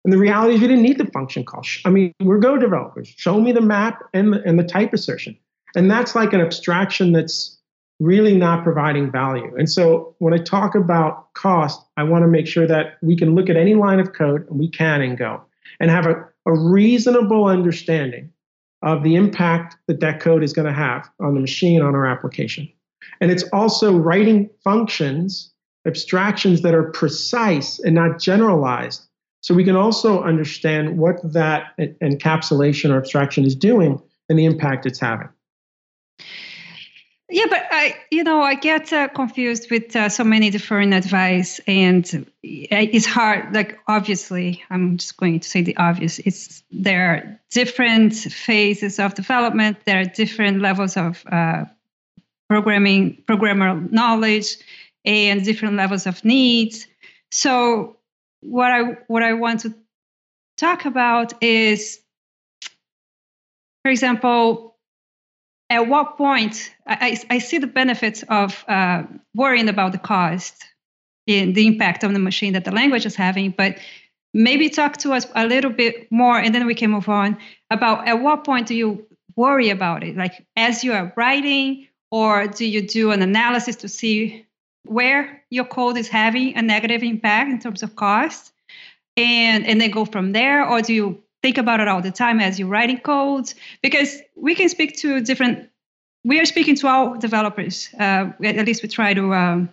And 0.03 0.11
the 0.11 0.17
reality 0.17 0.55
is 0.55 0.61
you 0.61 0.67
didn't 0.67 0.83
need 0.83 0.97
the 0.97 1.09
function 1.11 1.45
call. 1.45 1.63
I 1.85 1.89
mean, 1.89 2.11
we're 2.21 2.39
Go 2.39 2.57
developers. 2.57 3.07
Show 3.15 3.39
me 3.39 3.53
the 3.53 3.61
map 3.61 4.03
and 4.13 4.33
the, 4.33 4.43
and 4.43 4.59
the 4.59 4.65
type 4.65 4.91
assertion. 4.91 5.37
And 5.73 5.89
that's 5.89 6.15
like 6.15 6.33
an 6.33 6.41
abstraction 6.41 7.13
that's 7.13 7.57
really 7.99 8.35
not 8.35 8.63
providing 8.63 9.11
value. 9.11 9.55
And 9.57 9.69
so 9.69 10.15
when 10.19 10.33
I 10.33 10.37
talk 10.37 10.75
about 10.75 11.33
cost, 11.33 11.81
I 11.97 12.03
want 12.03 12.23
to 12.23 12.27
make 12.27 12.47
sure 12.47 12.67
that 12.67 12.97
we 13.01 13.15
can 13.15 13.35
look 13.35 13.49
at 13.49 13.57
any 13.57 13.75
line 13.75 13.99
of 13.99 14.13
code, 14.13 14.47
and 14.49 14.59
we 14.59 14.69
can 14.69 15.01
and 15.01 15.17
Go, 15.17 15.41
and 15.79 15.89
have 15.89 16.05
a, 16.05 16.27
a 16.45 16.57
reasonable 16.57 17.45
understanding 17.45 18.31
of 18.81 19.03
the 19.03 19.15
impact 19.15 19.77
that 19.87 20.01
that 20.01 20.19
code 20.19 20.43
is 20.43 20.53
going 20.53 20.67
to 20.67 20.73
have 20.73 21.09
on 21.19 21.33
the 21.33 21.39
machine, 21.39 21.81
on 21.81 21.95
our 21.95 22.05
application. 22.05 22.69
And 23.21 23.31
it's 23.31 23.43
also 23.53 23.95
writing 23.95 24.49
functions, 24.63 25.51
abstractions 25.85 26.61
that 26.61 26.73
are 26.73 26.91
precise 26.91 27.79
and 27.79 27.95
not 27.95 28.19
generalized. 28.19 29.07
So 29.41 29.53
we 29.53 29.63
can 29.63 29.75
also 29.75 30.23
understand 30.23 30.97
what 30.97 31.19
that 31.33 31.77
encapsulation 31.77 32.91
or 32.91 32.97
abstraction 32.97 33.45
is 33.45 33.55
doing 33.55 34.01
and 34.29 34.39
the 34.39 34.45
impact 34.45 34.85
it's 34.85 34.99
having. 34.99 35.29
Yeah, 37.33 37.45
but 37.49 37.65
I, 37.71 37.95
you 38.11 38.23
know, 38.23 38.43
I 38.43 38.53
get 38.53 38.93
uh, 38.93 39.07
confused 39.07 39.71
with 39.71 39.95
uh, 39.95 40.07
so 40.07 40.23
many 40.23 40.51
different 40.51 40.93
advice, 40.93 41.59
and 41.65 42.27
it's 42.43 43.07
hard. 43.07 43.55
Like, 43.55 43.79
obviously, 43.87 44.63
I'm 44.69 44.97
just 44.97 45.17
going 45.17 45.39
to 45.39 45.49
say 45.49 45.63
the 45.63 45.75
obvious. 45.77 46.19
It's 46.19 46.63
there 46.71 47.09
are 47.09 47.39
different 47.49 48.13
phases 48.13 48.99
of 48.99 49.15
development. 49.15 49.77
There 49.85 49.99
are 49.99 50.05
different 50.05 50.61
levels 50.61 50.95
of 50.95 51.23
uh, 51.25 51.65
programming, 52.49 53.23
programmer 53.25 53.81
knowledge, 53.89 54.57
and 55.03 55.43
different 55.43 55.75
levels 55.75 56.05
of 56.05 56.23
needs. 56.23 56.85
So, 57.31 57.97
what 58.41 58.69
I 58.69 58.81
what 59.07 59.23
I 59.23 59.33
want 59.33 59.61
to 59.61 59.73
talk 60.57 60.85
about 60.85 61.33
is, 61.41 61.99
for 63.81 63.89
example, 63.89 64.72
at 65.73 65.87
what 65.87 66.17
point 66.17 66.71
I, 66.85 67.17
I 67.29 67.39
see 67.39 67.57
the 67.57 67.67
benefits 67.67 68.23
of 68.29 68.63
uh, 68.67 69.03
worrying 69.33 69.69
about 69.69 69.91
the 69.91 69.97
cost 69.97 70.63
and 71.27 71.55
the 71.55 71.65
impact 71.65 72.03
on 72.03 72.13
the 72.13 72.19
machine 72.19 72.53
that 72.53 72.63
the 72.63 72.71
language 72.71 73.05
is 73.05 73.15
having, 73.15 73.51
but 73.51 73.79
maybe 74.33 74.69
talk 74.69 74.97
to 74.97 75.13
us 75.13 75.25
a 75.35 75.47
little 75.47 75.71
bit 75.71 76.11
more 76.11 76.37
and 76.37 76.53
then 76.53 76.65
we 76.67 76.75
can 76.75 76.91
move 76.91 77.09
on 77.09 77.37
about 77.71 78.07
at 78.07 78.21
what 78.21 78.43
point 78.43 78.67
do 78.67 78.75
you 78.75 79.05
worry 79.35 79.69
about 79.69 80.03
it? 80.03 80.15
Like 80.15 80.45
as 80.55 80.83
you 80.83 80.93
are 80.93 81.11
writing, 81.15 81.87
or 82.11 82.45
do 82.45 82.65
you 82.65 82.87
do 82.87 83.09
an 83.09 83.23
analysis 83.23 83.77
to 83.77 83.89
see 83.89 84.45
where 84.85 85.43
your 85.49 85.65
code 85.65 85.97
is 85.97 86.07
having 86.07 86.55
a 86.55 86.61
negative 86.61 87.01
impact 87.01 87.49
in 87.49 87.59
terms 87.59 87.81
of 87.81 87.95
cost? 87.95 88.51
And, 89.15 89.65
and 89.65 89.79
then 89.79 89.91
go 89.91 90.05
from 90.05 90.31
there, 90.31 90.67
or 90.67 90.81
do 90.81 90.93
you 90.93 91.22
think 91.43 91.57
about 91.57 91.79
it 91.81 91.87
all 91.87 92.01
the 92.01 92.11
time 92.11 92.39
as 92.39 92.57
you're 92.57 92.69
writing 92.69 92.97
codes 92.97 93.53
because 93.83 94.19
we 94.35 94.55
can 94.55 94.69
speak 94.69 94.97
to 94.97 95.21
different 95.21 95.69
we 96.23 96.39
are 96.39 96.45
speaking 96.45 96.75
to 96.75 96.87
all 96.87 97.17
developers 97.17 97.89
uh, 97.99 98.31
at 98.43 98.65
least 98.65 98.81
we 98.81 98.89
try 98.89 99.13
to 99.13 99.33
um, 99.35 99.69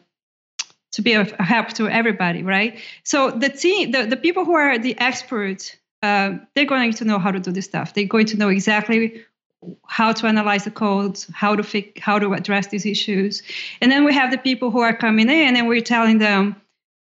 to 0.92 1.00
be 1.00 1.14
of 1.14 1.30
help 1.38 1.68
to 1.68 1.88
everybody 1.88 2.42
right? 2.42 2.78
So 3.04 3.30
the 3.30 3.48
team 3.48 3.92
the, 3.92 4.04
the 4.04 4.16
people 4.16 4.44
who 4.44 4.54
are 4.54 4.78
the 4.78 4.98
experts 4.98 5.76
uh, 6.02 6.32
they're 6.54 6.66
going 6.66 6.92
to 6.94 7.04
know 7.04 7.18
how 7.18 7.30
to 7.30 7.38
do 7.38 7.52
this 7.52 7.66
stuff. 7.66 7.92
They're 7.94 8.06
going 8.06 8.26
to 8.26 8.36
know 8.38 8.48
exactly 8.48 9.22
how 9.86 10.10
to 10.12 10.26
analyze 10.26 10.64
the 10.64 10.70
codes 10.70 11.28
how 11.32 11.54
to 11.54 11.62
fix 11.62 12.00
how 12.00 12.18
to 12.18 12.32
address 12.32 12.66
these 12.68 12.86
issues. 12.86 13.42
And 13.80 13.92
then 13.92 14.04
we 14.04 14.12
have 14.14 14.30
the 14.30 14.38
people 14.38 14.70
who 14.72 14.80
are 14.80 14.96
coming 14.96 15.28
in 15.28 15.56
and 15.56 15.68
we're 15.68 15.82
telling 15.82 16.18
them 16.18 16.56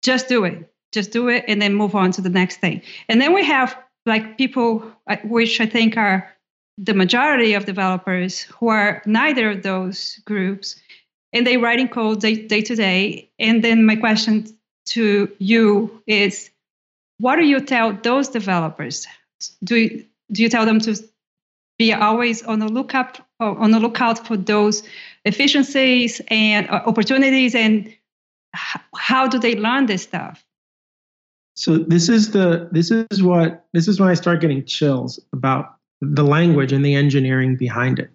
just 0.02 0.28
do 0.28 0.44
it. 0.44 0.68
Just 0.90 1.10
do 1.10 1.28
it 1.28 1.44
and 1.48 1.62
then 1.62 1.72
move 1.72 1.94
on 1.94 2.10
to 2.12 2.20
the 2.20 2.28
next 2.28 2.56
thing. 2.60 2.82
And 3.08 3.18
then 3.18 3.32
we 3.32 3.44
have 3.44 3.78
like 4.06 4.38
people, 4.38 4.84
uh, 5.06 5.16
which 5.24 5.60
I 5.60 5.66
think 5.66 5.96
are 5.96 6.28
the 6.78 6.94
majority 6.94 7.54
of 7.54 7.64
developers 7.64 8.42
who 8.42 8.68
are 8.68 9.02
neither 9.06 9.50
of 9.50 9.62
those 9.62 10.18
groups, 10.24 10.80
and 11.32 11.46
they 11.46 11.56
writing 11.56 11.88
code 11.88 12.20
day, 12.20 12.46
day 12.46 12.62
to 12.62 12.74
day. 12.74 13.30
And 13.38 13.62
then 13.62 13.86
my 13.86 13.96
question 13.96 14.46
to 14.86 15.30
you 15.38 16.02
is, 16.06 16.50
what 17.18 17.36
do 17.36 17.44
you 17.44 17.60
tell 17.60 17.92
those 17.92 18.28
developers? 18.28 19.06
Do 19.62 19.76
you, 19.76 20.04
do 20.32 20.42
you 20.42 20.48
tell 20.48 20.66
them 20.66 20.80
to 20.80 20.96
be 21.78 21.92
always 21.92 22.42
on 22.42 22.58
the 22.58 22.68
lookout 22.68 23.20
on 23.40 23.70
the 23.72 23.80
lookout 23.80 24.26
for 24.26 24.36
those 24.36 24.82
efficiencies 25.24 26.20
and 26.28 26.68
uh, 26.70 26.82
opportunities, 26.86 27.54
and 27.54 27.92
how 28.96 29.26
do 29.26 29.38
they 29.38 29.56
learn 29.56 29.86
this 29.86 30.02
stuff? 30.02 30.44
So 31.54 31.78
this 31.78 32.08
is 32.08 32.30
the 32.30 32.68
this 32.72 32.90
is 32.90 33.22
what 33.22 33.66
this 33.72 33.88
is 33.88 34.00
when 34.00 34.08
I 34.08 34.14
start 34.14 34.40
getting 34.40 34.64
chills 34.64 35.20
about 35.32 35.76
the 36.00 36.24
language 36.24 36.72
and 36.72 36.84
the 36.84 36.94
engineering 36.94 37.56
behind 37.56 37.98
it. 37.98 38.10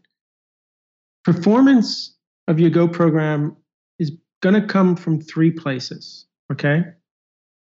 Performance 1.23 2.15
of 2.47 2.59
your 2.59 2.69
Go 2.69 2.87
program 2.87 3.55
is 3.99 4.11
going 4.41 4.59
to 4.59 4.65
come 4.65 4.95
from 4.95 5.21
three 5.21 5.51
places. 5.51 6.25
Okay. 6.51 6.83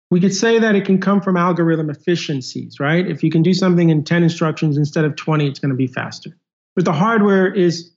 We 0.09 0.21
could 0.21 0.33
say 0.33 0.59
that 0.59 0.75
it 0.75 0.85
can 0.85 1.01
come 1.01 1.21
from 1.21 1.35
algorithm 1.35 1.89
efficiencies, 1.89 2.79
right? 2.79 3.05
If 3.05 3.23
you 3.23 3.29
can 3.29 3.41
do 3.41 3.53
something 3.53 3.89
in 3.89 4.05
10 4.05 4.23
instructions 4.23 4.77
instead 4.77 5.03
of 5.03 5.17
20, 5.17 5.47
it's 5.47 5.59
going 5.59 5.71
to 5.71 5.75
be 5.75 5.87
faster. 5.87 6.29
But 6.75 6.85
the 6.85 6.93
hardware 6.93 7.53
is 7.53 7.91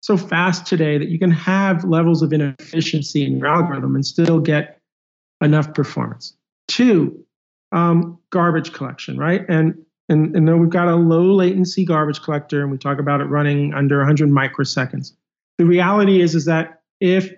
so 0.00 0.16
fast 0.16 0.66
today 0.66 0.98
that 0.98 1.08
you 1.08 1.18
can 1.18 1.32
have 1.32 1.82
levels 1.82 2.22
of 2.22 2.32
inefficiency 2.32 3.24
in 3.24 3.38
your 3.38 3.48
algorithm 3.48 3.96
and 3.96 4.06
still 4.06 4.38
get 4.38 4.78
enough 5.40 5.74
performance. 5.74 6.36
Two, 6.68 7.24
um, 7.72 8.18
garbage 8.30 8.72
collection, 8.72 9.18
right? 9.18 9.44
And 9.48 9.74
and, 10.08 10.36
and 10.36 10.46
then 10.46 10.60
we've 10.60 10.70
got 10.70 10.88
a 10.88 10.94
low 10.94 11.34
latency 11.34 11.84
garbage 11.84 12.22
collector, 12.22 12.62
and 12.62 12.70
we 12.70 12.78
talk 12.78 13.00
about 13.00 13.20
it 13.20 13.24
running 13.24 13.74
under 13.74 13.98
100 13.98 14.28
microseconds. 14.28 15.12
The 15.58 15.66
reality 15.66 16.20
is, 16.20 16.34
is 16.36 16.44
that 16.44 16.82
if 17.00 17.32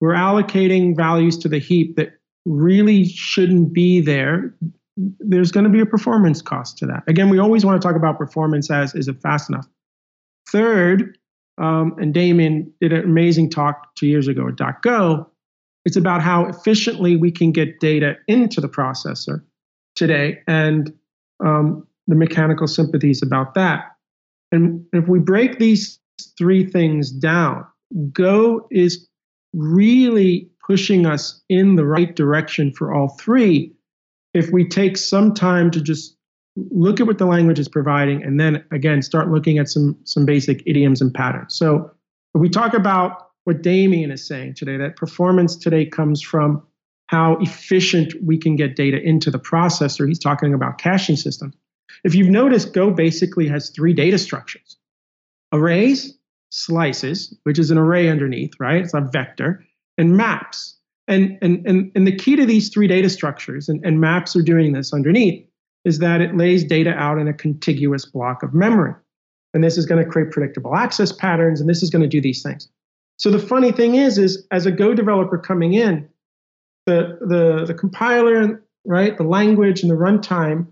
we're 0.00 0.14
allocating 0.14 0.96
values 0.96 1.38
to 1.38 1.48
the 1.48 1.58
heap 1.58 1.96
that 1.96 2.14
really 2.44 3.04
shouldn't 3.04 3.72
be 3.72 4.00
there, 4.00 4.54
there's 4.96 5.52
going 5.52 5.64
to 5.64 5.70
be 5.70 5.80
a 5.80 5.86
performance 5.86 6.42
cost 6.42 6.78
to 6.78 6.86
that. 6.86 7.04
Again, 7.06 7.28
we 7.28 7.38
always 7.38 7.64
want 7.64 7.80
to 7.80 7.86
talk 7.86 7.96
about 7.96 8.18
performance 8.18 8.70
as 8.70 8.94
is 8.94 9.06
it 9.06 9.20
fast 9.22 9.48
enough? 9.48 9.66
Third, 10.50 11.18
um, 11.58 11.94
and 11.98 12.12
Damien 12.12 12.72
did 12.80 12.92
an 12.92 13.04
amazing 13.04 13.50
talk 13.50 13.94
two 13.94 14.06
years 14.06 14.26
ago 14.28 14.48
at 14.48 14.82
.go. 14.82 15.30
It's 15.88 15.96
about 15.96 16.20
how 16.20 16.44
efficiently 16.44 17.16
we 17.16 17.30
can 17.30 17.50
get 17.50 17.80
data 17.80 18.18
into 18.26 18.60
the 18.60 18.68
processor 18.68 19.42
today 19.96 20.38
and 20.46 20.92
um, 21.42 21.86
the 22.06 22.14
mechanical 22.14 22.66
sympathies 22.66 23.22
about 23.22 23.54
that. 23.54 23.96
And 24.52 24.84
if 24.92 25.08
we 25.08 25.18
break 25.18 25.58
these 25.58 25.98
three 26.36 26.66
things 26.66 27.10
down, 27.10 27.64
Go 28.12 28.68
is 28.70 29.08
really 29.54 30.50
pushing 30.66 31.06
us 31.06 31.40
in 31.48 31.76
the 31.76 31.86
right 31.86 32.14
direction 32.14 32.70
for 32.70 32.92
all 32.92 33.16
three 33.18 33.72
if 34.34 34.50
we 34.52 34.68
take 34.68 34.98
some 34.98 35.32
time 35.32 35.70
to 35.70 35.80
just 35.80 36.18
look 36.70 37.00
at 37.00 37.06
what 37.06 37.16
the 37.16 37.24
language 37.24 37.58
is 37.58 37.66
providing 37.66 38.22
and 38.22 38.38
then 38.38 38.62
again 38.72 39.00
start 39.00 39.30
looking 39.30 39.56
at 39.56 39.70
some 39.70 39.96
some 40.04 40.26
basic 40.26 40.62
idioms 40.66 41.00
and 41.00 41.14
patterns 41.14 41.56
so 41.56 41.90
we 42.34 42.50
talk 42.50 42.74
about 42.74 43.27
what 43.48 43.62
damien 43.62 44.10
is 44.10 44.26
saying 44.26 44.52
today 44.52 44.76
that 44.76 44.94
performance 44.94 45.56
today 45.56 45.86
comes 45.86 46.20
from 46.20 46.62
how 47.06 47.38
efficient 47.38 48.12
we 48.22 48.36
can 48.36 48.56
get 48.56 48.76
data 48.76 49.00
into 49.00 49.30
the 49.30 49.38
processor. 49.38 50.06
He's 50.06 50.18
talking 50.18 50.52
about 50.52 50.76
caching 50.76 51.16
systems. 51.16 51.54
If 52.04 52.14
you've 52.14 52.28
noticed 52.28 52.74
go 52.74 52.90
basically 52.90 53.48
has 53.48 53.70
three 53.70 53.94
data 53.94 54.18
structures. 54.18 54.76
Arrays 55.50 56.14
slices 56.50 57.34
which 57.44 57.58
is 57.58 57.70
an 57.70 57.78
array 57.78 58.10
underneath 58.10 58.52
right? 58.60 58.82
It's 58.82 58.92
a 58.92 59.00
vector 59.00 59.64
and 59.96 60.14
maps. 60.14 60.76
And 61.08 61.38
and 61.40 61.66
and, 61.66 61.90
and 61.94 62.06
the 62.06 62.14
key 62.14 62.36
to 62.36 62.44
these 62.44 62.68
three 62.68 62.86
data 62.86 63.08
structures 63.08 63.70
and, 63.70 63.82
and 63.82 63.98
maps 63.98 64.36
are 64.36 64.42
doing 64.42 64.74
this 64.74 64.92
underneath 64.92 65.42
is 65.86 66.00
that 66.00 66.20
it 66.20 66.36
lays 66.36 66.64
data 66.64 66.90
out 66.90 67.16
in 67.16 67.26
a 67.28 67.32
contiguous 67.32 68.04
block 68.04 68.42
of 68.42 68.52
memory. 68.52 68.92
And 69.54 69.64
this 69.64 69.78
is 69.78 69.86
going 69.86 70.04
to 70.04 70.10
create 70.10 70.32
predictable 70.32 70.76
access 70.76 71.12
patterns, 71.12 71.62
and 71.62 71.70
this 71.70 71.82
is 71.82 71.88
going 71.88 72.02
to 72.02 72.08
do 72.08 72.20
these 72.20 72.42
things. 72.42 72.68
So 73.18 73.30
the 73.30 73.38
funny 73.38 73.72
thing 73.72 73.96
is, 73.96 74.16
is 74.16 74.46
as 74.50 74.64
a 74.66 74.72
Go 74.72 74.94
developer 74.94 75.38
coming 75.38 75.74
in, 75.74 76.08
the, 76.86 77.18
the, 77.20 77.64
the 77.66 77.74
compiler, 77.74 78.64
right, 78.84 79.16
the 79.16 79.24
language 79.24 79.82
and 79.82 79.90
the 79.90 79.96
runtime 79.96 80.68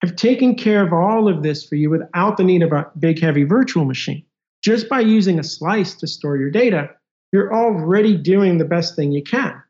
have 0.00 0.14
taken 0.16 0.54
care 0.54 0.86
of 0.86 0.92
all 0.92 1.28
of 1.28 1.42
this 1.42 1.64
for 1.64 1.74
you 1.74 1.90
without 1.90 2.36
the 2.36 2.44
need 2.44 2.62
of 2.62 2.72
a 2.72 2.90
big, 2.98 3.20
heavy 3.20 3.42
virtual 3.42 3.84
machine. 3.84 4.24
Just 4.62 4.88
by 4.88 5.00
using 5.00 5.38
a 5.38 5.44
slice 5.44 5.94
to 5.96 6.06
store 6.06 6.36
your 6.36 6.50
data, 6.50 6.90
you're 7.32 7.52
already 7.52 8.16
doing 8.16 8.58
the 8.58 8.64
best 8.64 8.96
thing 8.96 9.12
you 9.12 9.22
can. 9.22 9.60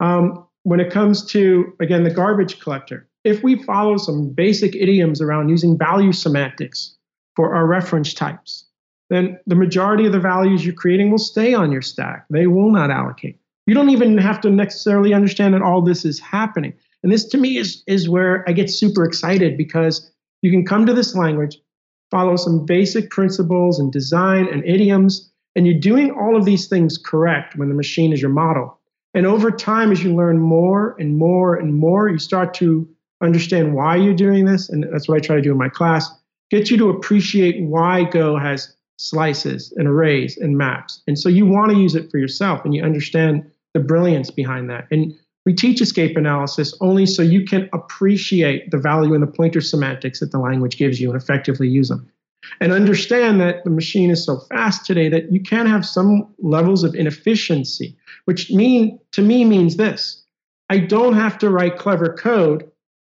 Um, 0.00 0.46
when 0.64 0.80
it 0.80 0.92
comes 0.92 1.24
to, 1.26 1.72
again, 1.80 2.02
the 2.02 2.10
garbage 2.10 2.58
collector, 2.58 3.08
if 3.24 3.42
we 3.42 3.62
follow 3.62 3.96
some 3.96 4.30
basic 4.30 4.74
idioms 4.74 5.20
around 5.20 5.48
using 5.48 5.78
value 5.78 6.12
semantics 6.12 6.96
for 7.36 7.54
our 7.54 7.66
reference 7.66 8.12
types, 8.12 8.65
then 9.08 9.38
the 9.46 9.54
majority 9.54 10.06
of 10.06 10.12
the 10.12 10.20
values 10.20 10.64
you're 10.64 10.74
creating 10.74 11.10
will 11.10 11.18
stay 11.18 11.54
on 11.54 11.70
your 11.70 11.82
stack. 11.82 12.26
They 12.30 12.46
will 12.46 12.70
not 12.70 12.90
allocate. 12.90 13.38
You 13.66 13.74
don't 13.74 13.90
even 13.90 14.18
have 14.18 14.40
to 14.42 14.50
necessarily 14.50 15.14
understand 15.14 15.54
that 15.54 15.62
all 15.62 15.82
this 15.82 16.04
is 16.04 16.20
happening. 16.20 16.72
And 17.02 17.12
this 17.12 17.24
to 17.26 17.38
me 17.38 17.56
is, 17.56 17.82
is 17.86 18.08
where 18.08 18.44
I 18.48 18.52
get 18.52 18.70
super 18.70 19.04
excited 19.04 19.56
because 19.56 20.10
you 20.42 20.50
can 20.50 20.64
come 20.64 20.86
to 20.86 20.94
this 20.94 21.14
language, 21.14 21.58
follow 22.10 22.36
some 22.36 22.64
basic 22.64 23.10
principles 23.10 23.78
and 23.78 23.92
design 23.92 24.48
and 24.48 24.64
idioms, 24.64 25.30
and 25.54 25.66
you're 25.66 25.78
doing 25.78 26.10
all 26.10 26.36
of 26.36 26.44
these 26.44 26.68
things 26.68 26.98
correct 26.98 27.56
when 27.56 27.68
the 27.68 27.74
machine 27.74 28.12
is 28.12 28.20
your 28.20 28.30
model. 28.30 28.78
And 29.14 29.26
over 29.26 29.50
time, 29.50 29.90
as 29.90 30.02
you 30.02 30.14
learn 30.14 30.38
more 30.38 30.94
and 30.98 31.16
more 31.16 31.56
and 31.56 31.74
more, 31.74 32.08
you 32.08 32.18
start 32.18 32.52
to 32.54 32.86
understand 33.22 33.74
why 33.74 33.96
you're 33.96 34.14
doing 34.14 34.44
this, 34.44 34.68
and 34.68 34.84
that's 34.92 35.08
what 35.08 35.16
I 35.16 35.20
try 35.20 35.36
to 35.36 35.42
do 35.42 35.52
in 35.52 35.58
my 35.58 35.70
class. 35.70 36.10
Get 36.50 36.70
you 36.70 36.76
to 36.76 36.90
appreciate 36.90 37.62
why 37.62 38.04
Go 38.04 38.36
has 38.36 38.76
slices 38.96 39.72
and 39.76 39.86
arrays 39.86 40.36
and 40.36 40.56
maps. 40.56 41.02
And 41.06 41.18
so 41.18 41.28
you 41.28 41.46
want 41.46 41.70
to 41.70 41.78
use 41.78 41.94
it 41.94 42.10
for 42.10 42.18
yourself 42.18 42.64
and 42.64 42.74
you 42.74 42.82
understand 42.82 43.50
the 43.74 43.80
brilliance 43.80 44.30
behind 44.30 44.70
that. 44.70 44.86
And 44.90 45.14
we 45.44 45.54
teach 45.54 45.80
escape 45.80 46.16
analysis 46.16 46.74
only 46.80 47.06
so 47.06 47.22
you 47.22 47.44
can 47.44 47.68
appreciate 47.72 48.70
the 48.70 48.78
value 48.78 49.14
in 49.14 49.20
the 49.20 49.26
pointer 49.26 49.60
semantics 49.60 50.20
that 50.20 50.32
the 50.32 50.40
language 50.40 50.76
gives 50.76 51.00
you 51.00 51.10
and 51.10 51.20
effectively 51.20 51.68
use 51.68 51.88
them. 51.88 52.10
And 52.60 52.72
understand 52.72 53.40
that 53.40 53.64
the 53.64 53.70
machine 53.70 54.10
is 54.10 54.24
so 54.24 54.38
fast 54.38 54.86
today 54.86 55.08
that 55.08 55.32
you 55.32 55.40
can 55.40 55.66
have 55.66 55.84
some 55.86 56.34
levels 56.38 56.84
of 56.84 56.94
inefficiency, 56.94 57.96
which 58.24 58.50
mean 58.50 58.98
to 59.12 59.22
me 59.22 59.44
means 59.44 59.76
this. 59.76 60.22
I 60.68 60.78
don't 60.78 61.14
have 61.14 61.38
to 61.38 61.50
write 61.50 61.78
clever 61.78 62.12
code 62.12 62.70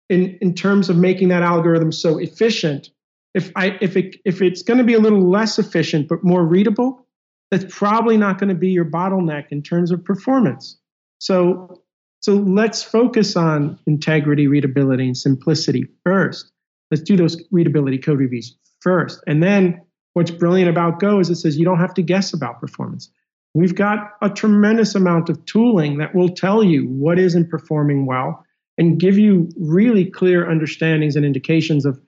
in, 0.08 0.38
in 0.40 0.54
terms 0.54 0.88
of 0.88 0.96
making 0.96 1.28
that 1.28 1.42
algorithm 1.42 1.92
so 1.92 2.18
efficient. 2.18 2.90
If 3.36 3.52
I 3.54 3.78
if 3.80 3.96
it 3.96 4.16
if 4.24 4.42
it's 4.42 4.62
going 4.62 4.78
to 4.78 4.84
be 4.84 4.94
a 4.94 4.98
little 4.98 5.30
less 5.30 5.58
efficient 5.58 6.08
but 6.08 6.24
more 6.24 6.44
readable, 6.44 7.06
that's 7.50 7.66
probably 7.68 8.16
not 8.16 8.38
going 8.40 8.48
to 8.48 8.54
be 8.54 8.70
your 8.70 8.86
bottleneck 8.86 9.46
in 9.50 9.62
terms 9.62 9.92
of 9.92 10.04
performance. 10.04 10.78
So 11.18 11.82
so 12.20 12.34
let's 12.34 12.82
focus 12.82 13.36
on 13.36 13.78
integrity, 13.86 14.48
readability, 14.48 15.04
and 15.06 15.16
simplicity 15.16 15.86
first. 16.02 16.50
Let's 16.90 17.02
do 17.02 17.16
those 17.16 17.40
readability 17.52 17.98
code 17.98 18.18
reviews 18.18 18.56
first. 18.80 19.22
And 19.26 19.42
then 19.42 19.82
what's 20.14 20.30
brilliant 20.30 20.70
about 20.70 20.98
Go 20.98 21.20
is 21.20 21.28
it 21.30 21.36
says 21.36 21.58
you 21.58 21.64
don't 21.64 21.78
have 21.78 21.94
to 21.94 22.02
guess 22.02 22.32
about 22.32 22.60
performance. 22.60 23.10
We've 23.54 23.74
got 23.74 24.12
a 24.22 24.30
tremendous 24.30 24.94
amount 24.94 25.28
of 25.28 25.44
tooling 25.44 25.98
that 25.98 26.14
will 26.14 26.30
tell 26.30 26.64
you 26.64 26.86
what 26.88 27.18
isn't 27.18 27.50
performing 27.50 28.06
well 28.06 28.44
and 28.78 28.98
give 28.98 29.18
you 29.18 29.48
really 29.58 30.04
clear 30.04 30.50
understandings 30.50 31.16
and 31.16 31.24
indications 31.24 31.86
of 31.86 32.00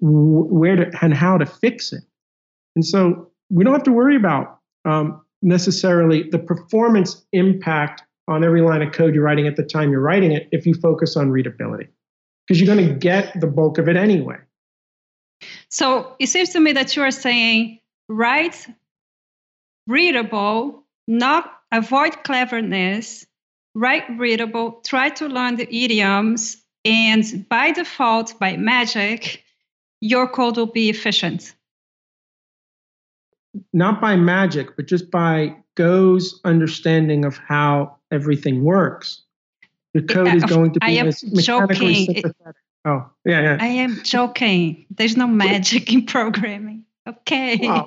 where 0.00 0.76
to 0.76 0.90
and 1.02 1.14
how 1.14 1.38
to 1.38 1.46
fix 1.46 1.92
it. 1.92 2.02
And 2.76 2.84
so 2.84 3.30
we 3.50 3.64
don't 3.64 3.72
have 3.74 3.82
to 3.84 3.92
worry 3.92 4.16
about 4.16 4.58
um, 4.84 5.22
necessarily 5.42 6.28
the 6.30 6.38
performance 6.38 7.24
impact 7.32 8.02
on 8.28 8.44
every 8.44 8.62
line 8.62 8.82
of 8.82 8.92
code 8.92 9.14
you're 9.14 9.24
writing 9.24 9.46
at 9.46 9.56
the 9.56 9.62
time 9.62 9.90
you're 9.90 10.00
writing 10.00 10.32
it 10.32 10.48
if 10.52 10.66
you 10.66 10.74
focus 10.74 11.16
on 11.16 11.30
readability, 11.30 11.88
because 12.46 12.60
you're 12.60 12.74
going 12.74 12.88
to 12.88 12.94
get 12.94 13.38
the 13.40 13.46
bulk 13.46 13.78
of 13.78 13.88
it 13.88 13.96
anyway. 13.96 14.36
So 15.68 16.14
it 16.18 16.28
seems 16.28 16.50
to 16.50 16.60
me 16.60 16.72
that 16.72 16.94
you 16.96 17.02
are 17.02 17.10
saying 17.10 17.80
write 18.08 18.66
readable, 19.86 20.84
not 21.08 21.52
avoid 21.72 22.22
cleverness, 22.22 23.26
write 23.74 24.04
readable, 24.18 24.80
try 24.84 25.08
to 25.08 25.26
learn 25.26 25.56
the 25.56 25.68
idioms, 25.74 26.62
and 26.84 27.48
by 27.48 27.72
default, 27.72 28.38
by 28.38 28.56
magic, 28.56 29.41
your 30.02 30.28
code 30.28 30.56
will 30.56 30.66
be 30.66 30.90
efficient. 30.90 31.54
Not 33.72 34.00
by 34.00 34.16
magic, 34.16 34.76
but 34.76 34.86
just 34.86 35.10
by 35.10 35.56
Go's 35.76 36.40
understanding 36.44 37.24
of 37.24 37.38
how 37.38 37.96
everything 38.10 38.64
works. 38.64 39.22
The 39.94 40.02
code 40.02 40.34
is 40.34 40.44
going 40.44 40.72
to 40.72 40.80
be 40.80 40.86
I 40.86 40.90
am 40.90 41.12
joking. 41.38 42.06
sympathetic. 42.06 42.56
Oh, 42.84 43.08
yeah, 43.24 43.42
yeah. 43.42 43.58
I 43.60 43.66
am 43.66 44.02
joking. 44.02 44.86
There's 44.90 45.16
no 45.16 45.26
magic 45.28 45.92
in 45.92 46.04
programming. 46.04 46.84
Okay. 47.08 47.58
Well, 47.60 47.86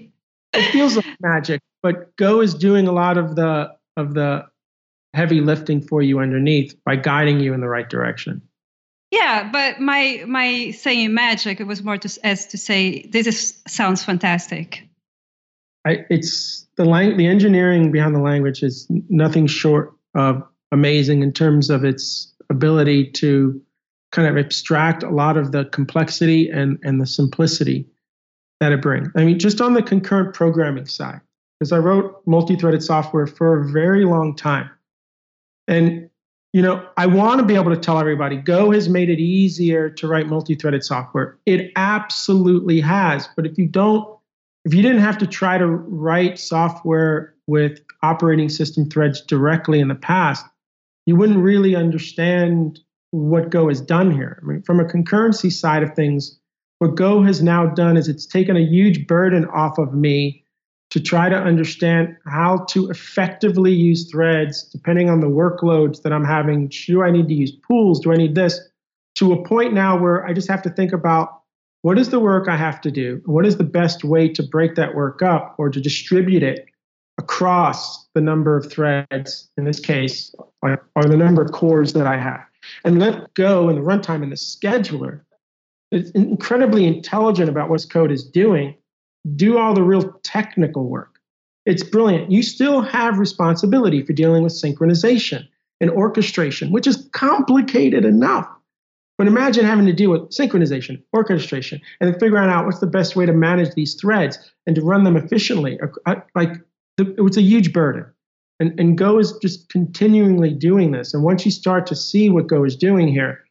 it 0.53 0.72
feels 0.72 0.95
like 0.95 1.05
magic, 1.20 1.61
but 1.84 2.16
Go 2.16 2.39
is 2.39 2.53
doing 2.53 2.88
a 2.88 2.93
lot 2.93 3.18
of 3.18 3.36
the 3.36 3.76
of 3.97 4.13
the 4.13 4.45
heavy 5.13 5.41
lifting 5.41 5.82
for 5.82 6.01
you 6.01 6.20
underneath 6.20 6.76
by 6.86 6.95
guiding 6.95 7.41
you 7.41 7.53
in 7.53 7.59
the 7.59 7.68
right 7.68 7.89
direction. 7.89 8.41
Yeah, 9.26 9.49
but 9.51 9.80
my 9.80 10.23
my 10.28 10.69
saying 10.69 11.11
magic 11.15 11.59
it 11.59 11.63
was 11.63 11.84
more 11.84 11.97
to, 11.97 12.19
as 12.23 12.45
to 12.47 12.59
say 12.59 13.07
this 13.09 13.26
is 13.26 13.59
sounds 13.65 14.03
fantastic. 14.03 14.88
I, 15.84 16.05
it's 16.11 16.67
the 16.78 16.86
lang- 16.86 17.17
the 17.17 17.26
engineering 17.26 17.91
behind 17.91 18.13
the 18.13 18.19
language 18.19 18.61
is 18.61 18.86
nothing 19.09 19.47
short 19.47 19.95
of 20.13 20.43
amazing 20.71 21.23
in 21.23 21.34
terms 21.34 21.71
of 21.71 21.84
its 21.84 22.36
ability 22.51 23.11
to 23.13 23.59
kind 24.11 24.28
of 24.28 24.38
abstract 24.38 25.01
a 25.01 25.09
lot 25.09 25.38
of 25.38 25.51
the 25.51 25.65
complexity 25.65 26.49
and, 26.49 26.78
and 26.84 27.01
the 27.01 27.07
simplicity 27.07 27.88
that 28.59 28.71
it 28.71 28.82
brings. 28.82 29.09
I 29.15 29.26
mean, 29.26 29.39
just 29.39 29.59
on 29.59 29.73
the 29.73 29.82
concurrent 29.82 30.36
programming 30.36 30.86
side, 30.86 31.21
because 31.59 31.71
I 31.71 31.80
wrote 31.80 32.21
multi-threaded 32.28 32.84
software 32.84 33.26
for 33.26 33.59
a 33.59 33.71
very 33.71 34.05
long 34.05 34.36
time. 34.36 34.69
And 35.67 36.05
you 36.56 36.62
know, 36.62 36.88
I 36.95 37.06
want 37.06 37.41
to 37.41 37.45
be 37.45 37.56
able 37.56 37.76
to 37.76 37.78
tell 37.78 37.99
everybody 37.99 38.38
Go 38.38 38.72
has 38.72 38.88
made 38.88 39.10
it 39.10 39.20
easier 39.20 39.89
to 39.89 40.08
write 40.08 40.28
multi-threaded 40.28 40.86
software. 40.86 41.38
It 41.45 41.74
absolutely 41.76 42.80
has. 42.80 43.28
But 43.36 43.45
if 43.45 43.58
you 43.58 43.68
don't, 43.68 44.08
if 44.64 44.74
you 44.74 44.82
didn't 44.82 45.01
have 45.01 45.18
to 45.18 45.28
try 45.28 45.58
to 45.58 45.68
write 45.68 46.39
software 46.39 47.34
with 47.45 47.82
operating 48.03 48.47
system 48.47 48.89
threads 48.89 49.20
directly 49.20 49.82
in 49.82 49.89
the 49.89 49.95
past, 49.95 50.45
you 51.06 51.18
wouldn't 51.18 51.39
really 51.39 51.76
understand 51.76 52.80
what 53.12 53.49
Go 53.49 53.68
has 53.68 53.82
done 53.82 54.10
here. 54.10 54.39
I 54.41 54.45
mean, 54.45 54.62
from 54.62 54.80
a 54.80 54.86
concurrency 54.86 55.51
side 55.51 55.84
of 55.84 55.93
things, 55.93 56.39
what 56.80 56.95
Go 56.95 57.22
has 57.22 57.43
now 57.43 57.66
done 57.66 57.97
is 57.97 58.08
it's 58.08 58.26
taken 58.26 58.56
a 58.56 58.66
huge 58.66 59.08
burden 59.08 59.43
off 59.47 59.78
of 59.78 59.93
me 59.93 60.45
to 60.91 60.99
try 60.99 61.29
to 61.29 61.36
understand 61.36 62.15
how 62.25 62.65
to 62.69 62.89
effectively 62.89 63.73
use 63.73 64.09
threads 64.09 64.63
depending 64.63 65.09
on 65.09 65.19
the 65.19 65.27
workloads 65.27 66.01
that 66.03 66.13
I'm 66.13 66.23
having. 66.23 66.71
Do 66.88 67.03
I 67.03 67.11
need 67.11 67.27
to 67.27 67.33
use 67.33 67.51
pools? 67.51 67.99
Do 67.99 68.11
I 68.13 68.15
need 68.15 68.36
this? 68.36 68.59
To 69.15 69.33
a 69.33 69.43
point 69.45 69.73
now 69.73 69.97
where 69.97 70.25
I 70.25 70.33
just 70.33 70.49
have 70.49 70.61
to 70.63 70.69
think 70.69 70.93
about 70.93 71.41
what 71.81 71.99
is 71.99 72.09
the 72.09 72.19
work 72.19 72.47
I 72.47 72.55
have 72.55 72.81
to 72.81 72.91
do? 72.91 73.21
What 73.25 73.45
is 73.45 73.57
the 73.57 73.63
best 73.63 74.03
way 74.03 74.27
to 74.29 74.43
break 74.43 74.75
that 74.75 74.95
work 74.95 75.21
up 75.21 75.55
or 75.57 75.69
to 75.69 75.79
distribute 75.79 76.43
it 76.43 76.65
across 77.17 78.07
the 78.13 78.21
number 78.21 78.57
of 78.57 78.71
threads, 78.71 79.49
in 79.57 79.65
this 79.65 79.79
case, 79.79 80.33
or 80.61 80.79
the 81.03 81.17
number 81.17 81.41
of 81.41 81.51
cores 81.51 81.93
that 81.93 82.07
I 82.07 82.17
have? 82.17 82.43
And 82.83 82.99
let 82.99 83.33
go 83.36 83.69
in 83.69 83.75
the 83.75 83.81
runtime 83.81 84.23
and 84.23 84.31
the 84.31 84.36
scheduler. 84.36 85.21
It's 85.91 86.09
incredibly 86.11 86.86
intelligent 86.86 87.49
about 87.49 87.69
what 87.69 87.86
code 87.89 88.11
is 88.11 88.23
doing 88.23 88.75
do 89.36 89.57
all 89.57 89.73
the 89.73 89.84
real 89.84 90.13
technical 90.23 90.88
work. 90.88 91.19
It's 91.65 91.84
brilliant. 91.84 92.32
You 92.32 92.43
still 92.43 92.82
have 92.82 93.17
responsibility 93.17 94.03
for 94.03 94.13
dealing 94.13 94.43
with 94.43 94.53
synchronization 94.53 95.47
and 95.82 95.89
orchestration, 95.89 96.71
which 96.71 96.88
is 96.88 97.09
complicated 97.11 98.05
enough. 98.05 98.47
But 99.17 99.28
imagine 99.28 99.65
having 99.65 99.86
to 99.86 99.93
deal 99.93 100.11
with 100.11 100.30
synchronization, 100.30 101.01
orchestration, 101.15 101.82
and 101.99 102.11
then 102.11 102.19
figuring 102.19 102.49
out 102.49 102.65
what's 102.65 102.80
the 102.80 102.88
best 102.88 103.15
way 103.15 103.26
to 103.26 103.34
manage 103.34 103.73
these 103.73 103.95
threads 103.95 104.38
and 104.67 104.76
to 104.76 104.82
run 104.82 105.05
them 105.05 105.15
efficiently. 105.15 105.80
Uh, 106.05 106.15
like 106.36 106.51
it 106.97 107.21
was 107.21 107.38
a 107.38 107.41
huge 107.41 107.73
burden. 107.73 108.05
And, 108.59 108.80
and 108.80 108.97
Go 108.97 109.19
is 109.19 109.34
just 109.41 109.69
continually 109.69 110.53
doing 110.53 110.91
this. 110.91 111.13
And 111.13 111.23
once 111.23 111.45
you 111.45 111.51
start 111.51 111.88
to 111.88 111.95
see 111.95 112.30
what 112.30 112.47
Go 112.47 112.63
is 112.63 112.76
doing 112.76 113.07
here 113.07 113.43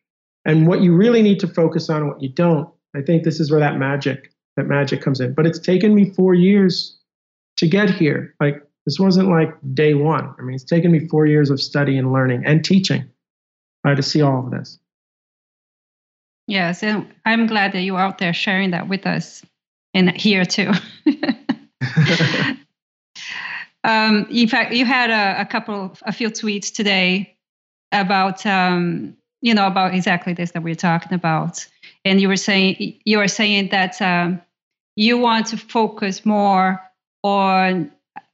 and 0.45 0.67
what 0.67 0.83
you 0.83 0.95
really 0.95 1.23
need 1.23 1.41
to 1.41 1.49
focus 1.49 1.91
on 1.91 2.03
and 2.03 2.09
what 2.09 2.23
you 2.23 2.29
don't, 2.29 2.69
I 2.95 3.03
think 3.03 3.25
this 3.25 3.41
is 3.41 3.51
where 3.51 3.61
that 3.61 3.77
magic 3.77 4.31
that 4.57 4.67
magic 4.67 5.01
comes 5.01 5.21
in. 5.21 5.35
But 5.35 5.47
it's 5.47 5.59
taken 5.59 5.95
me 5.95 6.11
four 6.11 6.35
years 6.35 6.97
to 7.57 7.67
get 7.67 7.91
here. 7.91 8.35
Like 8.41 8.63
this 8.87 8.99
wasn't 8.99 9.29
like 9.29 9.55
day 9.75 9.95
one. 9.95 10.35
I 10.39 10.43
mean, 10.43 10.55
it's 10.55 10.65
taken 10.65 10.93
me 10.93 11.09
four 11.09 11.27
years 11.27 11.51
of 11.51 11.61
study 11.61 11.99
and 11.99 12.13
learning 12.13 12.45
and 12.45 12.65
teaching 12.65 13.05
uh, 13.87 13.95
to 13.95 14.03
see 14.03 14.23
all 14.23 14.45
of 14.45 14.51
this. 14.51 14.79
Yes, 16.47 16.83
and 16.83 17.11
I'm 17.25 17.47
glad 17.47 17.73
that 17.73 17.81
you're 17.81 17.99
out 17.99 18.19
there 18.19 18.35
sharing 18.35 18.73
that 18.73 18.89
with 18.89 19.07
us 19.07 19.43
and 19.95 20.15
here 20.15 20.45
too. 20.45 20.73
um, 23.85 24.27
in 24.31 24.49
fact, 24.49 24.75
you 24.75 24.85
had 24.85 25.09
a, 25.11 25.41
a, 25.41 25.47
couple, 25.47 25.97
a 26.03 26.13
few 26.13 26.29
tweets 26.29 26.71
today 26.71 27.35
about, 27.93 28.45
um, 28.45 29.17
you 29.41 29.55
know, 29.55 29.67
about 29.67 29.95
exactly 29.95 30.35
this 30.35 30.51
that 30.51 30.63
we're 30.63 30.75
talking 30.75 31.15
about 31.15 31.67
and 32.05 32.21
you 32.21 32.29
were 32.29 32.37
saying 32.37 32.99
you 33.05 33.19
were 33.19 33.29
saying 33.29 33.69
that 33.71 34.01
um, 34.01 34.41
you 34.97 35.19
want 35.19 35.47
to 35.49 35.57
focus 35.57 36.25
more 36.25 36.81
on 37.23 37.91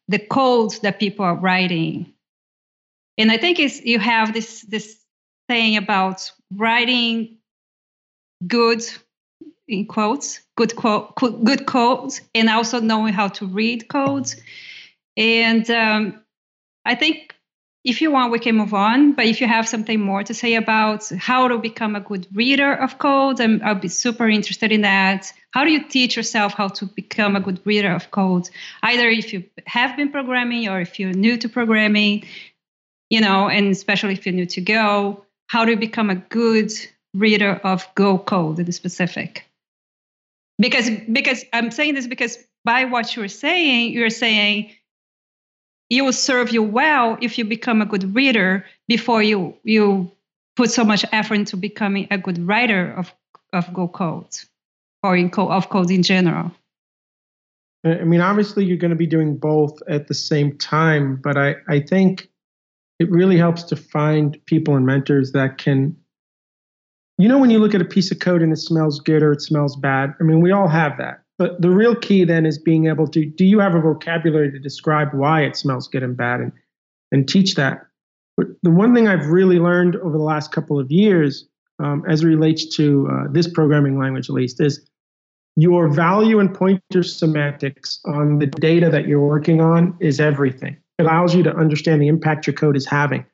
the 0.08 0.18
codes 0.18 0.80
that 0.80 0.98
people 0.98 1.24
are 1.24 1.36
writing 1.36 2.12
and 3.18 3.30
i 3.30 3.36
think 3.36 3.58
it's 3.58 3.80
you 3.82 3.98
have 3.98 4.32
this 4.32 4.62
this 4.62 4.98
thing 5.48 5.76
about 5.76 6.30
writing 6.54 7.38
good 8.46 8.82
in 9.68 9.86
quotes 9.86 10.40
good 10.56 10.74
quote 10.76 11.14
good 11.16 11.66
codes 11.66 12.20
and 12.34 12.48
also 12.48 12.80
knowing 12.80 13.12
how 13.12 13.28
to 13.28 13.46
read 13.46 13.88
codes 13.88 14.36
and 15.16 15.70
um, 15.70 16.20
i 16.84 16.94
think 16.94 17.34
if 17.84 18.02
you 18.02 18.10
want, 18.10 18.32
we 18.32 18.38
can 18.38 18.56
move 18.56 18.74
on. 18.74 19.12
But 19.12 19.26
if 19.26 19.40
you 19.40 19.46
have 19.46 19.68
something 19.68 20.00
more 20.00 20.22
to 20.22 20.34
say 20.34 20.54
about 20.54 21.08
how 21.08 21.48
to 21.48 21.58
become 21.58 21.96
a 21.96 22.00
good 22.00 22.26
reader 22.32 22.72
of 22.72 22.98
code, 22.98 23.40
i 23.40 23.58
I'll 23.64 23.74
be 23.74 23.88
super 23.88 24.28
interested 24.28 24.72
in 24.72 24.82
that. 24.82 25.32
How 25.52 25.64
do 25.64 25.70
you 25.70 25.82
teach 25.82 26.16
yourself 26.16 26.54
how 26.54 26.68
to 26.68 26.86
become 26.86 27.34
a 27.34 27.40
good 27.40 27.60
reader 27.64 27.92
of 27.92 28.10
code? 28.10 28.48
Either 28.82 29.08
if 29.08 29.32
you 29.32 29.44
have 29.66 29.96
been 29.96 30.10
programming 30.10 30.68
or 30.68 30.80
if 30.80 31.00
you're 31.00 31.12
new 31.12 31.36
to 31.38 31.48
programming, 31.48 32.24
you 33.08 33.20
know, 33.20 33.48
and 33.48 33.66
especially 33.68 34.12
if 34.12 34.24
you're 34.24 34.34
new 34.34 34.46
to 34.46 34.60
Go, 34.60 35.24
how 35.48 35.64
do 35.64 35.72
you 35.72 35.76
become 35.76 36.10
a 36.10 36.14
good 36.14 36.70
reader 37.14 37.60
of 37.64 37.88
Go 37.96 38.18
code 38.18 38.60
in 38.60 38.70
specific? 38.70 39.44
Because 40.58 40.90
because 41.10 41.44
I'm 41.52 41.70
saying 41.70 41.94
this 41.94 42.06
because 42.06 42.38
by 42.64 42.84
what 42.84 43.16
you're 43.16 43.28
saying, 43.28 43.92
you're 43.92 44.10
saying 44.10 44.70
it 45.88 46.02
will 46.02 46.12
serve 46.12 46.52
you 46.52 46.62
well 46.62 47.18
if 47.20 47.38
you 47.38 47.44
become 47.44 47.82
a 47.82 47.86
good 47.86 48.14
reader 48.14 48.64
before 48.86 49.22
you 49.22 49.56
you 49.64 50.12
put 50.54 50.70
so 50.70 50.84
much 50.84 51.04
effort 51.10 51.34
into 51.34 51.56
becoming 51.56 52.06
a 52.10 52.18
good 52.18 52.38
writer 52.46 52.92
of 52.92 53.12
of 53.52 53.72
Go 53.74 53.88
code 53.88 54.36
or 55.02 55.16
in 55.16 55.30
code 55.30 55.50
of 55.50 55.68
code 55.68 55.90
in 55.90 56.02
general. 56.02 56.52
I 57.84 58.04
mean, 58.04 58.20
obviously, 58.20 58.64
you're 58.64 58.76
going 58.76 58.90
to 58.90 58.96
be 58.96 59.06
doing 59.06 59.36
both 59.36 59.78
at 59.88 60.08
the 60.08 60.14
same 60.14 60.58
time, 60.58 61.16
but 61.16 61.38
I, 61.38 61.56
I 61.68 61.80
think 61.80 62.28
it 62.98 63.10
really 63.10 63.38
helps 63.38 63.62
to 63.64 63.76
find 63.76 64.36
people 64.44 64.76
and 64.76 64.84
mentors 64.84 65.32
that 65.32 65.58
can. 65.58 65.96
You 67.16 67.28
know, 67.28 67.38
when 67.38 67.50
you 67.50 67.58
look 67.58 67.74
at 67.74 67.82
a 67.82 67.86
piece 67.86 68.10
of 68.10 68.18
code 68.18 68.42
and 68.42 68.52
it 68.52 68.56
smells 68.56 68.98
good 69.00 69.22
or 69.22 69.32
it 69.32 69.42
smells 69.42 69.76
bad, 69.76 70.14
I 70.20 70.24
mean, 70.24 70.40
we 70.40 70.52
all 70.52 70.68
have 70.68 70.96
that. 70.98 71.22
But 71.38 71.60
the 71.60 71.70
real 71.70 71.94
key 71.94 72.24
then 72.24 72.44
is 72.44 72.58
being 72.58 72.86
able 72.86 73.08
to 73.08 73.24
do 73.24 73.46
you 73.46 73.60
have 73.60 73.74
a 73.74 73.80
vocabulary 73.80 74.50
to 74.52 74.58
describe 74.58 75.14
why 75.14 75.42
it 75.42 75.56
smells 75.56 75.88
good 75.88 76.02
and 76.02 76.16
bad 76.16 76.40
and, 76.40 76.52
and 77.12 77.26
teach 77.26 77.54
that. 77.54 77.86
But 78.36 78.48
the 78.62 78.70
one 78.70 78.94
thing 78.94 79.08
I've 79.08 79.26
really 79.28 79.58
learned 79.58 79.96
over 79.96 80.16
the 80.16 80.24
last 80.24 80.52
couple 80.52 80.78
of 80.78 80.90
years, 80.90 81.46
um, 81.82 82.04
as 82.08 82.24
relates 82.24 82.76
to 82.76 83.08
uh, 83.10 83.24
this 83.30 83.48
programming 83.48 83.98
language 83.98 84.28
at 84.28 84.34
least, 84.34 84.60
is 84.60 84.88
your 85.56 85.88
value 85.88 86.38
and 86.38 86.54
pointer 86.54 87.02
semantics 87.02 88.00
on 88.04 88.38
the 88.38 88.46
data 88.46 88.88
that 88.90 89.06
you're 89.06 89.24
working 89.24 89.60
on 89.60 89.96
is 90.00 90.20
everything. 90.20 90.76
It 90.98 91.02
allows 91.02 91.34
you 91.34 91.42
to 91.42 91.54
understand 91.54 92.00
the 92.00 92.08
impact 92.08 92.46
your 92.46 92.54
code 92.54 92.76
is 92.76 92.86
having 92.86 93.24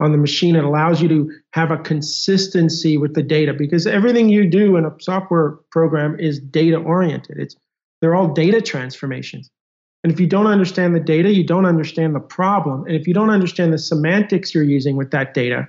on 0.00 0.12
the 0.12 0.18
machine. 0.18 0.56
It 0.56 0.64
allows 0.64 1.02
you 1.02 1.08
to 1.08 1.30
have 1.52 1.70
a 1.70 1.76
consistency 1.76 2.96
with 2.96 3.14
the 3.14 3.22
data 3.22 3.52
because 3.52 3.86
everything 3.86 4.28
you 4.28 4.48
do 4.48 4.76
in 4.76 4.84
a 4.84 4.94
software 5.00 5.58
program 5.70 6.18
is 6.18 6.38
data 6.38 6.76
oriented. 6.76 7.38
It's 7.38 7.56
they're 8.00 8.14
all 8.14 8.32
data 8.32 8.60
transformations. 8.60 9.50
And 10.04 10.12
if 10.12 10.20
you 10.20 10.28
don't 10.28 10.46
understand 10.46 10.94
the 10.94 11.00
data, 11.00 11.32
you 11.32 11.44
don't 11.44 11.66
understand 11.66 12.14
the 12.14 12.20
problem. 12.20 12.84
And 12.86 12.94
if 12.94 13.08
you 13.08 13.14
don't 13.14 13.30
understand 13.30 13.72
the 13.72 13.78
semantics 13.78 14.54
you're 14.54 14.62
using 14.62 14.96
with 14.96 15.10
that 15.10 15.34
data, 15.34 15.68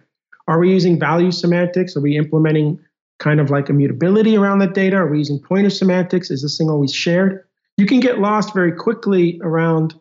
are 0.49 0.59
we 0.59 0.71
using 0.71 0.99
value 0.99 1.31
semantics? 1.31 1.95
Are 1.95 2.01
we 2.01 2.17
implementing 2.17 2.79
kind 3.19 3.39
of 3.39 3.51
like 3.51 3.69
immutability 3.69 4.35
around 4.35 4.59
that 4.59 4.73
data? 4.73 4.97
Are 4.97 5.07
we 5.07 5.19
using 5.19 5.39
pointer 5.39 5.69
semantics? 5.69 6.31
Is 6.31 6.41
this 6.41 6.57
thing 6.57 6.69
always 6.69 6.93
shared? 6.93 7.45
You 7.77 7.85
can 7.85 7.99
get 7.99 8.19
lost 8.19 8.53
very 8.53 8.71
quickly 8.71 9.39
around 9.43 9.93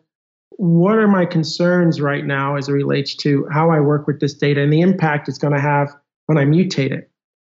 what 0.57 0.97
are 0.97 1.07
my 1.07 1.25
concerns 1.25 2.01
right 2.01 2.25
now 2.25 2.55
as 2.55 2.67
it 2.67 2.73
relates 2.73 3.15
to 3.15 3.47
how 3.51 3.69
I 3.69 3.79
work 3.79 4.07
with 4.07 4.19
this 4.19 4.33
data 4.33 4.61
and 4.61 4.73
the 4.73 4.81
impact 4.81 5.29
it's 5.29 5.37
going 5.37 5.53
to 5.53 5.61
have 5.61 5.95
when 6.25 6.37
I 6.37 6.45
mutate 6.45 6.91
it. 6.91 7.09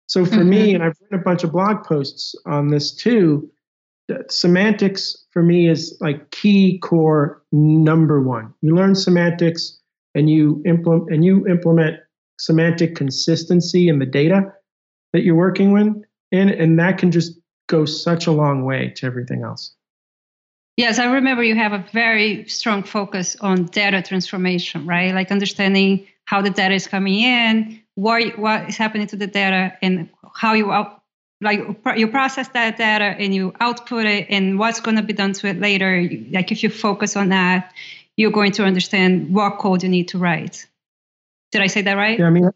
So 0.07 0.25
for 0.25 0.35
mm-hmm. 0.35 0.49
me, 0.49 0.73
and 0.75 0.83
I've 0.83 0.97
written 0.99 1.17
a 1.19 1.23
bunch 1.23 1.45
of 1.45 1.53
blog 1.53 1.85
posts 1.85 2.35
on 2.45 2.67
this 2.67 2.93
too, 2.93 3.49
semantics 4.29 5.25
for 5.31 5.41
me 5.41 5.69
is 5.69 5.97
like 6.01 6.29
key 6.31 6.77
core 6.79 7.41
number 7.53 8.21
one. 8.21 8.53
You 8.61 8.75
learn 8.75 8.95
semantics 8.95 9.79
and 10.13 10.29
you 10.29 10.61
implement 10.65 11.11
and 11.11 11.23
you 11.23 11.47
implement 11.47 11.97
semantic 12.41 12.95
consistency 12.95 13.87
in 13.87 13.99
the 13.99 14.05
data 14.05 14.51
that 15.13 15.21
you're 15.21 15.35
working 15.35 15.71
with, 15.71 15.93
and, 16.31 16.49
and 16.49 16.79
that 16.79 16.97
can 16.97 17.11
just 17.11 17.39
go 17.67 17.85
such 17.85 18.25
a 18.25 18.31
long 18.31 18.65
way 18.65 18.91
to 18.95 19.05
everything 19.05 19.43
else. 19.43 19.75
Yes, 20.75 20.97
I 20.97 21.05
remember 21.05 21.43
you 21.43 21.55
have 21.55 21.73
a 21.73 21.85
very 21.93 22.47
strong 22.47 22.81
focus 22.81 23.35
on 23.41 23.65
data 23.65 24.01
transformation, 24.01 24.87
right? 24.87 25.13
Like 25.13 25.31
understanding 25.31 26.07
how 26.25 26.41
the 26.41 26.49
data 26.49 26.73
is 26.73 26.87
coming 26.87 27.19
in, 27.19 27.79
what 27.95 28.39
what 28.39 28.69
is 28.69 28.77
happening 28.77 29.05
to 29.07 29.15
the 29.15 29.27
data, 29.27 29.77
and 29.81 30.09
how 30.33 30.53
you 30.53 30.71
out, 30.71 31.03
like 31.41 31.59
you 31.95 32.07
process 32.07 32.47
that 32.49 32.77
data 32.77 33.15
and 33.19 33.35
you 33.35 33.53
output 33.59 34.05
it, 34.05 34.27
and 34.29 34.57
what's 34.57 34.79
going 34.79 34.97
to 34.97 35.03
be 35.03 35.13
done 35.13 35.33
to 35.33 35.47
it 35.47 35.59
later. 35.59 36.09
Like 36.31 36.51
if 36.51 36.63
you 36.63 36.69
focus 36.69 37.15
on 37.15 37.29
that, 37.29 37.73
you're 38.17 38.31
going 38.31 38.53
to 38.53 38.63
understand 38.63 39.33
what 39.35 39.59
code 39.59 39.83
you 39.83 39.89
need 39.89 40.07
to 40.09 40.17
write. 40.17 40.65
Did 41.52 41.62
I 41.62 41.68
say 41.68 41.82
that 41.82 41.93
right? 41.93 42.18
Yeah, 42.18 42.28
I 42.28 42.30
mean, 42.30 42.49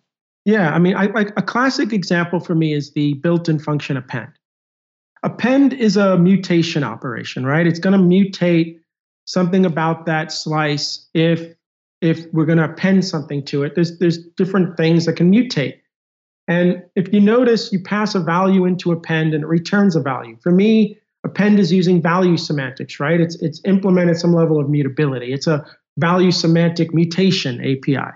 Yeah, 0.46 0.74
I 0.74 0.80
mean, 0.80 0.96
I, 0.96 1.06
like 1.08 1.32
a 1.38 1.41
classic 1.41 1.93
example 1.93 2.39
for 2.39 2.56
me 2.56 2.74
is 2.74 2.93
the 2.93 3.14
built-in 3.16 3.60
function 3.60 3.98
append. 3.98 4.32
Append 5.24 5.74
is 5.74 5.98
a 5.98 6.18
mutation 6.18 6.84
operation, 6.84 7.46
right? 7.46 7.66
It's 7.66 7.80
going 7.80 8.00
to 8.00 8.06
mutate 8.06 8.80
something 9.26 9.66
about 9.66 10.06
that 10.06 10.32
slice 10.32 11.08
if 11.14 11.56
if 12.02 12.26
we're 12.32 12.46
going 12.46 12.60
to 12.60 12.66
append 12.66 13.06
something 13.06 13.43
to 13.46 13.64
it. 13.64 13.74
There's 13.76 13.98
there's 13.98 14.20
different 14.38 14.78
things 14.78 15.06
that 15.06 15.14
can 15.14 15.32
mutate. 15.32 15.80
And 16.48 16.84
if 16.96 17.12
you 17.12 17.20
notice, 17.20 17.74
you 17.74 17.82
pass 17.82 18.14
a 18.14 18.20
value 18.20 18.66
into 18.66 18.91
append 18.91 19.34
and 19.34 19.43
it 19.43 19.48
returns 19.48 19.96
a 19.96 20.02
value. 20.02 20.38
For 20.41 20.52
me, 20.52 21.00
append 21.24 21.60
is 21.60 21.72
using 21.72 22.02
value 22.02 22.38
semantics, 22.38 23.00
right? 23.00 23.20
It's 23.20 23.36
it's 23.41 23.60
implemented 23.66 24.18
some 24.18 24.34
level 24.34 24.60
of 24.60 24.70
mutability. 24.70 25.34
It's 25.34 25.48
a 25.48 25.66
value 25.98 26.32
semantic 26.32 26.93
mutation 26.93 27.60
API. 27.62 28.12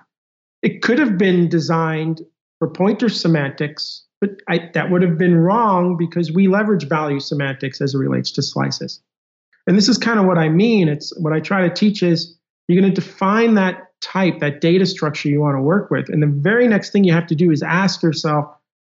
It 0.61 0.81
could 0.81 0.99
have 0.99 1.17
been 1.17 1.49
designed 1.49 2.21
for 2.59 2.69
pointer 2.69 3.09
semantics, 3.09 4.05
but 4.19 4.31
I, 4.47 4.69
that 4.73 4.91
would 4.91 5.01
have 5.01 5.17
been 5.17 5.35
wrong 5.35 5.95
because 5.97 6.31
we 6.31 6.47
leverage 6.47 6.87
value 6.87 7.19
semantics 7.19 7.81
as 7.81 7.95
it 7.95 7.97
relates 7.97 8.31
to 8.31 8.41
slices. 8.41 9.01
And 9.67 9.77
this 9.77 9.87
is 9.87 9.97
kind 9.97 10.19
of 10.19 10.25
what 10.25 10.37
I 10.37 10.49
mean. 10.49 10.89
It's 10.89 11.17
what 11.19 11.31
I 11.31 11.39
try 11.39 11.67
to 11.67 11.73
teach 11.73 12.03
is 12.03 12.37
you're 12.67 12.79
going 12.79 12.93
to 12.93 13.01
define 13.01 13.53
that 13.55 13.89
type, 14.01 14.39
that 14.39 14.61
data 14.61 14.85
structure 14.85 15.29
you 15.29 15.41
want 15.41 15.57
to 15.57 15.61
work 15.61 15.91
with. 15.91 16.09
And 16.09 16.21
the 16.21 16.27
very 16.27 16.67
next 16.67 16.91
thing 16.91 17.03
you 17.03 17.13
have 17.13 17.27
to 17.27 17.35
do 17.35 17.51
is 17.51 17.63
ask 17.63 18.01
yourself, 18.01 18.45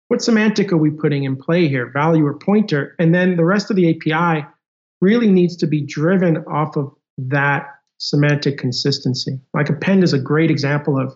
what 0.07 0.22
semantic 0.22 0.72
are 0.72 0.78
we 0.78 0.89
putting 0.89 1.24
in 1.24 1.36
play 1.36 1.67
here, 1.67 1.91
value 1.91 2.26
or 2.26 2.34
pointer? 2.34 2.95
And 2.97 3.13
then 3.13 3.38
the 3.38 3.45
rest 3.45 3.70
of 3.70 3.76
the 3.76 3.89
API 3.89 4.45
really 5.01 5.30
needs 5.30 5.55
to 5.57 5.67
be 5.67 5.82
driven 5.82 6.38
off 6.45 6.76
of 6.76 6.91
that 7.17 7.67
semantic 7.99 8.57
consistency. 8.57 9.39
Like 9.53 9.70
append 9.70 10.03
is 10.03 10.13
a 10.13 10.20
great 10.20 10.49
example 10.49 10.99
of 10.99 11.15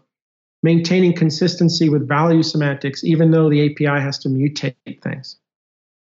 maintaining 0.63 1.13
consistency 1.13 1.89
with 1.89 2.07
value 2.07 2.41
semantics, 2.41 3.03
even 3.03 3.31
though 3.31 3.49
the 3.49 3.69
API 3.69 4.01
has 4.01 4.17
to 4.19 4.29
mutate 4.29 4.75
things. 5.01 5.37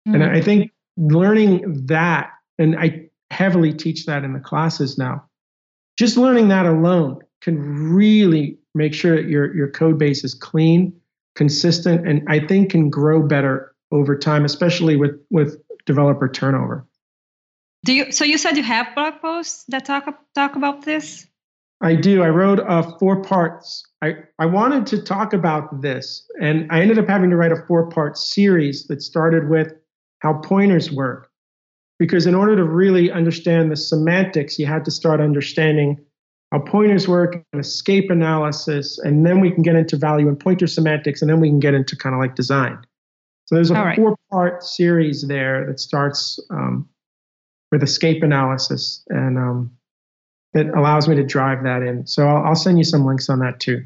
Mm-hmm. 0.07 0.21
And 0.21 0.23
I 0.23 0.41
think 0.41 0.71
learning 0.95 1.87
that, 1.87 2.31
and 2.59 2.77
I 2.79 3.09
heavily 3.31 3.73
teach 3.73 4.05
that 4.05 4.23
in 4.23 4.33
the 4.33 4.39
classes 4.39 4.97
now, 4.97 5.25
just 5.97 6.17
learning 6.17 6.47
that 6.49 6.65
alone 6.65 7.19
can 7.41 7.59
really 7.93 8.57
make 8.75 8.93
sure 8.93 9.15
that 9.15 9.27
your, 9.27 9.53
your 9.55 9.69
code 9.69 9.97
base 9.97 10.23
is 10.23 10.33
clean, 10.33 10.93
consistent, 11.35 12.07
and 12.07 12.23
I 12.29 12.39
think 12.39 12.71
can 12.71 12.89
grow 12.89 13.21
better 13.21 13.75
over 13.91 14.17
time, 14.17 14.45
especially 14.45 14.95
with, 14.95 15.19
with 15.29 15.61
developer 15.85 16.29
turnover. 16.29 16.87
Do 17.85 17.93
you? 17.93 18.11
So 18.11 18.23
you 18.23 18.37
said 18.37 18.55
you 18.55 18.63
have 18.63 18.95
blog 18.95 19.19
posts 19.19 19.65
that 19.67 19.85
talk 19.85 20.05
talk 20.33 20.55
about 20.55 20.83
this. 20.83 21.27
I 21.83 21.95
do. 21.95 22.23
I 22.23 22.29
wrote 22.29 22.61
uh, 22.61 22.97
four 22.97 23.21
parts. 23.21 23.83
I, 24.01 24.15
I 24.39 24.45
wanted 24.45 24.87
to 24.87 25.01
talk 25.01 25.33
about 25.33 25.81
this, 25.81 26.25
and 26.41 26.65
I 26.71 26.81
ended 26.81 26.97
up 26.97 27.07
having 27.07 27.29
to 27.29 27.35
write 27.35 27.51
a 27.51 27.61
four 27.67 27.89
part 27.89 28.17
series 28.17 28.87
that 28.87 29.01
started 29.01 29.49
with 29.49 29.73
how 30.19 30.35
pointers 30.35 30.91
work. 30.91 31.29
Because 31.99 32.25
in 32.25 32.35
order 32.35 32.55
to 32.55 32.63
really 32.63 33.11
understand 33.11 33.69
the 33.69 33.75
semantics, 33.75 34.57
you 34.57 34.65
had 34.65 34.85
to 34.85 34.91
start 34.91 35.19
understanding 35.19 35.99
how 36.51 36.59
pointers 36.59 37.07
work 37.07 37.43
and 37.51 37.59
escape 37.59 38.09
analysis, 38.09 38.97
and 38.99 39.25
then 39.25 39.41
we 39.41 39.51
can 39.51 39.61
get 39.61 39.75
into 39.75 39.97
value 39.97 40.29
and 40.29 40.39
pointer 40.39 40.67
semantics, 40.67 41.21
and 41.21 41.29
then 41.29 41.41
we 41.41 41.49
can 41.49 41.59
get 41.59 41.73
into 41.73 41.97
kind 41.97 42.15
of 42.15 42.21
like 42.21 42.35
design. 42.35 42.77
So 43.45 43.55
there's 43.55 43.71
a 43.71 43.73
right. 43.73 43.95
four 43.95 44.15
part 44.31 44.63
series 44.63 45.27
there 45.27 45.65
that 45.67 45.81
starts 45.81 46.39
um, 46.49 46.87
with 47.73 47.83
escape 47.83 48.23
analysis, 48.23 49.03
and 49.09 49.37
um, 49.37 49.71
it 50.53 50.67
allows 50.69 51.07
me 51.07 51.15
to 51.15 51.23
drive 51.23 51.63
that 51.63 51.81
in. 51.81 52.05
So 52.05 52.27
I'll, 52.27 52.43
I'll 52.43 52.55
send 52.55 52.77
you 52.77 52.83
some 52.83 53.05
links 53.05 53.29
on 53.29 53.39
that 53.39 53.59
too. 53.59 53.85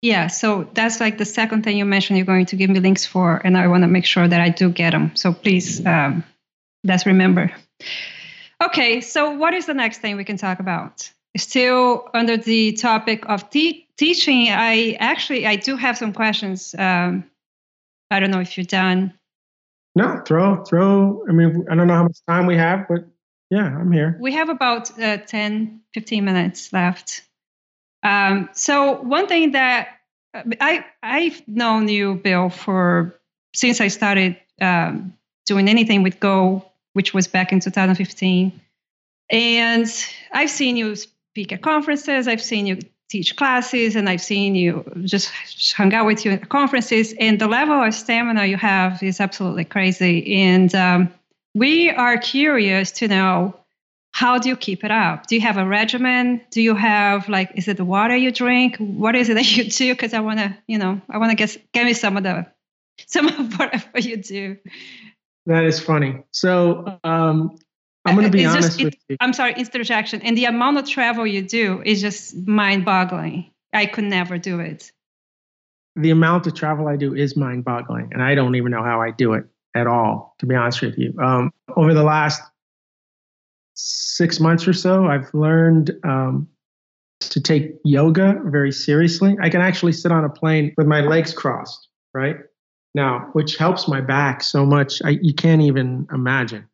Yeah, 0.00 0.28
so 0.28 0.68
that's 0.74 1.00
like 1.00 1.18
the 1.18 1.24
second 1.24 1.64
thing 1.64 1.76
you 1.76 1.84
mentioned 1.84 2.18
you're 2.18 2.26
going 2.26 2.46
to 2.46 2.56
give 2.56 2.70
me 2.70 2.78
links 2.78 3.04
for, 3.04 3.40
and 3.44 3.58
I 3.58 3.66
want 3.66 3.82
to 3.82 3.88
make 3.88 4.04
sure 4.04 4.28
that 4.28 4.40
I 4.40 4.48
do 4.48 4.70
get 4.70 4.90
them. 4.90 5.14
So 5.16 5.32
please, 5.32 5.84
um, 5.84 6.22
let's 6.84 7.04
remember. 7.04 7.52
Okay, 8.62 9.00
so 9.00 9.30
what 9.30 9.54
is 9.54 9.66
the 9.66 9.74
next 9.74 9.98
thing 9.98 10.16
we 10.16 10.24
can 10.24 10.36
talk 10.36 10.60
about? 10.60 11.10
Still 11.36 12.08
under 12.14 12.36
the 12.36 12.72
topic 12.72 13.28
of 13.28 13.50
te- 13.50 13.88
teaching, 13.96 14.48
I 14.50 14.96
actually 15.00 15.46
I 15.46 15.56
do 15.56 15.76
have 15.76 15.98
some 15.98 16.12
questions. 16.12 16.74
Um, 16.78 17.24
I 18.10 18.20
don't 18.20 18.30
know 18.30 18.40
if 18.40 18.56
you're 18.56 18.64
done. 18.64 19.12
No, 19.94 20.22
throw 20.24 20.62
throw. 20.64 21.24
I 21.28 21.32
mean, 21.32 21.66
I 21.70 21.74
don't 21.74 21.88
know 21.88 21.94
how 21.94 22.04
much 22.04 22.18
time 22.28 22.46
we 22.46 22.56
have, 22.56 22.86
but 22.88 23.04
yeah, 23.50 23.64
I'm 23.64 23.90
here. 23.92 24.16
We 24.20 24.32
have 24.34 24.48
about 24.48 24.98
uh, 25.00 25.18
10, 25.18 25.80
15 25.94 26.24
minutes 26.24 26.72
left. 26.72 27.22
Um, 28.02 28.48
so 28.52 29.00
one 29.00 29.26
thing 29.26 29.52
that 29.52 29.88
uh, 30.34 30.42
I 30.60 30.84
I've 31.02 31.46
known 31.48 31.88
you, 31.88 32.14
Bill, 32.16 32.50
for 32.50 33.18
since 33.54 33.80
I 33.80 33.88
started 33.88 34.36
um, 34.60 35.14
doing 35.46 35.68
anything 35.68 36.02
with 36.02 36.20
Go, 36.20 36.64
which 36.92 37.14
was 37.14 37.26
back 37.26 37.52
in 37.52 37.60
2015, 37.60 38.60
and 39.30 39.86
I've 40.32 40.50
seen 40.50 40.76
you 40.76 40.94
speak 40.96 41.52
at 41.52 41.62
conferences. 41.62 42.28
I've 42.28 42.42
seen 42.42 42.66
you 42.66 42.78
teach 43.08 43.36
classes, 43.36 43.96
and 43.96 44.08
I've 44.08 44.20
seen 44.20 44.54
you 44.54 44.84
just 45.04 45.32
hung 45.72 45.94
out 45.94 46.06
with 46.06 46.24
you 46.24 46.32
at 46.32 46.48
conferences. 46.50 47.14
And 47.18 47.40
the 47.40 47.48
level 47.48 47.82
of 47.82 47.94
stamina 47.94 48.46
you 48.46 48.58
have 48.58 49.02
is 49.02 49.20
absolutely 49.20 49.64
crazy. 49.64 50.42
And 50.42 50.74
um, 50.74 51.14
we 51.58 51.90
are 51.90 52.16
curious 52.18 52.92
to 52.92 53.08
know 53.08 53.58
how 54.12 54.38
do 54.38 54.48
you 54.48 54.56
keep 54.56 54.84
it 54.84 54.90
up? 54.90 55.26
Do 55.26 55.34
you 55.34 55.40
have 55.42 55.58
a 55.58 55.66
regimen? 55.66 56.40
Do 56.50 56.62
you 56.62 56.74
have 56.74 57.28
like 57.28 57.52
is 57.54 57.68
it 57.68 57.76
the 57.76 57.84
water 57.84 58.16
you 58.16 58.32
drink? 58.32 58.76
What 58.78 59.14
is 59.14 59.28
it 59.28 59.34
that 59.34 59.56
you 59.56 59.64
do? 59.64 59.92
Because 59.94 60.14
I 60.14 60.20
want 60.20 60.38
to, 60.38 60.56
you 60.66 60.78
know, 60.78 61.00
I 61.10 61.18
want 61.18 61.30
to 61.30 61.36
get 61.36 61.56
give 61.72 61.84
me 61.84 61.92
some 61.92 62.16
of 62.16 62.22
the 62.22 62.46
some 63.06 63.28
of 63.28 63.54
whatever 63.58 63.98
you 63.98 64.16
do. 64.16 64.56
That 65.46 65.64
is 65.64 65.80
funny. 65.80 66.22
So 66.32 66.98
um, 67.04 67.58
I'm 68.04 68.14
going 68.14 68.26
to 68.26 68.30
be 68.30 68.44
it's 68.44 68.52
honest 68.52 68.78
just, 68.78 68.84
with 68.84 68.94
you. 69.08 69.16
I'm 69.20 69.32
sorry, 69.32 69.54
interjection. 69.54 70.22
And 70.22 70.36
the 70.36 70.44
amount 70.44 70.78
of 70.78 70.88
travel 70.88 71.26
you 71.26 71.42
do 71.42 71.82
is 71.84 72.00
just 72.00 72.36
mind-boggling. 72.36 73.50
I 73.72 73.86
could 73.86 74.04
never 74.04 74.36
do 74.36 74.60
it. 74.60 74.92
The 75.96 76.10
amount 76.10 76.46
of 76.46 76.54
travel 76.54 76.86
I 76.86 76.96
do 76.96 77.14
is 77.14 77.36
mind-boggling, 77.36 78.10
and 78.12 78.22
I 78.22 78.34
don't 78.34 78.54
even 78.56 78.72
know 78.72 78.82
how 78.82 79.00
I 79.00 79.10
do 79.10 79.32
it 79.34 79.46
at 79.78 79.86
all, 79.86 80.34
to 80.38 80.46
be 80.46 80.54
honest 80.54 80.82
with 80.82 80.98
you. 80.98 81.14
Um, 81.20 81.52
over 81.76 81.94
the 81.94 82.02
last 82.02 82.42
six 83.74 84.40
months 84.40 84.66
or 84.66 84.72
so, 84.72 85.06
I've 85.06 85.32
learned 85.32 85.92
um, 86.04 86.48
to 87.20 87.40
take 87.40 87.76
yoga 87.84 88.40
very 88.44 88.72
seriously. 88.72 89.36
I 89.40 89.48
can 89.48 89.60
actually 89.60 89.92
sit 89.92 90.12
on 90.12 90.24
a 90.24 90.28
plane 90.28 90.74
with 90.76 90.86
my 90.86 91.00
legs 91.00 91.32
crossed, 91.32 91.88
right? 92.12 92.36
Now, 92.94 93.28
which 93.32 93.56
helps 93.56 93.86
my 93.86 94.00
back 94.00 94.42
so 94.42 94.66
much, 94.66 95.00
I, 95.04 95.18
you 95.22 95.34
can't 95.34 95.62
even 95.62 96.06
imagine. 96.12 96.68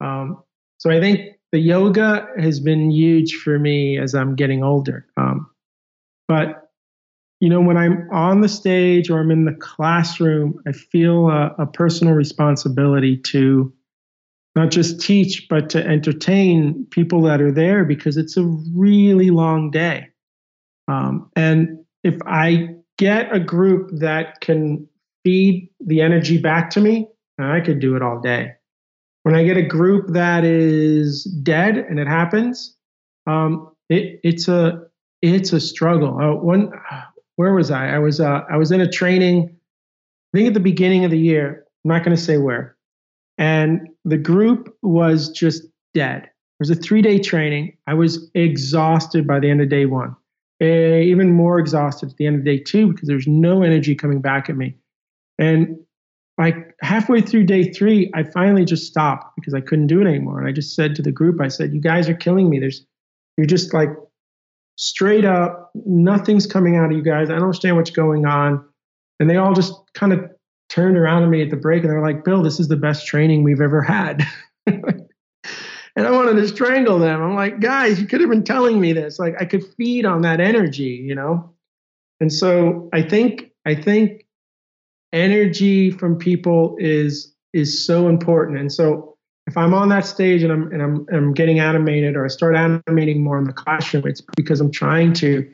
Um, 0.00 0.42
so 0.78 0.90
I 0.90 1.00
think 1.00 1.36
the 1.52 1.58
yoga 1.58 2.28
has 2.38 2.60
been 2.60 2.90
huge 2.90 3.34
for 3.36 3.58
me 3.58 3.98
as 3.98 4.14
I'm 4.14 4.36
getting 4.36 4.62
older. 4.62 5.06
Um, 5.16 5.50
but 6.28 6.67
you 7.40 7.48
know, 7.48 7.60
when 7.60 7.76
I'm 7.76 8.08
on 8.10 8.40
the 8.40 8.48
stage 8.48 9.10
or 9.10 9.20
I'm 9.20 9.30
in 9.30 9.44
the 9.44 9.54
classroom, 9.54 10.60
I 10.66 10.72
feel 10.72 11.28
a, 11.28 11.54
a 11.58 11.66
personal 11.66 12.14
responsibility 12.14 13.16
to 13.28 13.72
not 14.56 14.70
just 14.70 15.00
teach, 15.00 15.46
but 15.48 15.70
to 15.70 15.86
entertain 15.86 16.86
people 16.90 17.22
that 17.22 17.40
are 17.40 17.52
there 17.52 17.84
because 17.84 18.16
it's 18.16 18.36
a 18.36 18.42
really 18.74 19.30
long 19.30 19.70
day. 19.70 20.08
Um, 20.88 21.30
and 21.36 21.84
if 22.02 22.16
I 22.26 22.70
get 22.96 23.32
a 23.32 23.38
group 23.38 23.90
that 24.00 24.40
can 24.40 24.88
feed 25.24 25.70
the 25.78 26.00
energy 26.00 26.38
back 26.38 26.70
to 26.70 26.80
me, 26.80 27.06
I 27.38 27.60
could 27.60 27.78
do 27.78 27.94
it 27.94 28.02
all 28.02 28.20
day. 28.20 28.52
When 29.22 29.36
I 29.36 29.44
get 29.44 29.56
a 29.56 29.62
group 29.62 30.12
that 30.14 30.44
is 30.44 31.22
dead, 31.42 31.76
and 31.76 32.00
it 32.00 32.08
happens, 32.08 32.76
um, 33.26 33.70
it, 33.88 34.20
it's 34.24 34.48
a 34.48 34.86
it's 35.20 35.52
a 35.52 35.60
struggle. 35.60 36.18
Uh, 36.18 36.34
one 36.34 36.72
where 37.38 37.54
was 37.54 37.70
I? 37.70 37.94
I 37.94 37.98
was 38.00 38.20
uh, 38.20 38.42
I 38.50 38.56
was 38.56 38.72
in 38.72 38.80
a 38.80 38.90
training, 38.90 39.48
I 40.34 40.36
think 40.36 40.48
at 40.48 40.54
the 40.54 40.60
beginning 40.60 41.04
of 41.04 41.12
the 41.12 41.18
year. 41.18 41.64
I'm 41.84 41.90
not 41.90 42.04
going 42.04 42.16
to 42.16 42.20
say 42.22 42.36
where, 42.36 42.76
and 43.38 43.88
the 44.04 44.18
group 44.18 44.76
was 44.82 45.30
just 45.30 45.62
dead. 45.94 46.24
It 46.24 46.30
was 46.58 46.70
a 46.70 46.74
three 46.74 47.00
day 47.00 47.20
training. 47.20 47.76
I 47.86 47.94
was 47.94 48.28
exhausted 48.34 49.24
by 49.24 49.38
the 49.38 49.48
end 49.48 49.60
of 49.60 49.68
day 49.68 49.86
one, 49.86 50.16
uh, 50.60 50.64
even 50.64 51.32
more 51.32 51.60
exhausted 51.60 52.10
at 52.10 52.16
the 52.16 52.26
end 52.26 52.36
of 52.36 52.44
day 52.44 52.58
two 52.58 52.92
because 52.92 53.06
there's 53.06 53.28
no 53.28 53.62
energy 53.62 53.94
coming 53.94 54.20
back 54.20 54.50
at 54.50 54.56
me. 54.56 54.74
And 55.38 55.78
like 56.38 56.74
halfway 56.80 57.20
through 57.20 57.44
day 57.44 57.72
three, 57.72 58.10
I 58.16 58.24
finally 58.24 58.64
just 58.64 58.84
stopped 58.84 59.36
because 59.36 59.54
I 59.54 59.60
couldn't 59.60 59.86
do 59.86 60.00
it 60.00 60.08
anymore. 60.08 60.40
And 60.40 60.48
I 60.48 60.52
just 60.52 60.74
said 60.74 60.96
to 60.96 61.02
the 61.02 61.12
group, 61.12 61.40
I 61.40 61.46
said, 61.46 61.72
"You 61.72 61.80
guys 61.80 62.08
are 62.08 62.14
killing 62.14 62.50
me. 62.50 62.58
There's, 62.58 62.84
you're 63.36 63.46
just 63.46 63.72
like 63.72 63.90
straight 64.78 65.24
up, 65.24 65.70
nothing's 65.74 66.46
coming 66.46 66.76
out 66.76 66.90
of 66.90 66.96
you 66.96 67.02
guys. 67.02 67.28
I 67.28 67.34
don't 67.34 67.42
understand 67.42 67.76
what's 67.76 67.90
going 67.90 68.24
on. 68.24 68.64
And 69.20 69.28
they 69.28 69.36
all 69.36 69.52
just 69.52 69.74
kind 69.94 70.12
of 70.12 70.30
turned 70.68 70.96
around 70.96 71.22
to 71.22 71.28
me 71.28 71.42
at 71.42 71.50
the 71.50 71.56
break 71.56 71.82
and 71.82 71.92
they're 71.92 72.00
like, 72.00 72.24
Bill, 72.24 72.42
this 72.42 72.60
is 72.60 72.68
the 72.68 72.76
best 72.76 73.06
training 73.06 73.42
we've 73.42 73.60
ever 73.60 73.82
had. 73.82 74.24
and 74.66 75.06
I 75.96 76.10
wanted 76.10 76.34
to 76.34 76.48
strangle 76.48 77.00
them. 77.00 77.20
I'm 77.20 77.34
like, 77.34 77.58
guys, 77.58 78.00
you 78.00 78.06
could 78.06 78.20
have 78.20 78.30
been 78.30 78.44
telling 78.44 78.80
me 78.80 78.92
this. 78.92 79.18
Like 79.18 79.34
I 79.40 79.44
could 79.44 79.64
feed 79.76 80.06
on 80.06 80.22
that 80.22 80.40
energy, 80.40 81.04
you 81.04 81.14
know? 81.14 81.52
And 82.20 82.32
so 82.32 82.88
I 82.92 83.02
think, 83.02 83.50
I 83.66 83.74
think 83.74 84.26
energy 85.12 85.90
from 85.90 86.16
people 86.16 86.76
is 86.78 87.34
is 87.52 87.84
so 87.84 88.08
important. 88.08 88.58
And 88.58 88.70
so 88.70 89.16
if 89.48 89.56
I'm 89.56 89.72
on 89.72 89.88
that 89.88 90.04
stage 90.04 90.42
and 90.42 90.52
I'm 90.52 90.70
and 90.72 90.82
I'm, 90.82 91.06
I'm 91.10 91.32
getting 91.32 91.58
animated 91.58 92.16
or 92.16 92.24
I 92.26 92.28
start 92.28 92.54
animating 92.54 93.22
more 93.22 93.38
in 93.38 93.44
the 93.44 93.52
classroom, 93.52 94.06
it's 94.06 94.20
because 94.36 94.60
I'm 94.60 94.70
trying 94.70 95.14
to, 95.14 95.50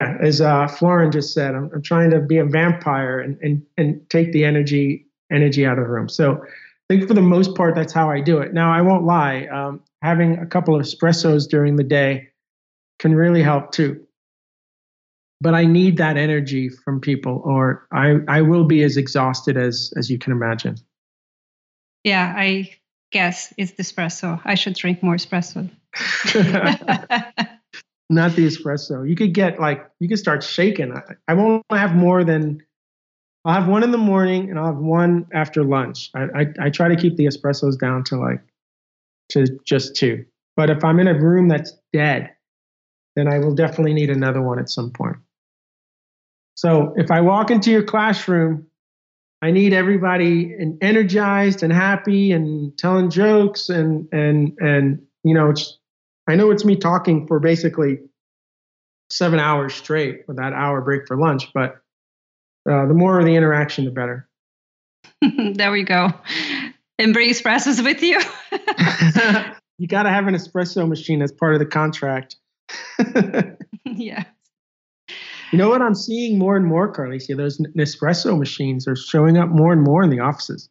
as 0.00 0.40
uh, 0.40 0.66
Florin 0.66 1.12
just 1.12 1.34
said, 1.34 1.54
I'm, 1.54 1.70
I'm 1.74 1.82
trying 1.82 2.10
to 2.10 2.20
be 2.20 2.38
a 2.38 2.46
vampire 2.46 3.20
and, 3.20 3.38
and 3.42 3.62
and 3.76 4.00
take 4.08 4.32
the 4.32 4.46
energy 4.46 5.06
energy 5.30 5.66
out 5.66 5.78
of 5.78 5.84
the 5.84 5.90
room. 5.90 6.08
So 6.08 6.42
I 6.42 6.94
think 6.94 7.06
for 7.06 7.12
the 7.12 7.20
most 7.20 7.54
part, 7.54 7.74
that's 7.74 7.92
how 7.92 8.10
I 8.10 8.22
do 8.22 8.38
it. 8.38 8.54
Now 8.54 8.72
I 8.72 8.80
won't 8.80 9.04
lie, 9.04 9.46
um, 9.52 9.82
having 10.00 10.38
a 10.38 10.46
couple 10.46 10.74
of 10.74 10.80
espressos 10.80 11.46
during 11.46 11.76
the 11.76 11.84
day 11.84 12.28
can 12.98 13.14
really 13.14 13.42
help 13.42 13.72
too. 13.72 14.06
But 15.42 15.52
I 15.52 15.66
need 15.66 15.98
that 15.98 16.16
energy 16.16 16.70
from 16.70 16.98
people, 16.98 17.42
or 17.44 17.86
I 17.92 18.20
I 18.26 18.40
will 18.40 18.64
be 18.64 18.82
as 18.84 18.96
exhausted 18.96 19.58
as 19.58 19.92
as 19.98 20.08
you 20.08 20.16
can 20.16 20.32
imagine. 20.32 20.78
Yeah, 22.04 22.34
I 22.34 22.70
guess 23.14 23.54
it's 23.56 23.72
the 23.72 23.84
espresso. 23.84 24.40
I 24.44 24.56
should 24.56 24.74
drink 24.74 25.00
more 25.00 25.14
espresso. 25.14 25.70
Not 28.10 28.34
the 28.34 28.44
espresso. 28.44 29.08
You 29.08 29.14
could 29.14 29.32
get 29.32 29.60
like 29.60 29.88
you 30.00 30.08
could 30.08 30.18
start 30.18 30.42
shaking. 30.42 30.92
I, 30.92 31.00
I 31.28 31.34
won't 31.34 31.64
have 31.70 31.94
more 31.94 32.24
than 32.24 32.60
I'll 33.44 33.54
have 33.54 33.68
one 33.68 33.84
in 33.84 33.92
the 33.92 33.98
morning 33.98 34.50
and 34.50 34.58
I'll 34.58 34.66
have 34.66 34.78
one 34.78 35.28
after 35.32 35.62
lunch. 35.62 36.10
I, 36.14 36.22
I, 36.22 36.46
I 36.62 36.70
try 36.70 36.88
to 36.88 36.96
keep 36.96 37.16
the 37.16 37.26
espressos 37.26 37.78
down 37.78 38.02
to 38.04 38.16
like 38.16 38.42
to 39.30 39.46
just 39.64 39.94
two. 39.94 40.24
But 40.56 40.70
if 40.70 40.84
I'm 40.84 40.98
in 40.98 41.06
a 41.06 41.14
room 41.14 41.46
that's 41.48 41.72
dead, 41.92 42.34
then 43.14 43.32
I 43.32 43.38
will 43.38 43.54
definitely 43.54 43.94
need 43.94 44.10
another 44.10 44.42
one 44.42 44.58
at 44.58 44.68
some 44.68 44.90
point. 44.90 45.18
So 46.56 46.94
if 46.96 47.12
I 47.12 47.20
walk 47.20 47.52
into 47.52 47.70
your 47.70 47.84
classroom 47.84 48.66
I 49.44 49.50
need 49.50 49.74
everybody 49.74 50.56
energized 50.80 51.62
and 51.62 51.70
happy 51.70 52.32
and 52.32 52.76
telling 52.78 53.10
jokes 53.10 53.68
and 53.68 54.08
and 54.10 54.56
and 54.58 55.02
you 55.22 55.34
know 55.34 55.50
it's 55.50 55.78
I 56.26 56.34
know 56.34 56.50
it's 56.50 56.64
me 56.64 56.76
talking 56.76 57.26
for 57.26 57.38
basically 57.40 57.98
seven 59.10 59.38
hours 59.38 59.74
straight 59.74 60.22
with 60.26 60.38
that 60.38 60.54
hour 60.54 60.80
break 60.80 61.06
for 61.06 61.18
lunch, 61.18 61.52
but 61.52 61.82
uh, 62.66 62.86
the 62.86 62.94
more 62.94 63.22
the 63.22 63.36
interaction, 63.36 63.84
the 63.84 63.90
better. 63.90 64.26
there 65.52 65.70
we 65.70 65.82
go. 65.82 66.08
And 66.98 67.12
bring 67.12 67.28
espressos 67.28 67.84
with 67.84 68.02
you. 68.02 68.18
you 69.78 69.86
got 69.86 70.04
to 70.04 70.10
have 70.10 70.26
an 70.26 70.34
espresso 70.34 70.88
machine 70.88 71.20
as 71.20 71.30
part 71.30 71.52
of 71.52 71.58
the 71.58 71.66
contract. 71.66 72.36
yeah. 73.84 74.24
You 75.54 75.58
know 75.58 75.68
what 75.68 75.82
I'm 75.82 75.94
seeing 75.94 76.36
more 76.36 76.56
and 76.56 76.66
more, 76.66 76.92
Carlisia? 76.92 77.36
Those 77.36 77.58
Nespresso 77.58 78.36
machines 78.36 78.88
are 78.88 78.96
showing 78.96 79.38
up 79.38 79.50
more 79.50 79.72
and 79.72 79.84
more 79.84 80.02
in 80.02 80.10
the 80.10 80.18
offices. 80.18 80.68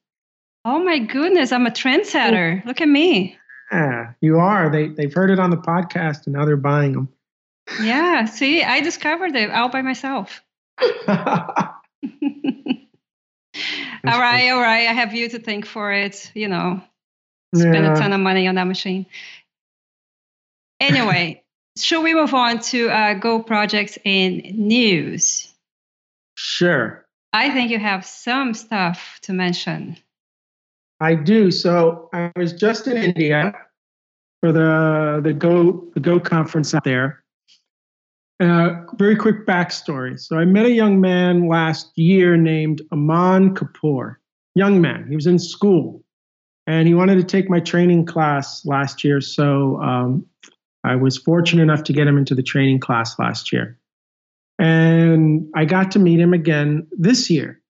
Oh 0.65 0.84
my 0.84 0.99
goodness, 0.99 1.53
I'm 1.53 1.65
a 1.65 1.69
trendsetter. 1.69 2.61
Oh. 2.61 2.67
Look 2.67 2.81
at 2.81 2.89
me. 2.89 3.38
Yeah, 3.71 4.11
you 4.19 4.39
are. 4.39 4.69
They 4.69 4.89
they've 4.89 5.13
heard 5.13 5.29
it 5.29 5.39
on 5.39 5.51
the 5.51 5.57
podcast 5.57 6.25
and 6.25 6.36
now 6.36 6.43
they're 6.43 6.57
buying 6.57 6.91
them. 6.91 7.07
Yeah, 7.81 8.25
see, 8.25 8.61
I 8.61 8.81
discovered 8.81 9.34
it 9.38 9.51
all 9.51 9.69
by 9.69 9.81
myself. 9.81 10.41
all 10.81 10.89
right, 11.07 11.69
all 14.49 14.59
right. 14.59 14.89
I 14.89 14.93
have 14.93 15.13
you 15.13 15.29
to 15.29 15.39
thank 15.39 15.65
for 15.65 15.93
it. 15.93 16.29
You 16.36 16.49
know, 16.49 16.81
spend 17.55 17.86
yeah. 17.86 17.93
a 17.93 17.95
ton 17.95 18.11
of 18.11 18.19
money 18.19 18.49
on 18.49 18.55
that 18.55 18.67
machine. 18.67 19.05
Anyway, 20.81 21.42
should 21.78 22.03
we 22.03 22.13
move 22.13 22.34
on 22.34 22.59
to 22.59 22.89
uh, 22.89 23.13
Go 23.15 23.41
projects 23.41 23.97
and 24.05 24.43
news? 24.57 25.51
Sure. 26.36 27.05
I 27.32 27.49
think 27.49 27.71
you 27.71 27.80
have 27.80 28.05
some 28.05 28.53
stuff 28.53 29.19
to 29.24 29.34
mention. 29.34 29.97
I 30.99 31.15
do. 31.15 31.51
So 31.51 32.09
I 32.13 32.32
was 32.36 32.53
just 32.53 32.88
in 32.88 32.97
India 32.97 33.53
for 34.39 34.51
the 34.51 35.19
the 35.24 35.34
Go 35.34 35.89
the 35.93 35.99
Go 35.99 36.19
conference 36.19 36.74
out 36.74 36.84
there. 36.84 37.24
Uh, 38.39 38.84
very 38.97 39.15
quick 39.15 39.45
backstory. 39.45 40.19
So 40.19 40.38
I 40.38 40.45
met 40.45 40.65
a 40.65 40.71
young 40.71 41.01
man 41.01 41.47
last 41.47 41.97
year 41.97 42.36
named 42.36 42.82
Aman 42.91 43.55
Kapoor. 43.55 44.15
Young 44.55 44.82
man. 44.82 45.07
He 45.07 45.15
was 45.15 45.28
in 45.28 45.39
school, 45.39 46.03
and 46.67 46.88
he 46.88 46.93
wanted 46.93 47.15
to 47.17 47.24
take 47.24 47.49
my 47.49 47.59
training 47.59 48.05
class 48.05 48.65
last 48.65 49.03
year. 49.03 49.21
So 49.21 49.82
um, 49.82 50.26
I 50.84 50.95
was 50.95 51.17
fortunate 51.17 51.63
enough 51.63 51.84
to 51.84 51.93
get 51.93 52.07
him 52.07 52.17
into 52.17 52.36
the 52.36 52.43
training 52.43 52.79
class 52.79 53.17
last 53.17 53.53
year. 53.53 53.79
And 54.59 55.49
I 55.55 55.65
got 55.65 55.91
to 55.91 55.99
meet 55.99 56.19
him 56.19 56.34
again 56.34 56.88
this 56.91 57.29
year. 57.29 57.61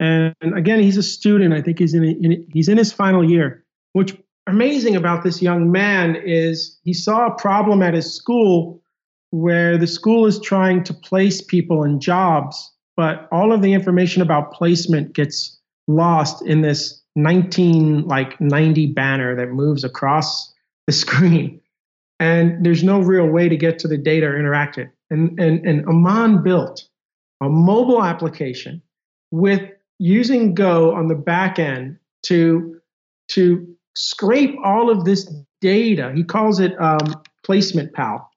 And 0.00 0.34
again, 0.42 0.80
he's 0.80 0.96
a 0.96 1.02
student. 1.02 1.54
I 1.54 1.60
think 1.60 1.78
he's 1.78 1.94
in, 1.94 2.04
in 2.04 2.46
he's 2.52 2.68
in 2.68 2.78
his 2.78 2.92
final 2.92 3.28
year. 3.28 3.64
What's 3.92 4.12
amazing 4.46 4.96
about 4.96 5.22
this 5.22 5.40
young 5.40 5.70
man 5.70 6.16
is 6.16 6.78
he 6.82 6.92
saw 6.92 7.26
a 7.26 7.34
problem 7.34 7.82
at 7.82 7.94
his 7.94 8.12
school 8.12 8.82
where 9.30 9.78
the 9.78 9.86
school 9.86 10.26
is 10.26 10.40
trying 10.40 10.84
to 10.84 10.94
place 10.94 11.40
people 11.40 11.84
in 11.84 12.00
jobs, 12.00 12.72
but 12.96 13.28
all 13.30 13.52
of 13.52 13.62
the 13.62 13.72
information 13.72 14.22
about 14.22 14.52
placement 14.52 15.14
gets 15.14 15.58
lost 15.88 16.42
in 16.42 16.60
this 16.62 17.00
19 17.14 18.06
like 18.06 18.40
90 18.40 18.86
banner 18.86 19.36
that 19.36 19.50
moves 19.50 19.84
across 19.84 20.52
the 20.86 20.92
screen 21.04 21.61
and 22.22 22.64
there's 22.64 22.84
no 22.84 23.00
real 23.00 23.26
way 23.26 23.48
to 23.48 23.56
get 23.56 23.80
to 23.80 23.88
the 23.88 23.98
data 23.98 24.26
or 24.26 24.38
interact 24.38 24.78
it. 24.78 24.88
And, 25.10 25.36
and, 25.40 25.66
and 25.66 25.84
Aman 25.88 26.44
built 26.44 26.88
a 27.40 27.48
mobile 27.48 28.04
application 28.04 28.80
with 29.32 29.68
using 29.98 30.54
Go 30.54 30.94
on 30.94 31.08
the 31.08 31.16
back 31.16 31.58
end 31.58 31.98
to, 32.26 32.80
to 33.32 33.66
scrape 33.96 34.54
all 34.64 34.88
of 34.88 35.04
this 35.04 35.28
data. 35.60 36.12
He 36.14 36.22
calls 36.22 36.60
it 36.60 36.80
um, 36.80 37.20
Placement 37.42 37.92
Pal. 37.92 38.30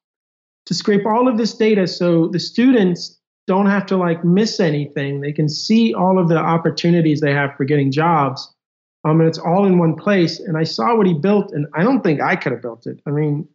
To 0.65 0.73
scrape 0.73 1.05
all 1.05 1.27
of 1.27 1.37
this 1.37 1.53
data 1.53 1.85
so 1.85 2.27
the 2.29 2.39
students 2.39 3.19
don't 3.45 3.67
have 3.67 3.85
to 3.85 3.97
like 3.97 4.25
miss 4.25 4.59
anything. 4.59 5.21
They 5.21 5.31
can 5.31 5.47
see 5.47 5.93
all 5.93 6.17
of 6.17 6.27
the 6.27 6.39
opportunities 6.39 7.21
they 7.21 7.33
have 7.33 7.55
for 7.55 7.65
getting 7.65 7.91
jobs. 7.91 8.51
Um, 9.03 9.19
and 9.19 9.29
it's 9.29 9.37
all 9.37 9.67
in 9.67 9.77
one 9.77 9.95
place. 9.95 10.39
And 10.39 10.57
I 10.57 10.63
saw 10.63 10.97
what 10.97 11.05
he 11.05 11.13
built, 11.13 11.51
and 11.51 11.67
I 11.75 11.83
don't 11.83 12.01
think 12.01 12.19
I 12.19 12.35
could 12.35 12.51
have 12.51 12.63
built 12.63 12.87
it. 12.87 12.99
I 13.05 13.11
mean, 13.11 13.47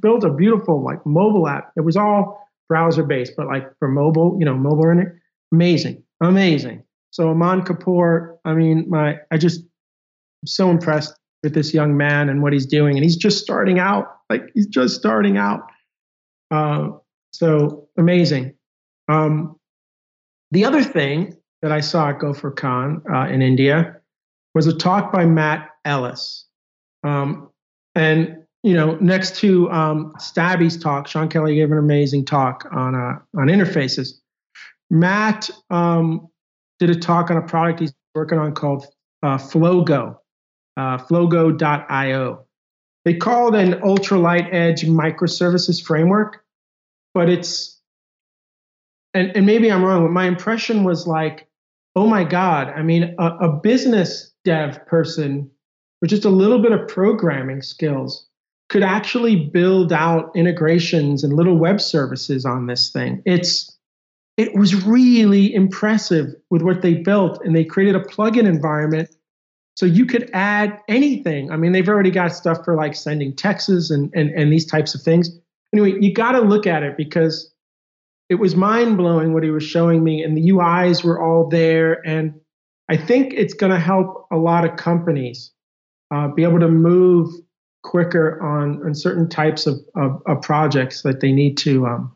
built 0.00 0.24
a 0.24 0.30
beautiful 0.30 0.82
like 0.82 1.04
mobile 1.04 1.48
app. 1.48 1.72
It 1.76 1.82
was 1.82 1.96
all 1.96 2.46
browser 2.68 3.02
based, 3.02 3.32
but 3.36 3.46
like 3.46 3.66
for 3.78 3.88
mobile, 3.88 4.36
you 4.38 4.44
know, 4.44 4.54
mobile 4.54 4.82
internet, 4.82 5.14
amazing, 5.52 6.02
amazing. 6.22 6.84
So 7.10 7.30
Aman 7.30 7.62
Kapoor, 7.62 8.36
I 8.44 8.54
mean, 8.54 8.86
my 8.88 9.16
I 9.30 9.38
just 9.38 9.60
I'm 9.60 10.46
so 10.46 10.70
impressed 10.70 11.14
with 11.42 11.54
this 11.54 11.72
young 11.72 11.96
man 11.96 12.28
and 12.28 12.42
what 12.42 12.52
he's 12.52 12.66
doing, 12.66 12.96
and 12.96 13.04
he's 13.04 13.16
just 13.16 13.38
starting 13.38 13.78
out. 13.78 14.06
Like 14.28 14.42
he's 14.54 14.66
just 14.66 14.96
starting 14.96 15.36
out. 15.38 15.60
Uh, 16.50 16.90
so 17.32 17.88
amazing. 17.96 18.54
Um, 19.08 19.56
the 20.50 20.64
other 20.64 20.82
thing 20.82 21.36
that 21.62 21.72
I 21.72 21.80
saw 21.80 22.10
at 22.10 22.18
GopherCon 22.18 23.02
uh, 23.10 23.28
in 23.32 23.42
India 23.42 23.96
was 24.54 24.66
a 24.66 24.76
talk 24.76 25.12
by 25.12 25.26
Matt 25.26 25.68
Ellis. 25.84 26.46
Um, 27.04 27.50
and 27.94 28.44
you 28.68 28.74
know, 28.74 28.96
next 28.96 29.36
to 29.36 29.70
um, 29.70 30.12
Stabby's 30.18 30.76
talk, 30.76 31.08
Sean 31.08 31.30
Kelly 31.30 31.54
gave 31.54 31.72
an 31.72 31.78
amazing 31.78 32.26
talk 32.26 32.68
on 32.70 32.94
uh, 32.94 33.18
on 33.34 33.46
interfaces. 33.46 34.18
Matt 34.90 35.48
um, 35.70 36.28
did 36.78 36.90
a 36.90 36.94
talk 36.94 37.30
on 37.30 37.38
a 37.38 37.42
product 37.42 37.80
he's 37.80 37.94
working 38.14 38.38
on 38.38 38.52
called 38.52 38.84
uh, 39.22 39.38
Flogo, 39.38 40.18
uh, 40.76 40.98
Flogo.io. 40.98 42.44
They 43.06 43.14
call 43.14 43.54
it 43.54 43.58
an 43.58 43.80
ultralight 43.80 44.52
edge 44.52 44.82
microservices 44.82 45.82
framework, 45.82 46.44
but 47.14 47.30
it's 47.30 47.80
and, 49.14 49.34
and 49.34 49.46
maybe 49.46 49.72
I'm 49.72 49.82
wrong, 49.82 50.02
but 50.02 50.12
my 50.12 50.26
impression 50.26 50.84
was 50.84 51.06
like, 51.06 51.48
oh 51.96 52.06
my 52.06 52.22
God, 52.22 52.68
I 52.68 52.82
mean, 52.82 53.14
a, 53.18 53.24
a 53.24 53.48
business 53.48 54.30
dev 54.44 54.84
person 54.84 55.50
with 56.02 56.10
just 56.10 56.26
a 56.26 56.30
little 56.30 56.58
bit 56.58 56.72
of 56.72 56.86
programming 56.86 57.62
skills 57.62 58.27
could 58.68 58.82
actually 58.82 59.36
build 59.36 59.92
out 59.92 60.30
integrations 60.34 61.24
and 61.24 61.32
little 61.32 61.56
web 61.56 61.80
services 61.80 62.44
on 62.44 62.66
this 62.66 62.90
thing. 62.90 63.22
It's 63.24 63.74
it 64.36 64.54
was 64.54 64.86
really 64.86 65.52
impressive 65.52 66.34
with 66.50 66.62
what 66.62 66.82
they 66.82 66.94
built 66.94 67.44
and 67.44 67.56
they 67.56 67.64
created 67.64 67.96
a 67.96 68.00
plugin 68.00 68.46
environment 68.46 69.08
so 69.74 69.86
you 69.86 70.06
could 70.06 70.30
add 70.32 70.80
anything. 70.88 71.50
I 71.50 71.56
mean, 71.56 71.72
they've 71.72 71.88
already 71.88 72.10
got 72.10 72.34
stuff 72.34 72.64
for 72.64 72.74
like 72.74 72.94
sending 72.94 73.34
texts 73.34 73.90
and 73.90 74.12
and, 74.14 74.30
and 74.30 74.52
these 74.52 74.66
types 74.66 74.94
of 74.94 75.02
things. 75.02 75.30
Anyway, 75.72 75.98
you 76.00 76.12
got 76.12 76.32
to 76.32 76.40
look 76.40 76.66
at 76.66 76.82
it 76.82 76.96
because 76.96 77.52
it 78.28 78.36
was 78.36 78.54
mind 78.54 78.96
blowing 78.96 79.32
what 79.32 79.42
he 79.42 79.50
was 79.50 79.62
showing 79.62 80.04
me, 80.04 80.22
and 80.22 80.36
the 80.36 80.50
UIs 80.50 81.02
were 81.02 81.20
all 81.20 81.48
there. 81.48 82.06
And 82.06 82.38
I 82.88 82.96
think 82.96 83.32
it's 83.34 83.54
going 83.54 83.72
to 83.72 83.78
help 83.78 84.26
a 84.30 84.36
lot 84.36 84.64
of 84.64 84.76
companies 84.76 85.52
uh, 86.10 86.28
be 86.28 86.42
able 86.42 86.60
to 86.60 86.68
move 86.68 87.30
quicker 87.82 88.40
on 88.42 88.84
on 88.84 88.94
certain 88.94 89.28
types 89.28 89.66
of, 89.66 89.76
of, 89.94 90.22
of 90.26 90.42
projects 90.42 91.02
that 91.02 91.20
they 91.20 91.32
need 91.32 91.56
to 91.58 91.86
um, 91.86 92.12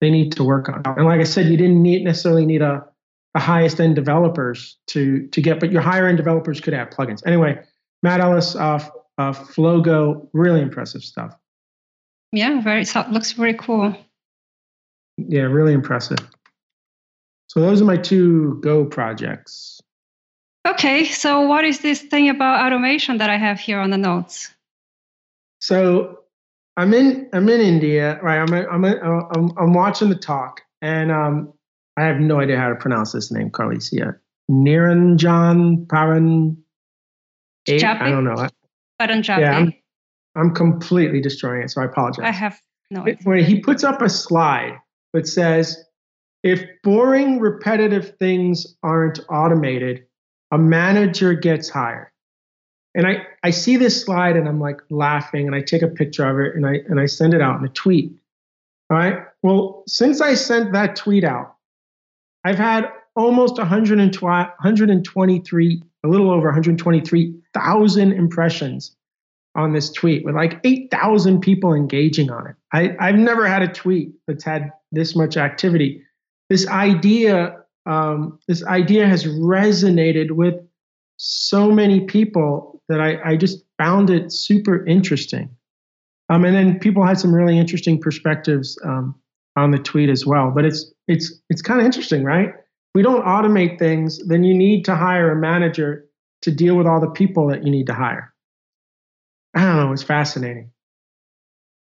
they 0.00 0.10
need 0.10 0.32
to 0.32 0.44
work 0.44 0.68
on. 0.68 0.82
And 0.84 1.06
like 1.06 1.20
I 1.20 1.24
said, 1.24 1.46
you 1.46 1.56
didn't 1.56 1.82
need 1.82 2.04
necessarily 2.04 2.46
need 2.46 2.62
a 2.62 2.84
the 3.34 3.40
highest 3.40 3.80
end 3.80 3.94
developers 3.94 4.76
to 4.88 5.26
to 5.28 5.40
get, 5.40 5.60
but 5.60 5.70
your 5.70 5.82
higher 5.82 6.06
end 6.06 6.16
developers 6.16 6.60
could 6.60 6.74
add 6.74 6.90
plugins. 6.90 7.22
Anyway, 7.26 7.62
Matt 8.02 8.20
Ellis, 8.20 8.56
uh, 8.56 8.78
uh, 9.18 9.32
Flogo, 9.32 10.28
really 10.32 10.60
impressive 10.60 11.02
stuff. 11.02 11.36
Yeah, 12.32 12.60
very 12.60 12.84
so 12.84 13.04
looks 13.10 13.32
very 13.32 13.54
cool. 13.54 13.96
Yeah, 15.16 15.42
really 15.42 15.72
impressive. 15.72 16.18
So 17.48 17.60
those 17.60 17.80
are 17.80 17.84
my 17.84 17.96
two 17.96 18.60
Go 18.60 18.84
projects. 18.84 19.80
Okay, 20.66 21.06
so 21.06 21.42
what 21.42 21.64
is 21.64 21.80
this 21.80 22.02
thing 22.02 22.28
about 22.28 22.66
automation 22.66 23.18
that 23.18 23.30
I 23.30 23.36
have 23.36 23.58
here 23.58 23.80
on 23.80 23.90
the 23.90 23.96
notes? 23.96 24.54
So 25.60 26.20
I'm 26.76 26.94
in 26.94 27.28
I'm 27.32 27.48
in 27.48 27.60
India, 27.60 28.20
right? 28.22 28.38
I'm 28.38 28.52
I'm 28.52 28.84
I'm, 28.84 29.50
I'm 29.58 29.72
watching 29.72 30.08
the 30.08 30.14
talk, 30.14 30.60
and 30.80 31.10
um, 31.10 31.52
I 31.96 32.04
have 32.04 32.20
no 32.20 32.40
idea 32.40 32.58
how 32.58 32.68
to 32.68 32.76
pronounce 32.76 33.12
this 33.12 33.32
name, 33.32 33.50
Carlisia. 33.50 34.18
Niranjan 34.50 35.88
Paran. 35.88 36.56
I 37.68 37.76
don't 37.76 38.24
know. 38.24 38.48
Paranjapi. 39.00 39.40
Yeah, 39.40 39.58
I'm, 39.58 39.74
I'm 40.36 40.54
completely 40.54 41.20
destroying 41.20 41.62
it, 41.62 41.70
so 41.70 41.82
I 41.82 41.84
apologize. 41.84 42.24
I 42.24 42.30
have 42.30 42.58
no 42.90 43.02
idea. 43.02 43.18
When 43.24 43.44
he 43.44 43.60
puts 43.60 43.84
up 43.84 44.00
a 44.00 44.08
slide 44.08 44.78
that 45.12 45.26
says, 45.26 45.84
if 46.42 46.62
boring, 46.82 47.40
repetitive 47.40 48.16
things 48.18 48.76
aren't 48.82 49.20
automated, 49.28 50.06
a 50.50 50.58
manager 50.58 51.34
gets 51.34 51.68
hired. 51.68 52.08
And 52.98 53.06
I, 53.06 53.26
I 53.44 53.50
see 53.50 53.76
this 53.76 54.02
slide 54.02 54.36
and 54.36 54.48
I'm 54.48 54.58
like 54.58 54.80
laughing 54.90 55.46
and 55.46 55.54
I 55.54 55.60
take 55.60 55.82
a 55.82 55.88
picture 55.88 56.28
of 56.28 56.40
it 56.44 56.56
and 56.56 56.66
I 56.66 56.80
and 56.88 56.98
I 56.98 57.06
send 57.06 57.32
it 57.32 57.40
out 57.40 57.60
in 57.60 57.64
a 57.64 57.68
tweet. 57.68 58.12
All 58.90 58.98
right. 58.98 59.20
Well, 59.40 59.84
since 59.86 60.20
I 60.20 60.34
sent 60.34 60.72
that 60.72 60.96
tweet 60.96 61.22
out, 61.22 61.54
I've 62.42 62.58
had 62.58 62.90
almost 63.14 63.56
123, 63.56 65.82
a 66.04 66.08
little 66.08 66.30
over 66.30 66.48
123,000 66.48 68.12
impressions 68.12 68.96
on 69.54 69.72
this 69.72 69.92
tweet 69.92 70.24
with 70.24 70.34
like 70.34 70.58
8,000 70.64 71.40
people 71.40 71.74
engaging 71.74 72.32
on 72.32 72.48
it. 72.48 72.56
I, 72.72 72.96
I've 72.98 73.14
never 73.14 73.46
had 73.46 73.62
a 73.62 73.68
tweet 73.68 74.10
that's 74.26 74.42
had 74.42 74.72
this 74.90 75.14
much 75.14 75.36
activity. 75.36 76.02
This 76.50 76.66
idea, 76.66 77.62
um, 77.86 78.40
this 78.48 78.64
idea 78.64 79.06
has 79.06 79.24
resonated 79.24 80.32
with 80.32 80.67
so 81.18 81.70
many 81.70 82.00
people 82.00 82.80
that 82.88 83.00
I, 83.00 83.32
I 83.32 83.36
just 83.36 83.64
found 83.76 84.08
it 84.08 84.32
super 84.32 84.86
interesting. 84.86 85.50
Um, 86.30 86.44
and 86.44 86.54
then 86.54 86.78
people 86.78 87.04
had 87.04 87.18
some 87.18 87.34
really 87.34 87.58
interesting 87.58 88.00
perspectives 88.00 88.78
um, 88.84 89.14
on 89.56 89.70
the 89.72 89.78
tweet 89.78 90.08
as 90.08 90.24
well. 90.24 90.50
But 90.50 90.64
it's 90.64 90.92
it's 91.06 91.40
it's 91.50 91.62
kind 91.62 91.80
of 91.80 91.86
interesting, 91.86 92.24
right? 92.24 92.54
We 92.94 93.02
don't 93.02 93.24
automate 93.24 93.78
things, 93.78 94.18
then 94.26 94.44
you 94.44 94.54
need 94.54 94.84
to 94.86 94.94
hire 94.94 95.30
a 95.30 95.36
manager 95.36 96.06
to 96.42 96.50
deal 96.50 96.76
with 96.76 96.86
all 96.86 97.00
the 97.00 97.10
people 97.10 97.48
that 97.48 97.64
you 97.64 97.70
need 97.70 97.86
to 97.88 97.94
hire. 97.94 98.32
I 99.54 99.64
don't 99.64 99.76
know. 99.76 99.92
It's 99.92 100.02
fascinating. 100.02 100.70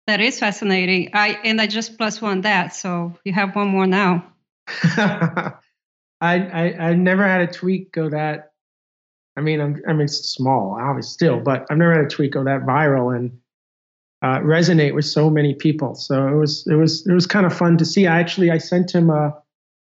That 0.07 0.19
is 0.21 0.39
fascinating. 0.39 1.11
I 1.13 1.39
and 1.43 1.59
I 1.59 1.67
just 1.67 1.97
plus 1.97 2.21
one 2.21 2.41
that, 2.41 2.75
so 2.75 3.17
you 3.23 3.33
have 3.33 3.55
one 3.55 3.69
more 3.69 3.87
now. 3.87 4.25
I, 4.67 5.53
I 6.21 6.75
I 6.79 6.93
never 6.93 7.27
had 7.27 7.41
a 7.41 7.51
tweet 7.51 7.91
go 7.91 8.09
that. 8.09 8.52
I 9.35 9.41
mean, 9.41 9.61
I'm 9.61 9.81
I 9.87 9.93
mean 9.93 10.01
it's 10.01 10.29
small, 10.29 10.77
obviously 10.79 11.11
still, 11.11 11.39
but 11.39 11.65
I've 11.69 11.77
never 11.77 11.93
had 11.93 12.05
a 12.05 12.09
tweet 12.09 12.31
go 12.31 12.43
that 12.43 12.61
viral 12.61 13.15
and 13.15 13.39
uh, 14.21 14.39
resonate 14.39 14.95
with 14.95 15.05
so 15.05 15.29
many 15.29 15.53
people. 15.53 15.95
So 15.95 16.27
it 16.27 16.35
was 16.35 16.65
it 16.67 16.75
was 16.75 17.05
it 17.07 17.13
was 17.13 17.27
kind 17.27 17.45
of 17.45 17.55
fun 17.55 17.77
to 17.77 17.85
see. 17.85 18.07
I 18.07 18.19
actually 18.19 18.51
I 18.51 18.57
sent 18.57 18.93
him 18.93 19.09
a 19.09 19.35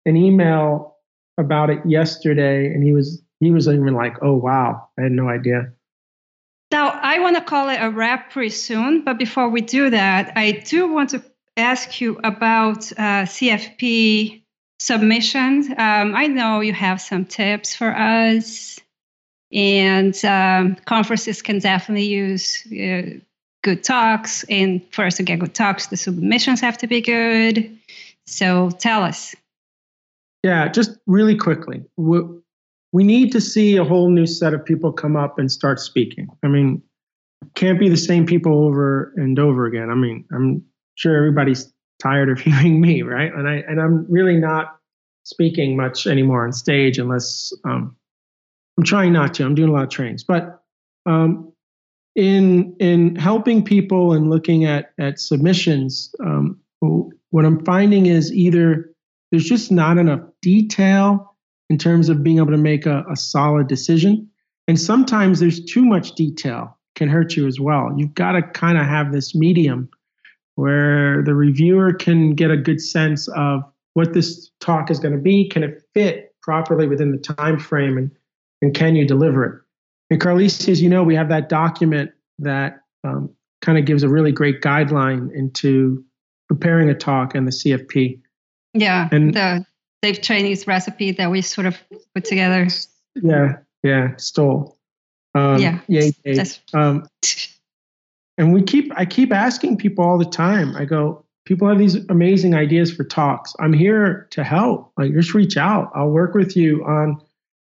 an 0.06 0.18
email 0.18 0.98
about 1.38 1.70
it 1.70 1.80
yesterday, 1.86 2.68
and 2.68 2.84
he 2.84 2.94
was 2.94 3.22
he 3.40 3.52
was 3.52 3.68
even 3.68 3.94
like, 3.94 4.18
"Oh 4.22 4.36
wow, 4.36 4.90
I 4.98 5.04
had 5.04 5.12
no 5.12 5.30
idea." 5.30 5.72
Now, 6.72 7.00
I 7.02 7.20
want 7.20 7.36
to 7.36 7.44
call 7.44 7.70
it 7.70 7.78
a 7.80 7.90
wrap 7.90 8.32
pretty 8.32 8.50
soon, 8.50 9.04
but 9.04 9.20
before 9.20 9.50
we 9.50 9.62
do 9.62 9.92
that, 9.92 10.34
I 10.36 10.64
do 10.66 10.92
want 10.92 11.12
to 11.12 11.24
ask 11.56 12.02
you 12.02 12.20
about 12.24 12.92
uh, 12.94 13.24
CFP 13.26 14.44
submissions. 14.80 15.70
Um, 15.70 16.16
I 16.16 16.28
know 16.28 16.62
you 16.62 16.74
have 16.74 17.00
some 17.00 17.26
tips 17.26 17.76
for 17.76 17.96
us, 17.96 18.80
and 19.56 20.24
um, 20.26 20.76
conferences 20.86 21.42
can 21.42 21.58
definitely 21.58 22.06
use 22.06 22.68
uh, 22.68 23.18
good 23.64 23.84
talks. 23.84 24.44
And 24.44 24.82
for 24.94 25.06
us 25.06 25.18
to 25.18 25.24
get 25.24 25.40
good 25.40 25.56
talks, 25.56 25.88
the 25.88 25.98
submissions 25.98 26.62
have 26.62 26.78
to 26.80 26.88
be 26.88 27.02
good. 27.02 27.76
So 28.28 28.70
tell 28.70 29.02
us. 29.02 29.34
Yeah, 30.44 30.68
just 30.68 31.00
really 31.08 31.36
quickly 31.36 31.84
we 32.96 33.04
need 33.04 33.30
to 33.30 33.42
see 33.42 33.76
a 33.76 33.84
whole 33.84 34.10
new 34.10 34.26
set 34.26 34.54
of 34.54 34.64
people 34.64 34.90
come 34.94 35.18
up 35.18 35.38
and 35.38 35.52
start 35.52 35.82
speaking. 35.82 36.30
I 36.44 36.48
mean, 36.48 36.82
can't 37.54 37.78
be 37.78 37.90
the 37.90 37.98
same 37.98 38.26
people 38.26 38.64
over 38.64 39.12
and 39.18 39.38
over 39.38 39.66
again. 39.66 39.90
I 39.90 39.96
mean, 39.96 40.24
I'm 40.34 40.64
sure 40.96 41.14
everybody's 41.18 41.74
tired 42.02 42.30
of 42.30 42.40
hearing 42.46 42.80
me, 42.80 43.02
right? 43.02 43.34
And 43.34 43.50
I 43.50 43.56
and 43.68 43.82
I'm 43.82 44.10
really 44.10 44.38
not 44.38 44.78
speaking 45.24 45.76
much 45.76 46.08
anymore 46.08 46.46
on 46.46 46.54
stage 46.54 46.98
unless 46.98 47.52
um, 47.66 47.98
I'm 48.78 48.84
trying 48.84 49.14
not 49.14 49.34
to. 49.36 49.46
I'm 49.46 49.56
doing 49.56 49.70
a 49.70 49.74
lot 49.74 49.84
of 49.84 49.90
trainings, 49.90 50.24
but 50.24 50.62
um, 51.06 51.52
in 52.16 52.76
in 52.80 53.16
helping 53.16 53.64
people 53.64 54.14
and 54.14 54.30
looking 54.30 54.66
at 54.66 54.92
at 55.00 55.20
submissions, 55.20 56.14
um, 56.24 56.60
what 56.82 57.46
I'm 57.46 57.64
finding 57.66 58.06
is 58.06 58.32
either 58.32 58.92
there's 59.32 59.46
just 59.46 59.72
not 59.72 59.98
enough 59.98 60.22
detail 60.42 61.36
in 61.70 61.78
terms 61.78 62.10
of 62.10 62.24
being 62.24 62.38
able 62.38 62.52
to 62.52 62.58
make 62.58 62.86
a, 62.86 63.04
a 63.12 63.16
solid 63.16 63.68
decision. 63.68 64.30
And 64.68 64.80
sometimes 64.80 65.40
there's 65.40 65.64
too 65.64 65.84
much 65.84 66.14
detail 66.14 66.78
can 66.96 67.10
hurt 67.10 67.36
you 67.36 67.46
as 67.46 67.60
well. 67.60 67.94
You've 67.98 68.14
got 68.14 68.34
to 68.34 68.42
kind 68.42 68.78
of 68.78 68.86
have 68.86 69.12
this 69.12 69.36
medium 69.36 69.90
where 70.56 71.22
the 71.24 71.36
reviewer 71.36 71.94
can 71.94 72.34
get 72.34 72.52
a 72.52 72.58
good 72.58 72.82
sense 72.82 73.28
of 73.28 73.62
what 73.94 74.14
this 74.14 74.50
talk 74.60 74.90
is 74.90 75.00
going 75.00 75.14
to 75.14 75.22
be. 75.22 75.50
Can 75.50 75.64
it 75.64 75.84
fit 75.94 76.34
properly 76.42 76.88
within 76.88 77.12
the 77.12 77.18
time 77.18 77.60
frame, 77.60 77.98
and 77.98 78.12
and 78.62 78.74
can 78.74 78.96
you 78.96 79.06
deliver 79.06 79.46
it? 79.46 79.62
And 80.10 80.22
Carlisia, 80.22 80.70
as 80.70 80.82
you 80.82 80.90
know, 80.90 81.04
we 81.04 81.16
have 81.16 81.30
that 81.30 81.50
document 81.50 82.12
that 82.40 82.82
um, 83.04 83.30
kind 83.62 83.78
of 83.78 83.86
gives 83.86 84.04
a 84.04 84.10
really 84.10 84.32
great 84.32 84.62
guideline 84.62 85.34
into 85.34 86.04
preparing 86.48 86.90
a 86.90 86.96
talk 86.96 87.36
and 87.36 87.48
the 87.48 87.52
CFP. 87.52 88.20
Yeah, 88.74 89.10
and 89.12 89.34
the 89.34 89.66
Dave 90.02 90.22
Cheney's 90.22 90.68
recipe 90.68 91.12
that 91.14 91.32
we 91.32 91.42
sort 91.42 91.66
of 91.66 91.78
put 92.14 92.26
together. 92.26 92.68
Yeah, 93.16 93.58
yeah, 93.84 94.16
stole. 94.18 94.78
Um, 95.34 95.60
yeah, 95.60 95.80
yeah. 95.88 96.44
Um, 96.74 97.08
and 98.38 98.54
we 98.54 98.64
keep, 98.64 98.92
I 98.96 99.06
keep 99.06 99.32
asking 99.34 99.78
people 99.78 100.06
all 100.06 100.18
the 100.18 100.26
time. 100.26 100.76
I 100.76 100.86
go, 100.86 101.26
people 101.46 101.68
have 101.68 101.80
these 101.80 101.96
amazing 102.10 102.54
ideas 102.54 102.94
for 102.94 103.04
talks. 103.04 103.56
I'm 103.60 103.74
here 103.74 104.28
to 104.32 104.44
help. 104.44 104.92
Like, 104.98 105.14
just 105.14 105.34
reach 105.34 105.58
out. 105.58 105.92
I'll 105.96 106.10
work 106.10 106.34
with 106.34 106.56
you 106.56 106.84
on 106.86 107.22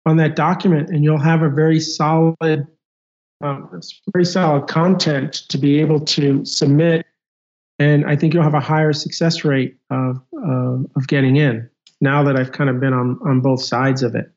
on 0.07 0.16
that 0.16 0.36
document, 0.36 0.88
and 0.88 1.04
you'll 1.04 1.18
have 1.18 1.42
a 1.42 1.50
very 1.50 1.80
solid, 1.80 2.66
um, 3.42 3.80
very 4.12 4.24
solid 4.24 4.68
content 4.68 5.34
to 5.48 5.59
be 5.59 5.80
able 5.80 6.00
to 6.00 6.44
submit. 6.44 7.04
And 7.78 8.07
I 8.07 8.16
think 8.16 8.32
you'll 8.32 8.44
have 8.44 8.54
a 8.54 8.61
higher 8.61 8.92
success 8.92 9.44
rate 9.44 9.76
of 9.90 10.22
uh, 10.34 10.78
of 10.96 11.07
getting 11.09 11.36
in 11.36 11.68
now 12.00 12.22
that 12.22 12.36
I've 12.36 12.52
kind 12.52 12.70
of 12.70 12.80
been 12.80 12.92
on, 12.92 13.18
on 13.24 13.40
both 13.40 13.62
sides 13.62 14.02
of 14.02 14.14
it. 14.14 14.30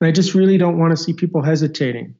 And 0.00 0.08
I 0.08 0.12
just 0.12 0.34
really 0.34 0.56
don't 0.56 0.78
want 0.78 0.92
to 0.92 0.96
see 0.96 1.12
people 1.12 1.42
hesitating 1.42 2.14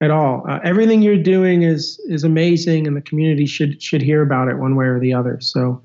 at 0.00 0.10
all. 0.10 0.44
Uh, 0.48 0.58
everything 0.64 1.02
you're 1.02 1.22
doing 1.22 1.62
is 1.62 2.00
is 2.08 2.24
amazing, 2.24 2.86
and 2.86 2.96
the 2.96 3.02
community 3.02 3.46
should 3.46 3.82
should 3.82 4.02
hear 4.02 4.22
about 4.22 4.48
it 4.48 4.58
one 4.58 4.74
way 4.76 4.86
or 4.86 4.98
the 4.98 5.12
other. 5.12 5.38
So, 5.40 5.82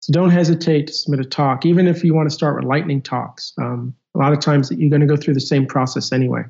so 0.00 0.12
don't 0.12 0.30
hesitate 0.30 0.88
to 0.88 0.92
submit 0.92 1.20
a 1.20 1.24
talk, 1.24 1.64
even 1.66 1.86
if 1.86 2.02
you 2.02 2.14
want 2.14 2.28
to 2.28 2.34
start 2.34 2.56
with 2.56 2.64
lightning 2.64 3.02
talks. 3.02 3.52
Um, 3.58 3.94
a 4.14 4.18
lot 4.18 4.32
of 4.32 4.40
times 4.40 4.70
you're 4.70 4.90
going 4.90 5.00
to 5.00 5.06
go 5.06 5.16
through 5.16 5.34
the 5.34 5.40
same 5.40 5.66
process 5.66 6.12
anyway. 6.12 6.44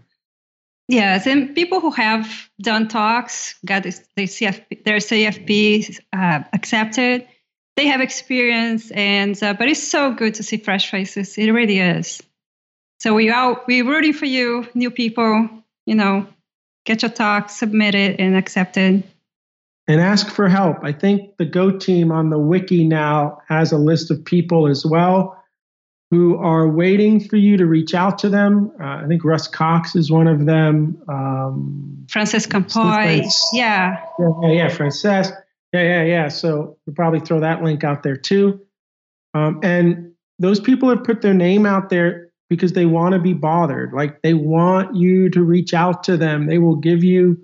Yes, 0.88 1.26
and 1.26 1.54
people 1.54 1.80
who 1.80 1.90
have 1.92 2.50
done 2.60 2.88
talks 2.88 3.54
got 3.64 3.84
this, 3.84 4.04
the 4.16 4.24
CFP, 4.24 4.84
their 4.84 4.96
CFP 4.96 6.00
uh, 6.12 6.40
accepted 6.52 7.26
they 7.80 7.86
have 7.86 8.02
experience 8.02 8.90
and 8.90 9.42
uh, 9.42 9.54
but 9.54 9.68
it's 9.68 9.82
so 9.82 10.12
good 10.12 10.34
to 10.34 10.42
see 10.42 10.58
fresh 10.58 10.90
faces 10.90 11.38
it 11.38 11.50
really 11.50 11.78
is 11.78 12.22
so 12.98 13.14
we 13.14 13.30
are 13.30 13.62
we're 13.66 13.86
rooting 13.86 14.12
for 14.12 14.26
you 14.26 14.66
new 14.74 14.90
people 14.90 15.48
you 15.86 15.94
know 15.94 16.26
get 16.84 17.00
your 17.00 17.10
talk 17.10 17.48
submitted 17.48 18.20
and 18.20 18.36
accepted 18.36 19.02
and 19.90 20.00
ask 20.00 20.28
for 20.28 20.48
help 20.48 20.78
i 20.82 20.92
think 20.92 21.36
the 21.38 21.44
go 21.44 21.70
team 21.70 22.10
on 22.12 22.30
the 22.30 22.38
wiki 22.38 22.84
now 22.84 23.38
has 23.48 23.72
a 23.72 23.78
list 23.78 24.10
of 24.10 24.24
people 24.24 24.66
as 24.66 24.84
well 24.86 25.36
who 26.10 26.36
are 26.38 26.68
waiting 26.68 27.20
for 27.20 27.36
you 27.36 27.56
to 27.56 27.66
reach 27.66 27.94
out 27.94 28.18
to 28.18 28.28
them 28.28 28.70
uh, 28.80 29.02
i 29.02 29.04
think 29.06 29.24
russ 29.24 29.46
cox 29.48 29.94
is 29.94 30.10
one 30.10 30.26
of 30.26 30.46
them 30.46 31.00
um, 31.08 32.06
Francesc 32.06 32.48
Campoy 32.48 33.30
yeah 33.52 34.02
yeah 34.18 34.50
yeah 34.50 34.68
Francesc 34.68 35.32
yeah, 35.72 35.82
yeah, 35.82 36.04
yeah. 36.04 36.28
So 36.28 36.76
we'll 36.86 36.94
probably 36.94 37.20
throw 37.20 37.40
that 37.40 37.62
link 37.62 37.84
out 37.84 38.02
there 38.02 38.16
too. 38.16 38.60
Um, 39.34 39.60
and 39.62 40.12
those 40.38 40.58
people 40.58 40.88
have 40.88 41.04
put 41.04 41.22
their 41.22 41.34
name 41.34 41.66
out 41.66 41.90
there. 41.90 42.28
because 42.48 42.72
they 42.72 42.84
want 42.86 43.12
to 43.12 43.20
be 43.20 43.32
bothered. 43.32 43.92
Like 43.92 44.22
they 44.22 44.34
want 44.34 44.96
you 44.96 45.30
to 45.30 45.40
reach 45.40 45.72
out 45.72 46.02
to 46.04 46.16
them. 46.16 46.46
They 46.46 46.58
will 46.58 46.74
give 46.74 47.04
you 47.04 47.38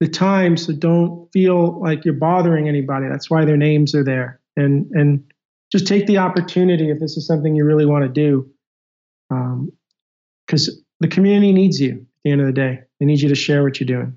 the 0.00 0.08
time, 0.08 0.56
so 0.56 0.72
don't 0.72 1.30
feel 1.32 1.80
like 1.80 2.04
you're 2.04 2.14
bothering 2.14 2.68
anybody. 2.68 3.08
That's 3.08 3.28
why 3.28 3.44
their 3.44 3.56
names 3.56 3.94
are 3.94 4.04
there. 4.04 4.40
And 4.56 4.86
and 4.92 5.24
just 5.70 5.86
take 5.86 6.06
the 6.06 6.18
opportunity 6.18 6.90
if 6.90 7.00
this 7.00 7.16
is 7.16 7.26
something 7.26 7.54
you 7.54 7.64
really 7.64 7.86
want 7.86 8.04
to 8.04 8.08
do, 8.08 8.50
because 9.28 10.68
um, 10.68 10.84
the 11.00 11.08
community 11.08 11.52
needs 11.52 11.80
you. 11.80 11.92
At 11.92 12.22
the 12.24 12.30
end 12.32 12.40
of 12.40 12.46
the 12.46 12.52
day, 12.52 12.80
they 12.98 13.06
need 13.06 13.20
you 13.20 13.28
to 13.28 13.34
share 13.34 13.62
what 13.62 13.78
you're 13.78 13.86
doing. 13.86 14.16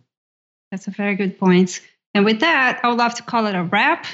That's 0.72 0.88
a 0.88 0.92
very 0.92 1.16
good 1.16 1.38
point. 1.38 1.82
And 2.14 2.26
with 2.26 2.40
that, 2.40 2.80
I 2.84 2.88
would 2.88 2.98
love 2.98 3.16
to 3.16 3.24
call 3.24 3.46
it 3.48 3.56
a 3.56 3.64
wrap. 3.64 4.06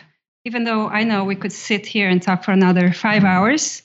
Even 0.46 0.64
though 0.64 0.88
I 0.88 1.04
know 1.04 1.26
we 1.26 1.36
could 1.36 1.52
sit 1.52 1.86
here 1.86 2.08
and 2.08 2.22
talk 2.22 2.44
for 2.44 2.52
another 2.52 2.94
five 2.94 3.24
hours. 3.24 3.84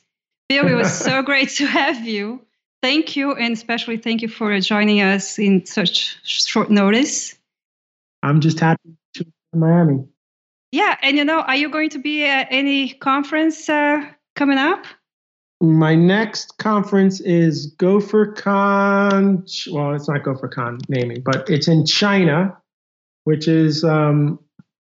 Bill, 0.48 0.68
it 0.68 0.74
was 0.74 0.92
so 1.04 1.22
great 1.22 1.50
to 1.50 1.66
have 1.66 2.04
you. 2.06 2.40
Thank 2.82 3.14
you, 3.14 3.32
and 3.32 3.52
especially 3.52 3.96
thank 3.96 4.22
you 4.22 4.28
for 4.28 4.58
joining 4.60 5.00
us 5.00 5.38
in 5.38 5.66
such 5.66 6.18
short 6.24 6.70
notice. 6.70 7.36
I'm 8.22 8.40
just 8.40 8.60
happy 8.60 8.96
to 9.14 9.24
be 9.24 9.32
in 9.52 9.60
Miami. 9.60 10.04
Yeah, 10.70 10.96
and 11.02 11.16
you 11.18 11.24
know, 11.24 11.40
are 11.40 11.56
you 11.56 11.68
going 11.68 11.90
to 11.90 11.98
be 11.98 12.24
at 12.24 12.48
any 12.50 12.90
conference 12.94 13.68
uh, 13.68 14.02
coming 14.34 14.58
up? 14.58 14.86
My 15.60 15.94
next 15.94 16.58
conference 16.58 17.20
is 17.20 17.72
GopherCon. 17.76 19.44
Well, 19.72 19.94
it's 19.94 20.08
not 20.08 20.22
GopherCon 20.22 20.80
naming, 20.88 21.22
but 21.22 21.48
it's 21.48 21.68
in 21.68 21.86
China, 21.86 22.56
which 23.24 23.46
is 23.46 23.84
um, 23.84 24.40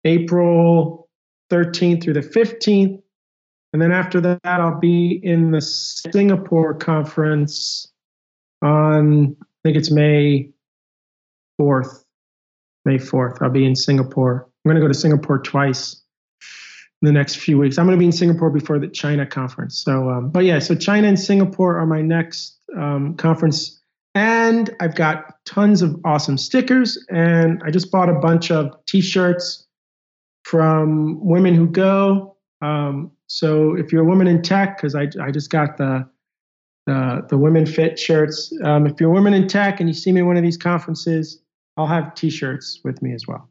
April 0.06 1.10
13th 1.50 2.04
through 2.04 2.14
the 2.14 2.20
15th. 2.20 3.02
And 3.74 3.82
then 3.82 3.92
after 3.92 4.22
that, 4.22 4.40
I'll 4.44 4.80
be 4.80 5.20
in 5.24 5.52
the 5.52 5.62
Singapore 5.62 6.74
conference 6.74 7.92
on, 8.62 9.36
I 9.42 9.46
think 9.64 9.78
it's 9.78 9.92
May 9.92 10.52
4th. 11.60 12.04
May 12.88 12.98
4th. 12.98 13.42
I'll 13.42 13.50
be 13.50 13.66
in 13.66 13.76
Singapore. 13.76 14.50
I'm 14.66 14.70
going 14.70 14.76
to 14.76 14.82
go 14.82 14.88
to 14.88 14.98
Singapore 14.98 15.40
twice 15.40 16.02
in 17.02 17.06
the 17.06 17.12
next 17.12 17.36
few 17.36 17.60
weeks. 17.60 17.78
I'm 17.78 17.86
going 17.86 17.98
to 17.98 18.00
be 18.00 18.06
in 18.06 18.12
Singapore 18.12 18.50
before 18.50 18.80
the 18.80 18.88
China 18.88 19.26
conference. 19.26 19.84
So, 19.84 20.10
um, 20.10 20.32
but 20.32 20.46
yeah, 20.46 20.60
so 20.60 20.74
China 20.74 21.08
and 21.08 21.20
Singapore 21.20 21.78
are 21.78 21.86
my 21.86 22.02
next 22.02 22.58
um, 22.76 23.16
conference. 23.16 23.80
And 24.16 24.74
I've 24.80 24.96
got 24.96 25.36
tons 25.46 25.82
of 25.82 26.00
awesome 26.06 26.38
stickers. 26.38 26.98
And 27.10 27.62
I 27.64 27.70
just 27.70 27.92
bought 27.92 28.10
a 28.10 28.14
bunch 28.14 28.50
of 28.50 28.74
t 28.88 29.02
shirts 29.02 29.68
from 30.44 31.24
Women 31.24 31.54
Who 31.54 31.68
Go. 31.68 32.38
Um, 32.62 33.12
so 33.28 33.76
if 33.76 33.92
you're 33.92 34.02
a 34.02 34.08
woman 34.08 34.28
in 34.28 34.42
tech, 34.42 34.78
because 34.78 34.96
I, 34.96 35.10
I 35.22 35.30
just 35.30 35.52
got 35.52 35.78
the 35.78 36.10
the, 36.88 37.26
the 37.30 37.38
women 37.38 37.66
fit 37.66 38.00
shirts. 38.00 38.52
Um, 38.64 38.88
if 38.88 38.94
you're 39.02 39.10
a 39.10 39.14
woman 39.14 39.34
in 39.34 39.50
tech 39.50 39.82
and 39.82 39.90
you 39.90 39.94
see 39.94 40.10
me 40.14 40.22
at 40.22 40.26
one 40.26 40.38
of 40.38 40.44
these 40.44 40.56
conferences, 40.56 41.42
I'll 41.78 41.88
have 41.88 42.16
t-shirts 42.16 42.82
with 42.84 43.02
me 43.02 43.14
as 43.14 43.28
well. 43.28 43.50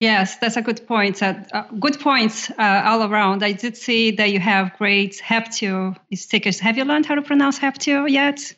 Yes, 0.00 0.36
that's 0.38 0.56
a 0.56 0.62
good 0.62 0.84
point. 0.88 1.22
Uh, 1.22 1.34
uh, 1.52 1.62
good 1.78 2.00
points 2.00 2.50
uh, 2.50 2.82
all 2.84 3.04
around. 3.04 3.44
I 3.44 3.52
did 3.52 3.76
see 3.76 4.10
that 4.12 4.32
you 4.32 4.40
have 4.40 4.76
great 4.76 5.22
Heptio 5.24 5.96
stickers. 6.14 6.58
Have 6.58 6.76
you 6.76 6.84
learned 6.84 7.06
how 7.06 7.14
to 7.14 7.22
pronounce 7.22 7.58
Heptio 7.58 8.10
yet? 8.10 8.52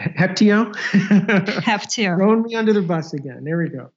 Heptio? 0.00 0.74
Heptio. 1.64 2.16
Throwing 2.16 2.42
me 2.42 2.54
under 2.54 2.72
the 2.72 2.80
bus 2.80 3.12
again. 3.12 3.44
There 3.44 3.58
we 3.58 3.68
go. 3.68 3.90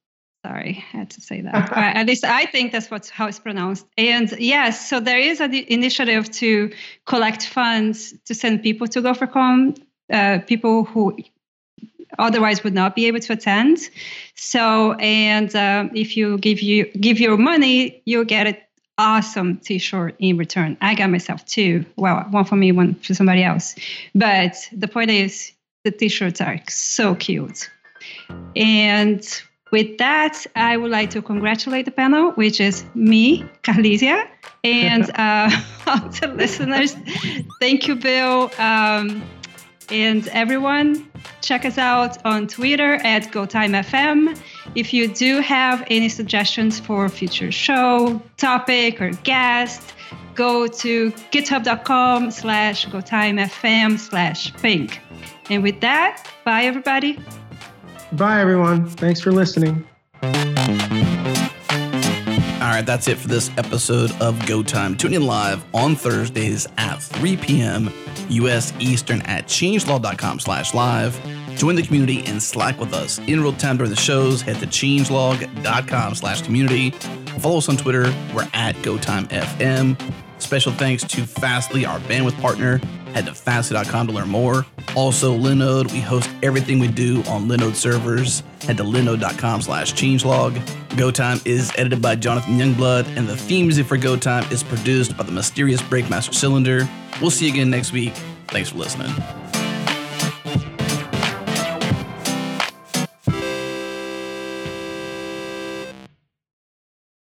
Sorry, 0.45 0.83
I 0.93 0.97
had 0.97 1.09
to 1.11 1.21
say 1.21 1.41
that. 1.41 1.71
at 1.77 2.05
least 2.05 2.23
I 2.23 2.45
think 2.45 2.71
that's 2.71 2.89
what's 2.89 3.09
how 3.09 3.27
it's 3.27 3.39
pronounced. 3.39 3.85
And 3.97 4.31
yes, 4.37 4.89
so 4.89 4.99
there 4.99 5.19
is 5.19 5.41
an 5.41 5.53
initiative 5.53 6.31
to 6.31 6.71
collect 7.05 7.45
funds 7.45 8.13
to 8.25 8.35
send 8.35 8.63
people 8.63 8.87
to 8.87 9.01
GopherCon, 9.01 9.77
uh, 10.11 10.39
people 10.47 10.85
who 10.85 11.17
otherwise 12.17 12.63
would 12.63 12.73
not 12.73 12.95
be 12.95 13.05
able 13.07 13.19
to 13.19 13.33
attend. 13.33 13.89
So, 14.35 14.93
and 14.93 15.55
um, 15.55 15.91
if 15.93 16.17
you 16.17 16.37
give 16.37 16.61
you 16.61 16.85
give 16.93 17.19
your 17.19 17.37
money, 17.37 18.01
you'll 18.05 18.25
get 18.25 18.47
an 18.47 18.57
awesome 18.97 19.57
T-shirt 19.57 20.15
in 20.19 20.37
return. 20.37 20.77
I 20.81 20.95
got 20.95 21.09
myself 21.09 21.45
two. 21.45 21.85
Well, 21.95 22.21
one 22.31 22.45
for 22.45 22.55
me, 22.55 22.71
one 22.71 22.95
for 22.95 23.13
somebody 23.13 23.43
else. 23.43 23.75
But 24.15 24.55
the 24.71 24.87
point 24.87 25.11
is, 25.11 25.51
the 25.83 25.91
T-shirts 25.91 26.41
are 26.41 26.59
so 26.67 27.15
cute. 27.15 27.69
And 28.55 29.23
with 29.71 29.97
that, 29.99 30.45
I 30.55 30.77
would 30.77 30.91
like 30.91 31.11
to 31.11 31.21
congratulate 31.21 31.85
the 31.85 31.91
panel, 31.91 32.31
which 32.31 32.59
is 32.59 32.83
me, 32.95 33.43
Carlisia, 33.63 34.27
and 34.63 35.09
uh, 35.15 35.49
all 35.87 36.09
the 36.09 36.33
listeners. 36.35 36.95
Thank 37.59 37.87
you, 37.87 37.95
Bill. 37.95 38.51
Um, 38.57 39.23
and 39.91 40.27
everyone, 40.29 41.09
check 41.41 41.65
us 41.65 41.77
out 41.77 42.23
on 42.25 42.47
Twitter 42.47 42.95
at 42.95 43.31
GoTimeFM. 43.31 44.39
If 44.75 44.93
you 44.93 45.07
do 45.07 45.41
have 45.41 45.85
any 45.89 46.09
suggestions 46.09 46.79
for 46.79 47.09
future 47.09 47.51
show, 47.51 48.21
topic, 48.37 49.01
or 49.01 49.11
guest, 49.23 49.93
go 50.35 50.67
to 50.67 51.11
github.com 51.31 52.31
slash 52.31 52.85
GoTimeFM 52.87 53.99
slash 53.99 54.53
ping. 54.55 54.89
And 55.49 55.63
with 55.63 55.81
that, 55.81 56.27
bye 56.45 56.63
everybody. 56.63 57.19
Bye 58.13 58.41
everyone. 58.41 58.87
Thanks 58.87 59.19
for 59.19 59.31
listening. 59.31 59.85
All 62.61 62.75
right, 62.75 62.85
that's 62.85 63.07
it 63.07 63.17
for 63.17 63.27
this 63.27 63.49
episode 63.57 64.11
of 64.21 64.45
Go 64.45 64.61
Time. 64.61 64.95
Tune 64.95 65.13
in 65.13 65.25
live 65.25 65.63
on 65.73 65.95
Thursdays 65.95 66.67
at 66.77 67.01
3 67.01 67.37
p.m. 67.37 67.89
U.S. 68.29 68.73
Eastern 68.79 69.21
at 69.23 69.45
changelog.com 69.45 70.39
slash 70.39 70.73
live. 70.73 71.19
Join 71.55 71.75
the 71.75 71.83
community 71.83 72.25
and 72.25 72.41
Slack 72.41 72.79
with 72.79 72.93
us 72.93 73.19
in 73.19 73.41
real 73.41 73.53
time 73.53 73.77
during 73.77 73.89
the 73.89 73.95
shows. 73.97 74.41
Head 74.41 74.57
to 74.57 74.67
changelog.com 74.67 76.15
slash 76.15 76.41
community. 76.41 76.91
Follow 77.39 77.57
us 77.57 77.69
on 77.69 77.77
Twitter. 77.77 78.13
We're 78.33 78.47
at 78.53 78.75
GoTimeFM. 78.77 80.28
Special 80.39 80.71
thanks 80.71 81.03
to 81.03 81.25
Fastly, 81.25 81.85
our 81.85 81.99
bandwidth 82.01 82.39
partner. 82.41 82.79
Head 83.13 83.25
to 83.25 83.33
fastly.com 83.33 84.07
to 84.07 84.13
learn 84.13 84.29
more. 84.29 84.65
Also, 84.95 85.37
Linode, 85.37 85.91
we 85.91 85.99
host 85.99 86.29
everything 86.43 86.79
we 86.79 86.87
do 86.87 87.19
on 87.23 87.47
Linode 87.47 87.75
servers. 87.75 88.43
Head 88.61 88.77
to 88.77 88.83
linode.com 88.83 89.61
slash 89.61 89.93
changelog. 89.93 90.53
GoTime 90.89 91.45
is 91.45 91.71
edited 91.77 92.01
by 92.01 92.15
Jonathan 92.15 92.57
Youngblood, 92.57 93.05
and 93.17 93.27
the 93.27 93.37
theme 93.37 93.67
music 93.67 93.85
for 93.85 93.97
GoTime 93.97 94.51
is 94.51 94.63
produced 94.63 95.15
by 95.15 95.23
the 95.23 95.31
mysterious 95.31 95.81
Breakmaster 95.81 96.33
Cylinder. 96.33 96.87
We'll 97.21 97.31
see 97.31 97.47
you 97.47 97.53
again 97.53 97.69
next 97.69 97.91
week. 97.91 98.13
Thanks 98.47 98.69
for 98.69 98.77
listening. 98.77 99.13